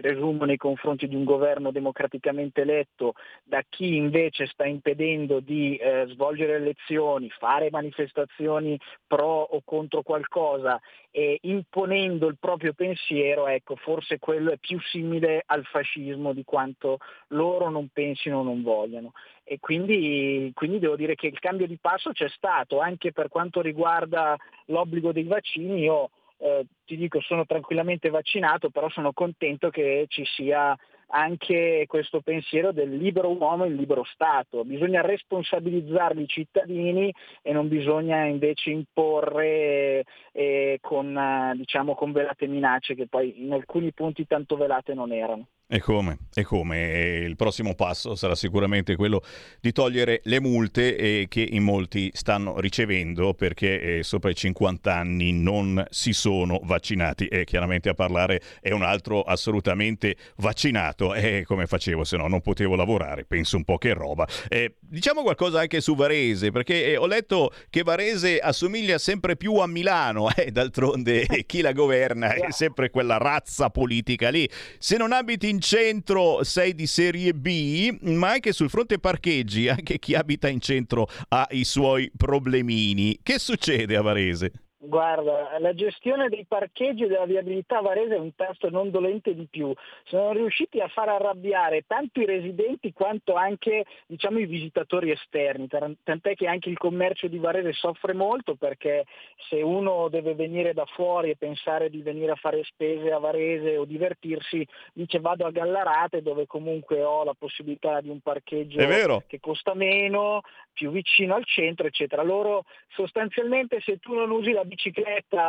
[0.00, 3.14] presumo nei confronti di un governo democraticamente eletto,
[3.44, 10.80] da chi invece sta impedendo di eh, svolgere elezioni, fare manifestazioni pro o contro qualcosa
[11.10, 16.98] e imponendo il proprio pensiero, ecco, forse quello è più simile al fascismo di quanto
[17.28, 19.12] loro non pensino o non vogliano.
[19.42, 23.60] E quindi, quindi devo dire che il cambio di passo c'è stato, anche per quanto
[23.60, 24.36] riguarda
[24.66, 25.82] l'obbligo dei vaccini.
[25.82, 30.76] Io eh, ti dico sono tranquillamente vaccinato, però sono contento che ci sia
[31.08, 34.64] anche questo pensiero del libero uomo e il libero Stato.
[34.64, 42.94] Bisogna responsabilizzare i cittadini e non bisogna invece imporre eh, con, diciamo, con velate minacce
[42.94, 45.46] che poi in alcuni punti tanto velate non erano.
[45.68, 46.18] E come?
[46.32, 47.24] E come?
[47.26, 49.20] il prossimo passo sarà sicuramente quello
[49.60, 54.94] di togliere le multe eh, che in molti stanno ricevendo perché eh, sopra i 50
[54.94, 61.42] anni non si sono vaccinati e chiaramente a parlare è un altro assolutamente vaccinato e
[61.44, 64.24] come facevo se no non potevo lavorare, penso un po' che roba.
[64.48, 69.56] Eh, diciamo qualcosa anche su Varese perché eh, ho letto che Varese assomiglia sempre più
[69.56, 74.48] a Milano, eh, d'altronde chi la governa è sempre quella razza politica lì.
[74.78, 79.68] Se non abiti in in centro sei di serie B, ma anche sul fronte parcheggi,
[79.68, 83.18] anche chi abita in centro ha i suoi problemini.
[83.22, 84.65] Che succede a Varese?
[84.86, 89.46] Guarda, la gestione dei parcheggi e della viabilità Varese è un tasto non dolente di
[89.50, 89.72] più.
[90.04, 96.34] Sono riusciti a far arrabbiare tanto i residenti quanto anche diciamo, i visitatori esterni, tant'è
[96.34, 99.04] che anche il commercio di Varese soffre molto perché
[99.48, 103.76] se uno deve venire da fuori e pensare di venire a fare spese a Varese
[103.76, 108.78] o divertirsi, dice vado a Gallarate dove comunque ho la possibilità di un parcheggio
[109.26, 110.42] che costa meno,
[110.72, 112.22] più vicino al centro, eccetera.
[112.22, 114.74] Loro sostanzialmente se tu non usi la bicicletta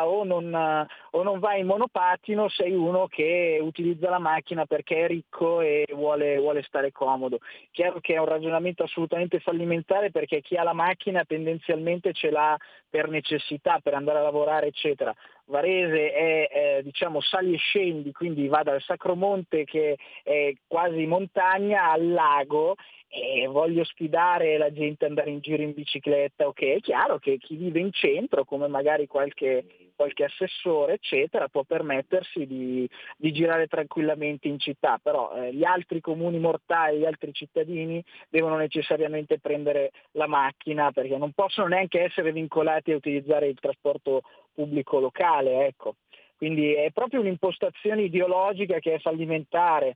[0.06, 5.08] o non, o non vai in monopattino sei uno che utilizza la macchina perché è
[5.08, 7.40] ricco e vuole, vuole stare comodo.
[7.72, 12.58] Chiaro che è un ragionamento assolutamente fallimentare perché chi ha la macchina tendenzialmente ce l'ha
[12.90, 15.14] per necessità, per andare a lavorare, eccetera.
[15.48, 21.92] Varese è eh, diciamo sali e scendi, quindi va dal Sacromonte che è quasi montagna
[21.92, 22.76] al lago
[23.10, 27.38] e voglio sfidare la gente ad andare in giro in bicicletta, ok, è chiaro che
[27.38, 29.66] chi vive in centro, come magari qualche,
[29.96, 36.02] qualche assessore, eccetera, può permettersi di, di girare tranquillamente in città, però eh, gli altri
[36.02, 42.34] comuni mortali, gli altri cittadini devono necessariamente prendere la macchina perché non possono neanche essere
[42.34, 44.22] vincolati a utilizzare il trasporto
[44.58, 45.98] pubblico locale, ecco.
[46.36, 49.96] Quindi è proprio un'impostazione ideologica che è fallimentare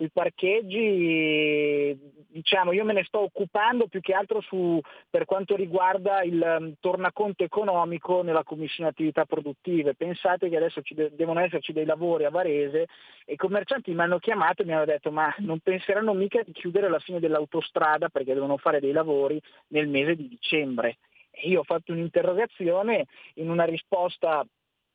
[0.00, 1.94] sui parcheggi,
[2.28, 4.80] diciamo, io me ne sto occupando più che altro su,
[5.10, 9.94] per quanto riguarda il um, tornaconto economico nella commissione attività produttive.
[9.94, 12.86] Pensate che adesso de- devono esserci dei lavori a Varese
[13.26, 16.52] e i commercianti mi hanno chiamato e mi hanno detto ma non penseranno mica di
[16.52, 19.38] chiudere la fine dell'autostrada perché devono fare dei lavori
[19.68, 20.96] nel mese di dicembre.
[21.42, 24.44] Io ho fatto un'interrogazione in una risposta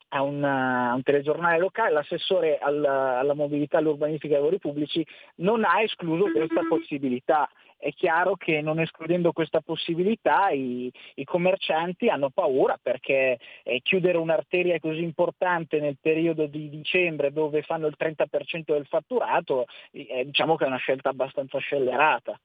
[0.09, 5.05] a, una, a un telegiornale locale, l'assessore alla, alla mobilità, all'urbanistica e ai lavori pubblici
[5.38, 7.49] non ha escluso questa possibilità.
[7.77, 14.17] È chiaro che non escludendo questa possibilità i, i commercianti hanno paura perché eh, chiudere
[14.17, 20.55] un'arteria così importante nel periodo di dicembre dove fanno il 30% del fatturato eh, diciamo
[20.55, 22.39] che è una scelta abbastanza scellerata.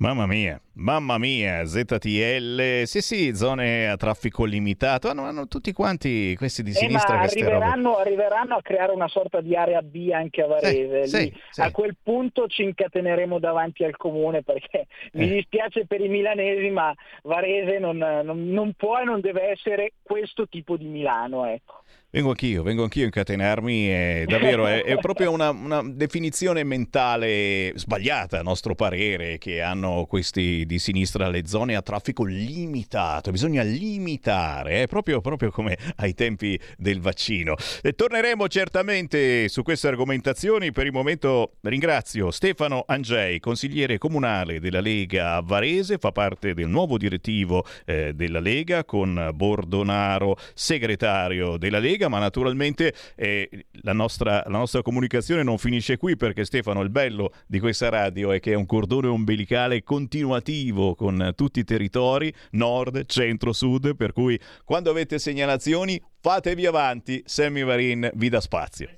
[0.00, 6.36] Mamma mia, mamma mia, ZTL, sì sì, zone a traffico limitato, hanno, hanno tutti quanti
[6.36, 10.42] questi di eh, sinistra queste arriveranno, arriveranno a creare una sorta di area B anche
[10.42, 11.06] a Varese.
[11.08, 11.60] Sì, Lì, sì, sì.
[11.62, 15.34] A quel punto ci incateneremo davanti al comune perché mi Eh.
[15.34, 16.94] dispiace per i milanesi ma
[17.24, 21.44] Varese non, non- non può e non deve essere questo tipo di Milano.
[21.44, 21.82] Ecco.
[22.10, 27.74] Vengo anch'io, vengo anch'io a incatenarmi, è davvero è, è proprio una, una definizione mentale
[27.74, 33.62] sbagliata a nostro parere che hanno questi di sinistra le zone a traffico limitato, bisogna
[33.62, 37.56] limitare, è proprio, proprio come ai tempi del vaccino.
[37.82, 44.80] E torneremo certamente su queste argomentazioni, per il momento ringrazio Stefano Angei, consigliere comunale della
[44.80, 51.96] Lega Varese, fa parte del nuovo direttivo eh, della Lega con Bordonaro, segretario della Lega,
[52.06, 53.48] ma naturalmente eh,
[53.82, 58.30] la, nostra, la nostra comunicazione non finisce qui perché Stefano il bello di questa radio
[58.30, 64.12] è che è un cordone ombelicale continuativo con tutti i territori, nord, centro, sud, per
[64.12, 68.88] cui quando avete segnalazioni fatevi avanti, Sammy Varin vi dà spazio.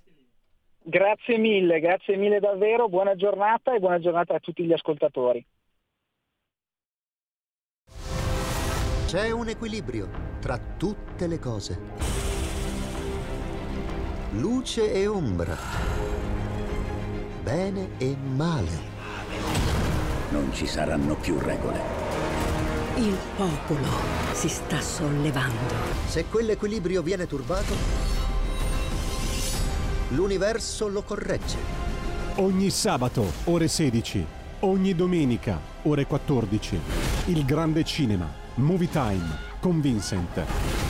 [0.83, 5.45] Grazie mille, grazie mille davvero, buona giornata e buona giornata a tutti gli ascoltatori.
[9.07, 10.09] C'è un equilibrio
[10.41, 12.30] tra tutte le cose.
[14.35, 15.59] Luce e ombra.
[17.43, 18.89] Bene e male.
[20.31, 21.81] Non ci saranno più regole.
[22.95, 23.89] Il popolo
[24.33, 25.75] si sta sollevando.
[26.07, 27.75] Se quell'equilibrio viene turbato,
[30.11, 31.57] l'universo lo corregge.
[32.37, 34.25] Ogni sabato, ore 16.
[34.61, 36.79] Ogni domenica, ore 14.
[37.27, 38.33] Il grande cinema.
[38.55, 39.49] Movie Time.
[39.59, 40.90] Con Vincent.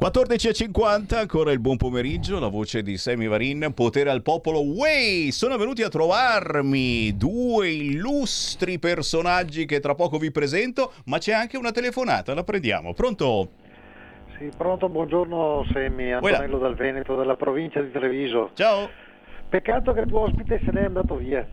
[0.00, 5.32] 14.50, ancora il buon pomeriggio, la voce di Sammy Varin, potere al popolo, way!
[5.32, 11.56] Sono venuti a trovarmi due illustri personaggi che tra poco vi presento, ma c'è anche
[11.56, 12.94] una telefonata, la prendiamo.
[12.94, 13.48] Pronto?
[14.38, 18.50] Sì, pronto, buongiorno Semmi, Antonello dal Veneto, dalla provincia di Treviso.
[18.54, 18.88] Ciao.
[19.48, 21.44] Peccato che il tuo ospite se n'è andato via.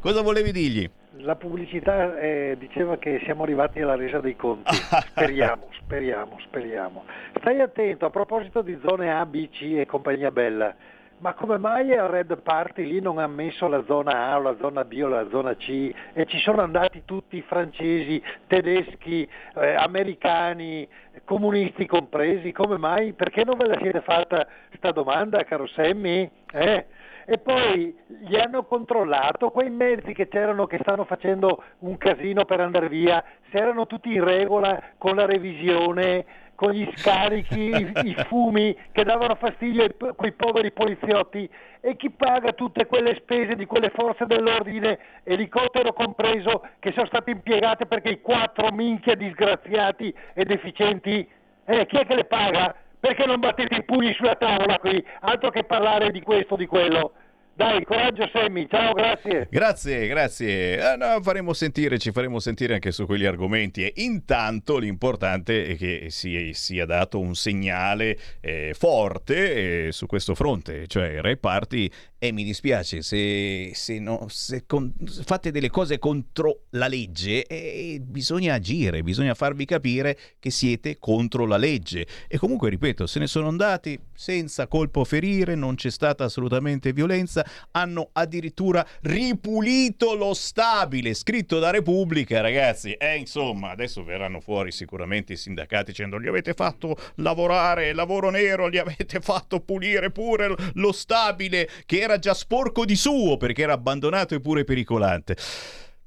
[0.00, 0.90] Cosa volevi dirgli?
[1.18, 4.74] La pubblicità eh, diceva che siamo arrivati alla resa dei conti.
[5.14, 7.04] Speriamo, speriamo, speriamo.
[7.38, 10.74] Stai attento, a proposito di zone A, B, C e compagnia bella,
[11.18, 14.56] ma come mai al Red Party lì non ha messo la zona A o la
[14.58, 20.86] zona B o la zona C e ci sono andati tutti francesi, tedeschi, eh, americani,
[21.24, 22.50] comunisti compresi?
[22.52, 23.12] Come mai?
[23.12, 24.46] Perché non ve la siete fatta
[24.76, 26.28] sta domanda, caro Sammy?
[26.52, 26.86] Eh?
[27.26, 32.60] E poi gli hanno controllato quei mezzi che c'erano che stanno facendo un casino per
[32.60, 36.24] andare via, se erano tutti in regola con la revisione,
[36.54, 41.48] con gli scarichi, i, i fumi che davano fastidio a quei poveri poliziotti.
[41.80, 47.30] E chi paga tutte quelle spese di quelle forze dell'ordine, elicottero compreso, che sono state
[47.30, 51.28] impiegate perché i quattro minchia disgraziati e deficienti,
[51.66, 52.74] eh, chi è che le paga?
[53.04, 55.04] Perché non battete i pugni sulla tavola qui?
[55.20, 57.12] Altro che parlare di questo o di quello.
[57.56, 59.46] Dai, coraggio Semmi, ciao, grazie.
[59.48, 60.92] Grazie, grazie.
[60.92, 63.84] Eh, no, faremo sentire, ci faremo sentire anche su quegli argomenti.
[63.84, 70.34] E intanto l'importante è che si sia dato un segnale eh, forte eh, su questo
[70.34, 71.88] fronte, cioè Re Party.
[72.18, 74.94] E mi dispiace se, se, no, se con,
[75.24, 81.46] fate delle cose contro la legge, eh, bisogna agire, bisogna farvi capire che siete contro
[81.46, 82.06] la legge.
[82.26, 87.43] E comunque, ripeto, se ne sono andati senza colpo ferire, non c'è stata assolutamente violenza
[87.72, 92.92] hanno addirittura ripulito lo stabile scritto da Repubblica, ragazzi.
[92.92, 98.68] E insomma, adesso verranno fuori sicuramente i sindacati dicendo gli avete fatto lavorare, lavoro nero,
[98.68, 103.72] gli avete fatto pulire pure lo stabile che era già sporco di suo perché era
[103.74, 105.36] abbandonato e pure pericolante.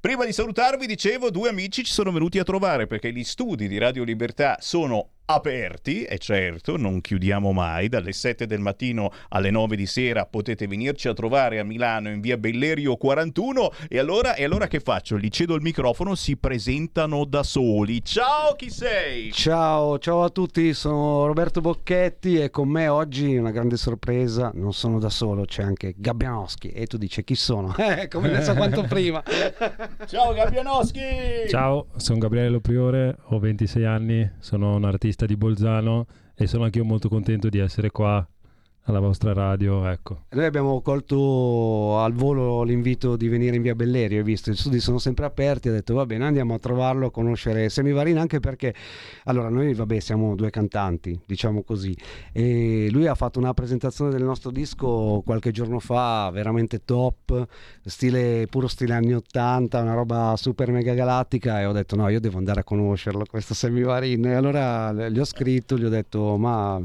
[0.00, 3.78] Prima di salutarvi, dicevo, due amici ci sono venuti a trovare perché gli studi di
[3.78, 9.76] Radio Libertà sono aperti, è certo, non chiudiamo mai, dalle 7 del mattino alle 9
[9.76, 14.44] di sera potete venirci a trovare a Milano in via Bellerio 41 e allora, e
[14.44, 15.18] allora che faccio?
[15.18, 18.02] Gli cedo il microfono, si presentano da soli.
[18.02, 19.30] Ciao, chi sei?
[19.30, 24.72] Ciao, ciao a tutti, sono Roberto Bocchetti e con me oggi una grande sorpresa, non
[24.72, 27.74] sono da solo, c'è anche Gabbianowski e tu dici chi sono?
[27.88, 29.22] Eh, come ne so quanto prima.
[30.06, 31.00] Ciao Gabbianowski!
[31.48, 36.78] Ciao, sono Gabriele Lopriore, ho 26 anni, sono un artista di Bolzano e sono anche
[36.78, 38.26] io molto contento di essere qua
[38.88, 40.24] alla vostra radio, ecco.
[40.30, 44.80] Noi abbiamo colto al volo l'invito di venire in via Bellerio, hai visto, i studi
[44.80, 48.74] sono sempre aperti, ho detto va bene, andiamo a trovarlo, a conoscere Semivarina, anche perché,
[49.24, 51.94] allora noi vabbè siamo due cantanti, diciamo così,
[52.32, 57.46] e lui ha fatto una presentazione del nostro disco qualche giorno fa, veramente top,
[57.84, 62.20] stile, puro stile anni 80, una roba super mega galattica e ho detto no, io
[62.20, 66.80] devo andare a conoscerlo, questo Semivarin, e allora gli ho scritto, gli ho detto ma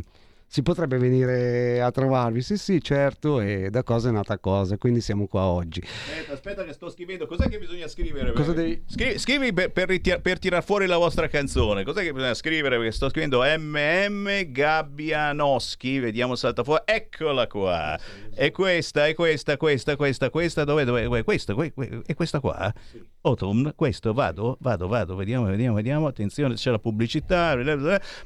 [0.53, 2.43] si potrebbe venire a trovarvi?
[2.43, 5.81] Sì, sì, certo, e da cosa è nata cosa, quindi siamo qua oggi.
[5.81, 8.33] Aspetta, aspetta che sto scrivendo, cos'è che bisogna scrivere?
[8.33, 8.83] Cosa devi...
[8.85, 12.77] Scrivi, scrivi per, per, ritir- per tirar fuori la vostra canzone, cos'è che bisogna scrivere?
[12.77, 17.99] Perché sto scrivendo MM Gabbianoschi, vediamo salta fuori, eccola qua.
[18.35, 22.71] E questa, e questa, questa, questa, questa, dove, dove, questa, que, que, e questa qua?
[23.21, 27.57] Autumn, questo, vado, vado, vado, vediamo, vediamo, vediamo, attenzione, c'è la pubblicità,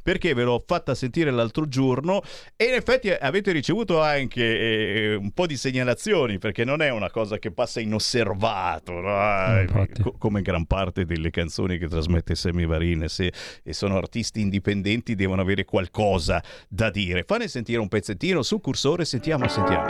[0.04, 2.16] perché ve l'ho fatta sentire l'altro giorno
[2.56, 7.10] e in effetti avete ricevuto anche eh, un po' di segnalazioni perché non è una
[7.10, 9.65] cosa che passa inosservato no?
[10.02, 13.31] Co- come gran parte delle canzoni che trasmette Sammy Varin se
[13.64, 17.23] e sono artisti indipendenti devono avere qualcosa da dire.
[17.23, 19.85] Fanne sentire un pezzettino su cursore sentiamo sentiamo.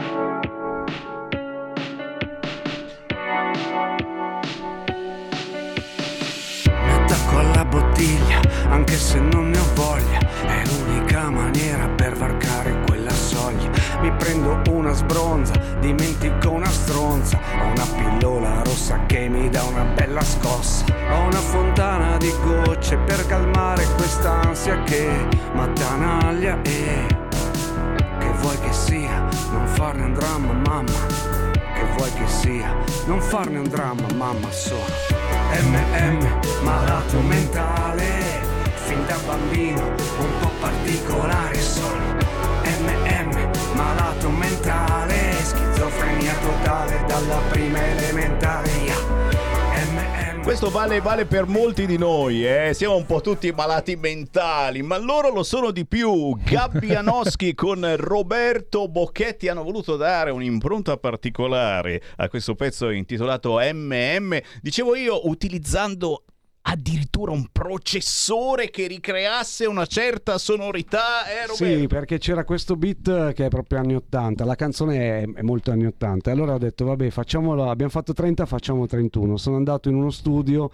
[6.65, 11.97] Mi attacco alla bottiglia anche se non ne ho voglia è l'unica maniera
[14.02, 17.40] Mi prendo una sbronza, dimentico una stronza.
[17.60, 20.86] Ho una pillola rossa che mi dà una bella scossa.
[21.11, 25.10] Ho una fontana di gocce per calmare quest'ansia che
[25.53, 27.06] m'attanaglia e
[28.19, 31.06] che vuoi che sia, non farne un dramma, mamma.
[31.74, 32.76] Che vuoi che sia,
[33.06, 34.82] non farne un dramma, mamma, sono
[35.61, 38.48] MM, malato mentale
[38.88, 42.15] fin da bambino un po' particolare sono
[42.64, 43.06] MM,
[43.77, 48.67] malato mentale, schizofrenia totale dalla prima elementare.
[50.47, 52.73] Questo vale, vale, per molti di noi, eh?
[52.73, 56.37] siamo un po' tutti malati mentali, ma loro lo sono di più.
[56.41, 64.39] Gabbianoschi con Roberto Bocchetti hanno voluto dare un'impronta particolare a questo pezzo intitolato MM.
[64.61, 66.23] Dicevo io, utilizzando
[66.69, 71.26] addirittura un processore che ricreasse una certa sonorità.
[71.26, 75.72] Eh, sì, perché c'era questo beat che è proprio anni 80, la canzone è, molto
[75.72, 76.30] anni 80.
[76.31, 79.38] Allora ho detto, vabbè, facciamolo, abbiamo fatto 30, facciamo 31.
[79.38, 80.69] Sono andato in uno studio,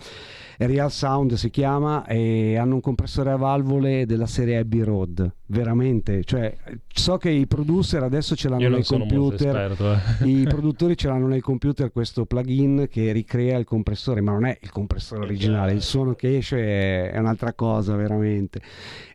[0.67, 5.31] Real Sound si chiama, e hanno un compressore a valvole della serie Abbey Road.
[5.45, 6.55] Veramente, cioè,
[6.87, 10.27] so che i producer adesso ce l'hanno molto computer, esperto, eh.
[10.27, 14.57] i produttori ce l'hanno nel computer questo plugin che ricrea il compressore, ma non è
[14.61, 18.61] il compressore originale, il suono che esce è, un'altra cosa veramente.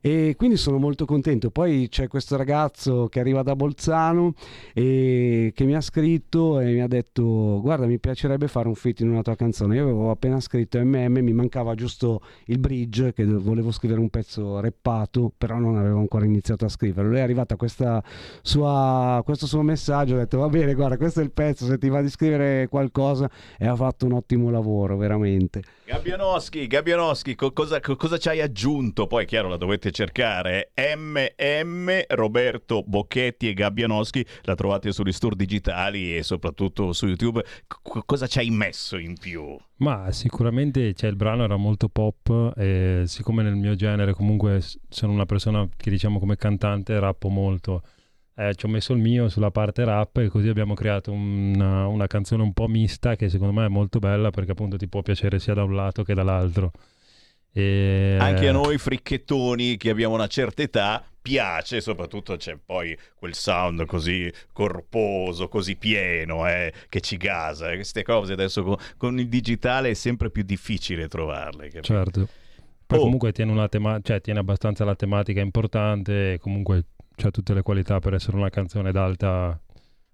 [0.01, 1.51] E quindi sono molto contento.
[1.51, 4.35] Poi c'è questo ragazzo che arriva da Bolzano
[4.73, 9.01] e che mi ha scritto e mi ha detto guarda mi piacerebbe fare un feat
[9.01, 9.75] in una tua canzone.
[9.75, 14.59] Io avevo appena scritto MM, mi mancava giusto il bridge che volevo scrivere un pezzo
[14.59, 17.07] reppato, però non avevo ancora iniziato a scrivere.
[17.07, 18.03] Lui è arrivata questa
[18.43, 21.89] sua, questo suo messaggio, ha detto va bene guarda questo è il pezzo, se ti
[21.89, 25.63] va di scrivere qualcosa e ha fatto un ottimo lavoro veramente.
[25.89, 29.07] Gabbianoschi, Gabbianoschi, co- cosa, co- cosa ci hai aggiunto?
[29.07, 30.73] Poi, chiaro, la dovete cercare.
[30.75, 37.43] MM, Roberto Bocchetti e Gabbianoschi, la trovate sugli store digitali e soprattutto su YouTube.
[37.67, 39.57] C- cosa ci hai messo in più?
[39.77, 44.61] Ma sicuramente cioè, il brano era molto pop e siccome nel mio genere comunque
[44.91, 47.81] sono una persona che diciamo come cantante rappo molto,
[48.39, 52.07] eh, ci ho messo il mio sulla parte rap e così abbiamo creato una, una
[52.07, 55.41] canzone un po' mista che secondo me è molto bella perché appunto ti può piacere
[55.41, 56.71] sia da un lato che dall'altro.
[57.53, 62.97] E, Anche eh, a noi fricchettoni che abbiamo una certa età piace, soprattutto c'è poi
[63.17, 67.75] quel sound così corposo, così pieno, eh, che ci gasa.
[67.75, 71.65] Queste cose adesso con, con il digitale è sempre più difficile trovarle.
[71.69, 71.83] capito?
[71.83, 72.29] Certo.
[72.87, 73.03] Poi Oh.
[73.03, 76.85] comunque tiene, una tema- cioè, tiene abbastanza la tematica importante comunque
[77.27, 79.59] ha tutte le qualità per essere una canzone ad, alta-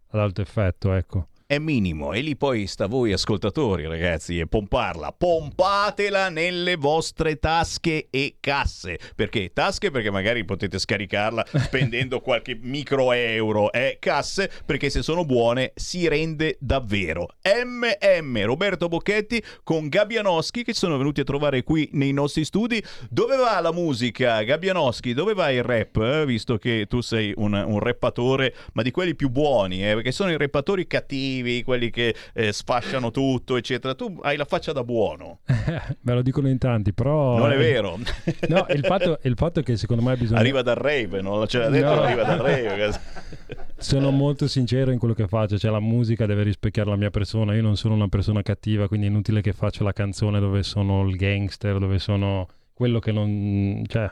[0.09, 1.28] ad alto effetto, ecco.
[1.47, 7.39] È minimo e lì poi sta a voi ascoltatori ragazzi e pomparla, pompatela nelle vostre
[7.39, 13.99] tasche e casse, perché tasche perché magari potete scaricarla spendendo qualche micro euro, eh?
[14.01, 17.29] casse perché se sono buone si rende davvero.
[17.45, 22.83] MM Roberto Bocchetti con Gabbianoschi che sono venuti a trovare qui nei nostri studi.
[23.11, 24.43] Dove va la musica?
[24.43, 25.97] Gabbianoschi, dove va il rap?
[25.97, 26.25] Eh?
[26.25, 29.95] Visto che tu sei un, un rappatore, ma di quelli più buoni, eh?
[29.95, 33.95] perché sono i rappatori cattivi, quelli che eh, sfasciano tutto, eccetera.
[33.95, 35.41] Tu hai la faccia da buono.
[36.01, 37.39] Me lo dicono in tanti, però...
[37.39, 37.99] Non è vero.
[38.49, 40.39] No, il fatto, il fatto è che secondo me bisogna...
[40.39, 42.03] Arriva dal rave, non ce l'ha detto, No.
[42.03, 43.01] arriva dal rave.
[43.77, 47.55] Sono molto sincero in quello che faccio, cioè la musica deve rispecchiare la mia persona,
[47.55, 51.07] io non sono una persona cattiva, quindi è inutile che faccia la canzone dove sono
[51.09, 53.83] il gangster, dove sono quello che non...
[53.87, 54.11] cioè,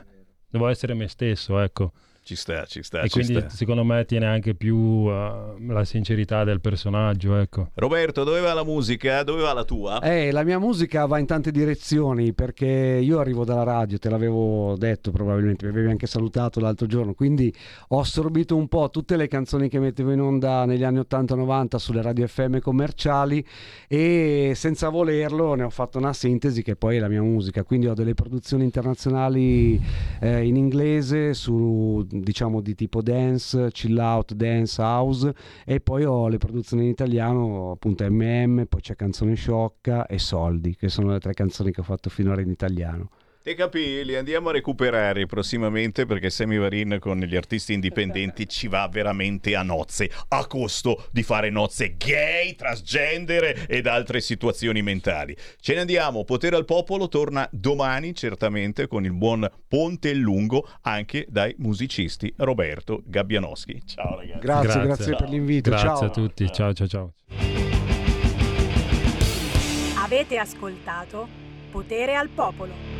[0.49, 1.93] devo essere me stesso, ecco.
[2.24, 3.49] Ci sta, ci sta, E ci quindi sta.
[3.49, 7.70] secondo me tiene anche più uh, la sincerità del personaggio, ecco.
[7.74, 9.24] Roberto, dove va la musica?
[9.24, 9.99] Dove va la tua?
[10.01, 14.77] Eh, la mia musica va in tante direzioni perché io arrivo dalla radio, te l'avevo
[14.77, 17.53] detto probabilmente, mi avevi anche salutato l'altro giorno, quindi
[17.89, 22.03] ho assorbito un po' tutte le canzoni che mettevo in onda negli anni 80-90 sulle
[22.03, 23.44] radio FM commerciali
[23.89, 27.89] e senza volerlo ne ho fatto una sintesi che poi è la mia musica, quindi
[27.89, 29.81] ho delle produzioni internazionali
[30.20, 35.34] eh, in inglese su diciamo di tipo dance, chill out, dance, house
[35.64, 40.76] e poi ho le produzioni in italiano appunto MM, poi c'è Canzone Sciocca e Soldi
[40.76, 43.10] che sono le tre canzoni che ho fatto finora in italiano.
[43.43, 48.69] Te capi, li andiamo a recuperare prossimamente perché Sammy Varin con gli artisti indipendenti ci
[48.69, 55.36] va veramente a nozze, a costo di fare nozze gay, transgender ed altre situazioni mentali.
[55.60, 61.27] Ce ne andiamo, Potere al Popolo torna domani certamente con il buon Ponte Lungo anche
[61.28, 63.82] dai musicisti Roberto Gabbianoschi.
[63.85, 64.39] Ciao ragazzi.
[64.39, 65.70] Grazie, grazie, per l'invito.
[65.70, 66.05] Grazie ciao.
[66.05, 67.12] a tutti, ciao ciao ciao.
[69.98, 71.27] Avete ascoltato
[71.73, 72.91] Potere al Popolo.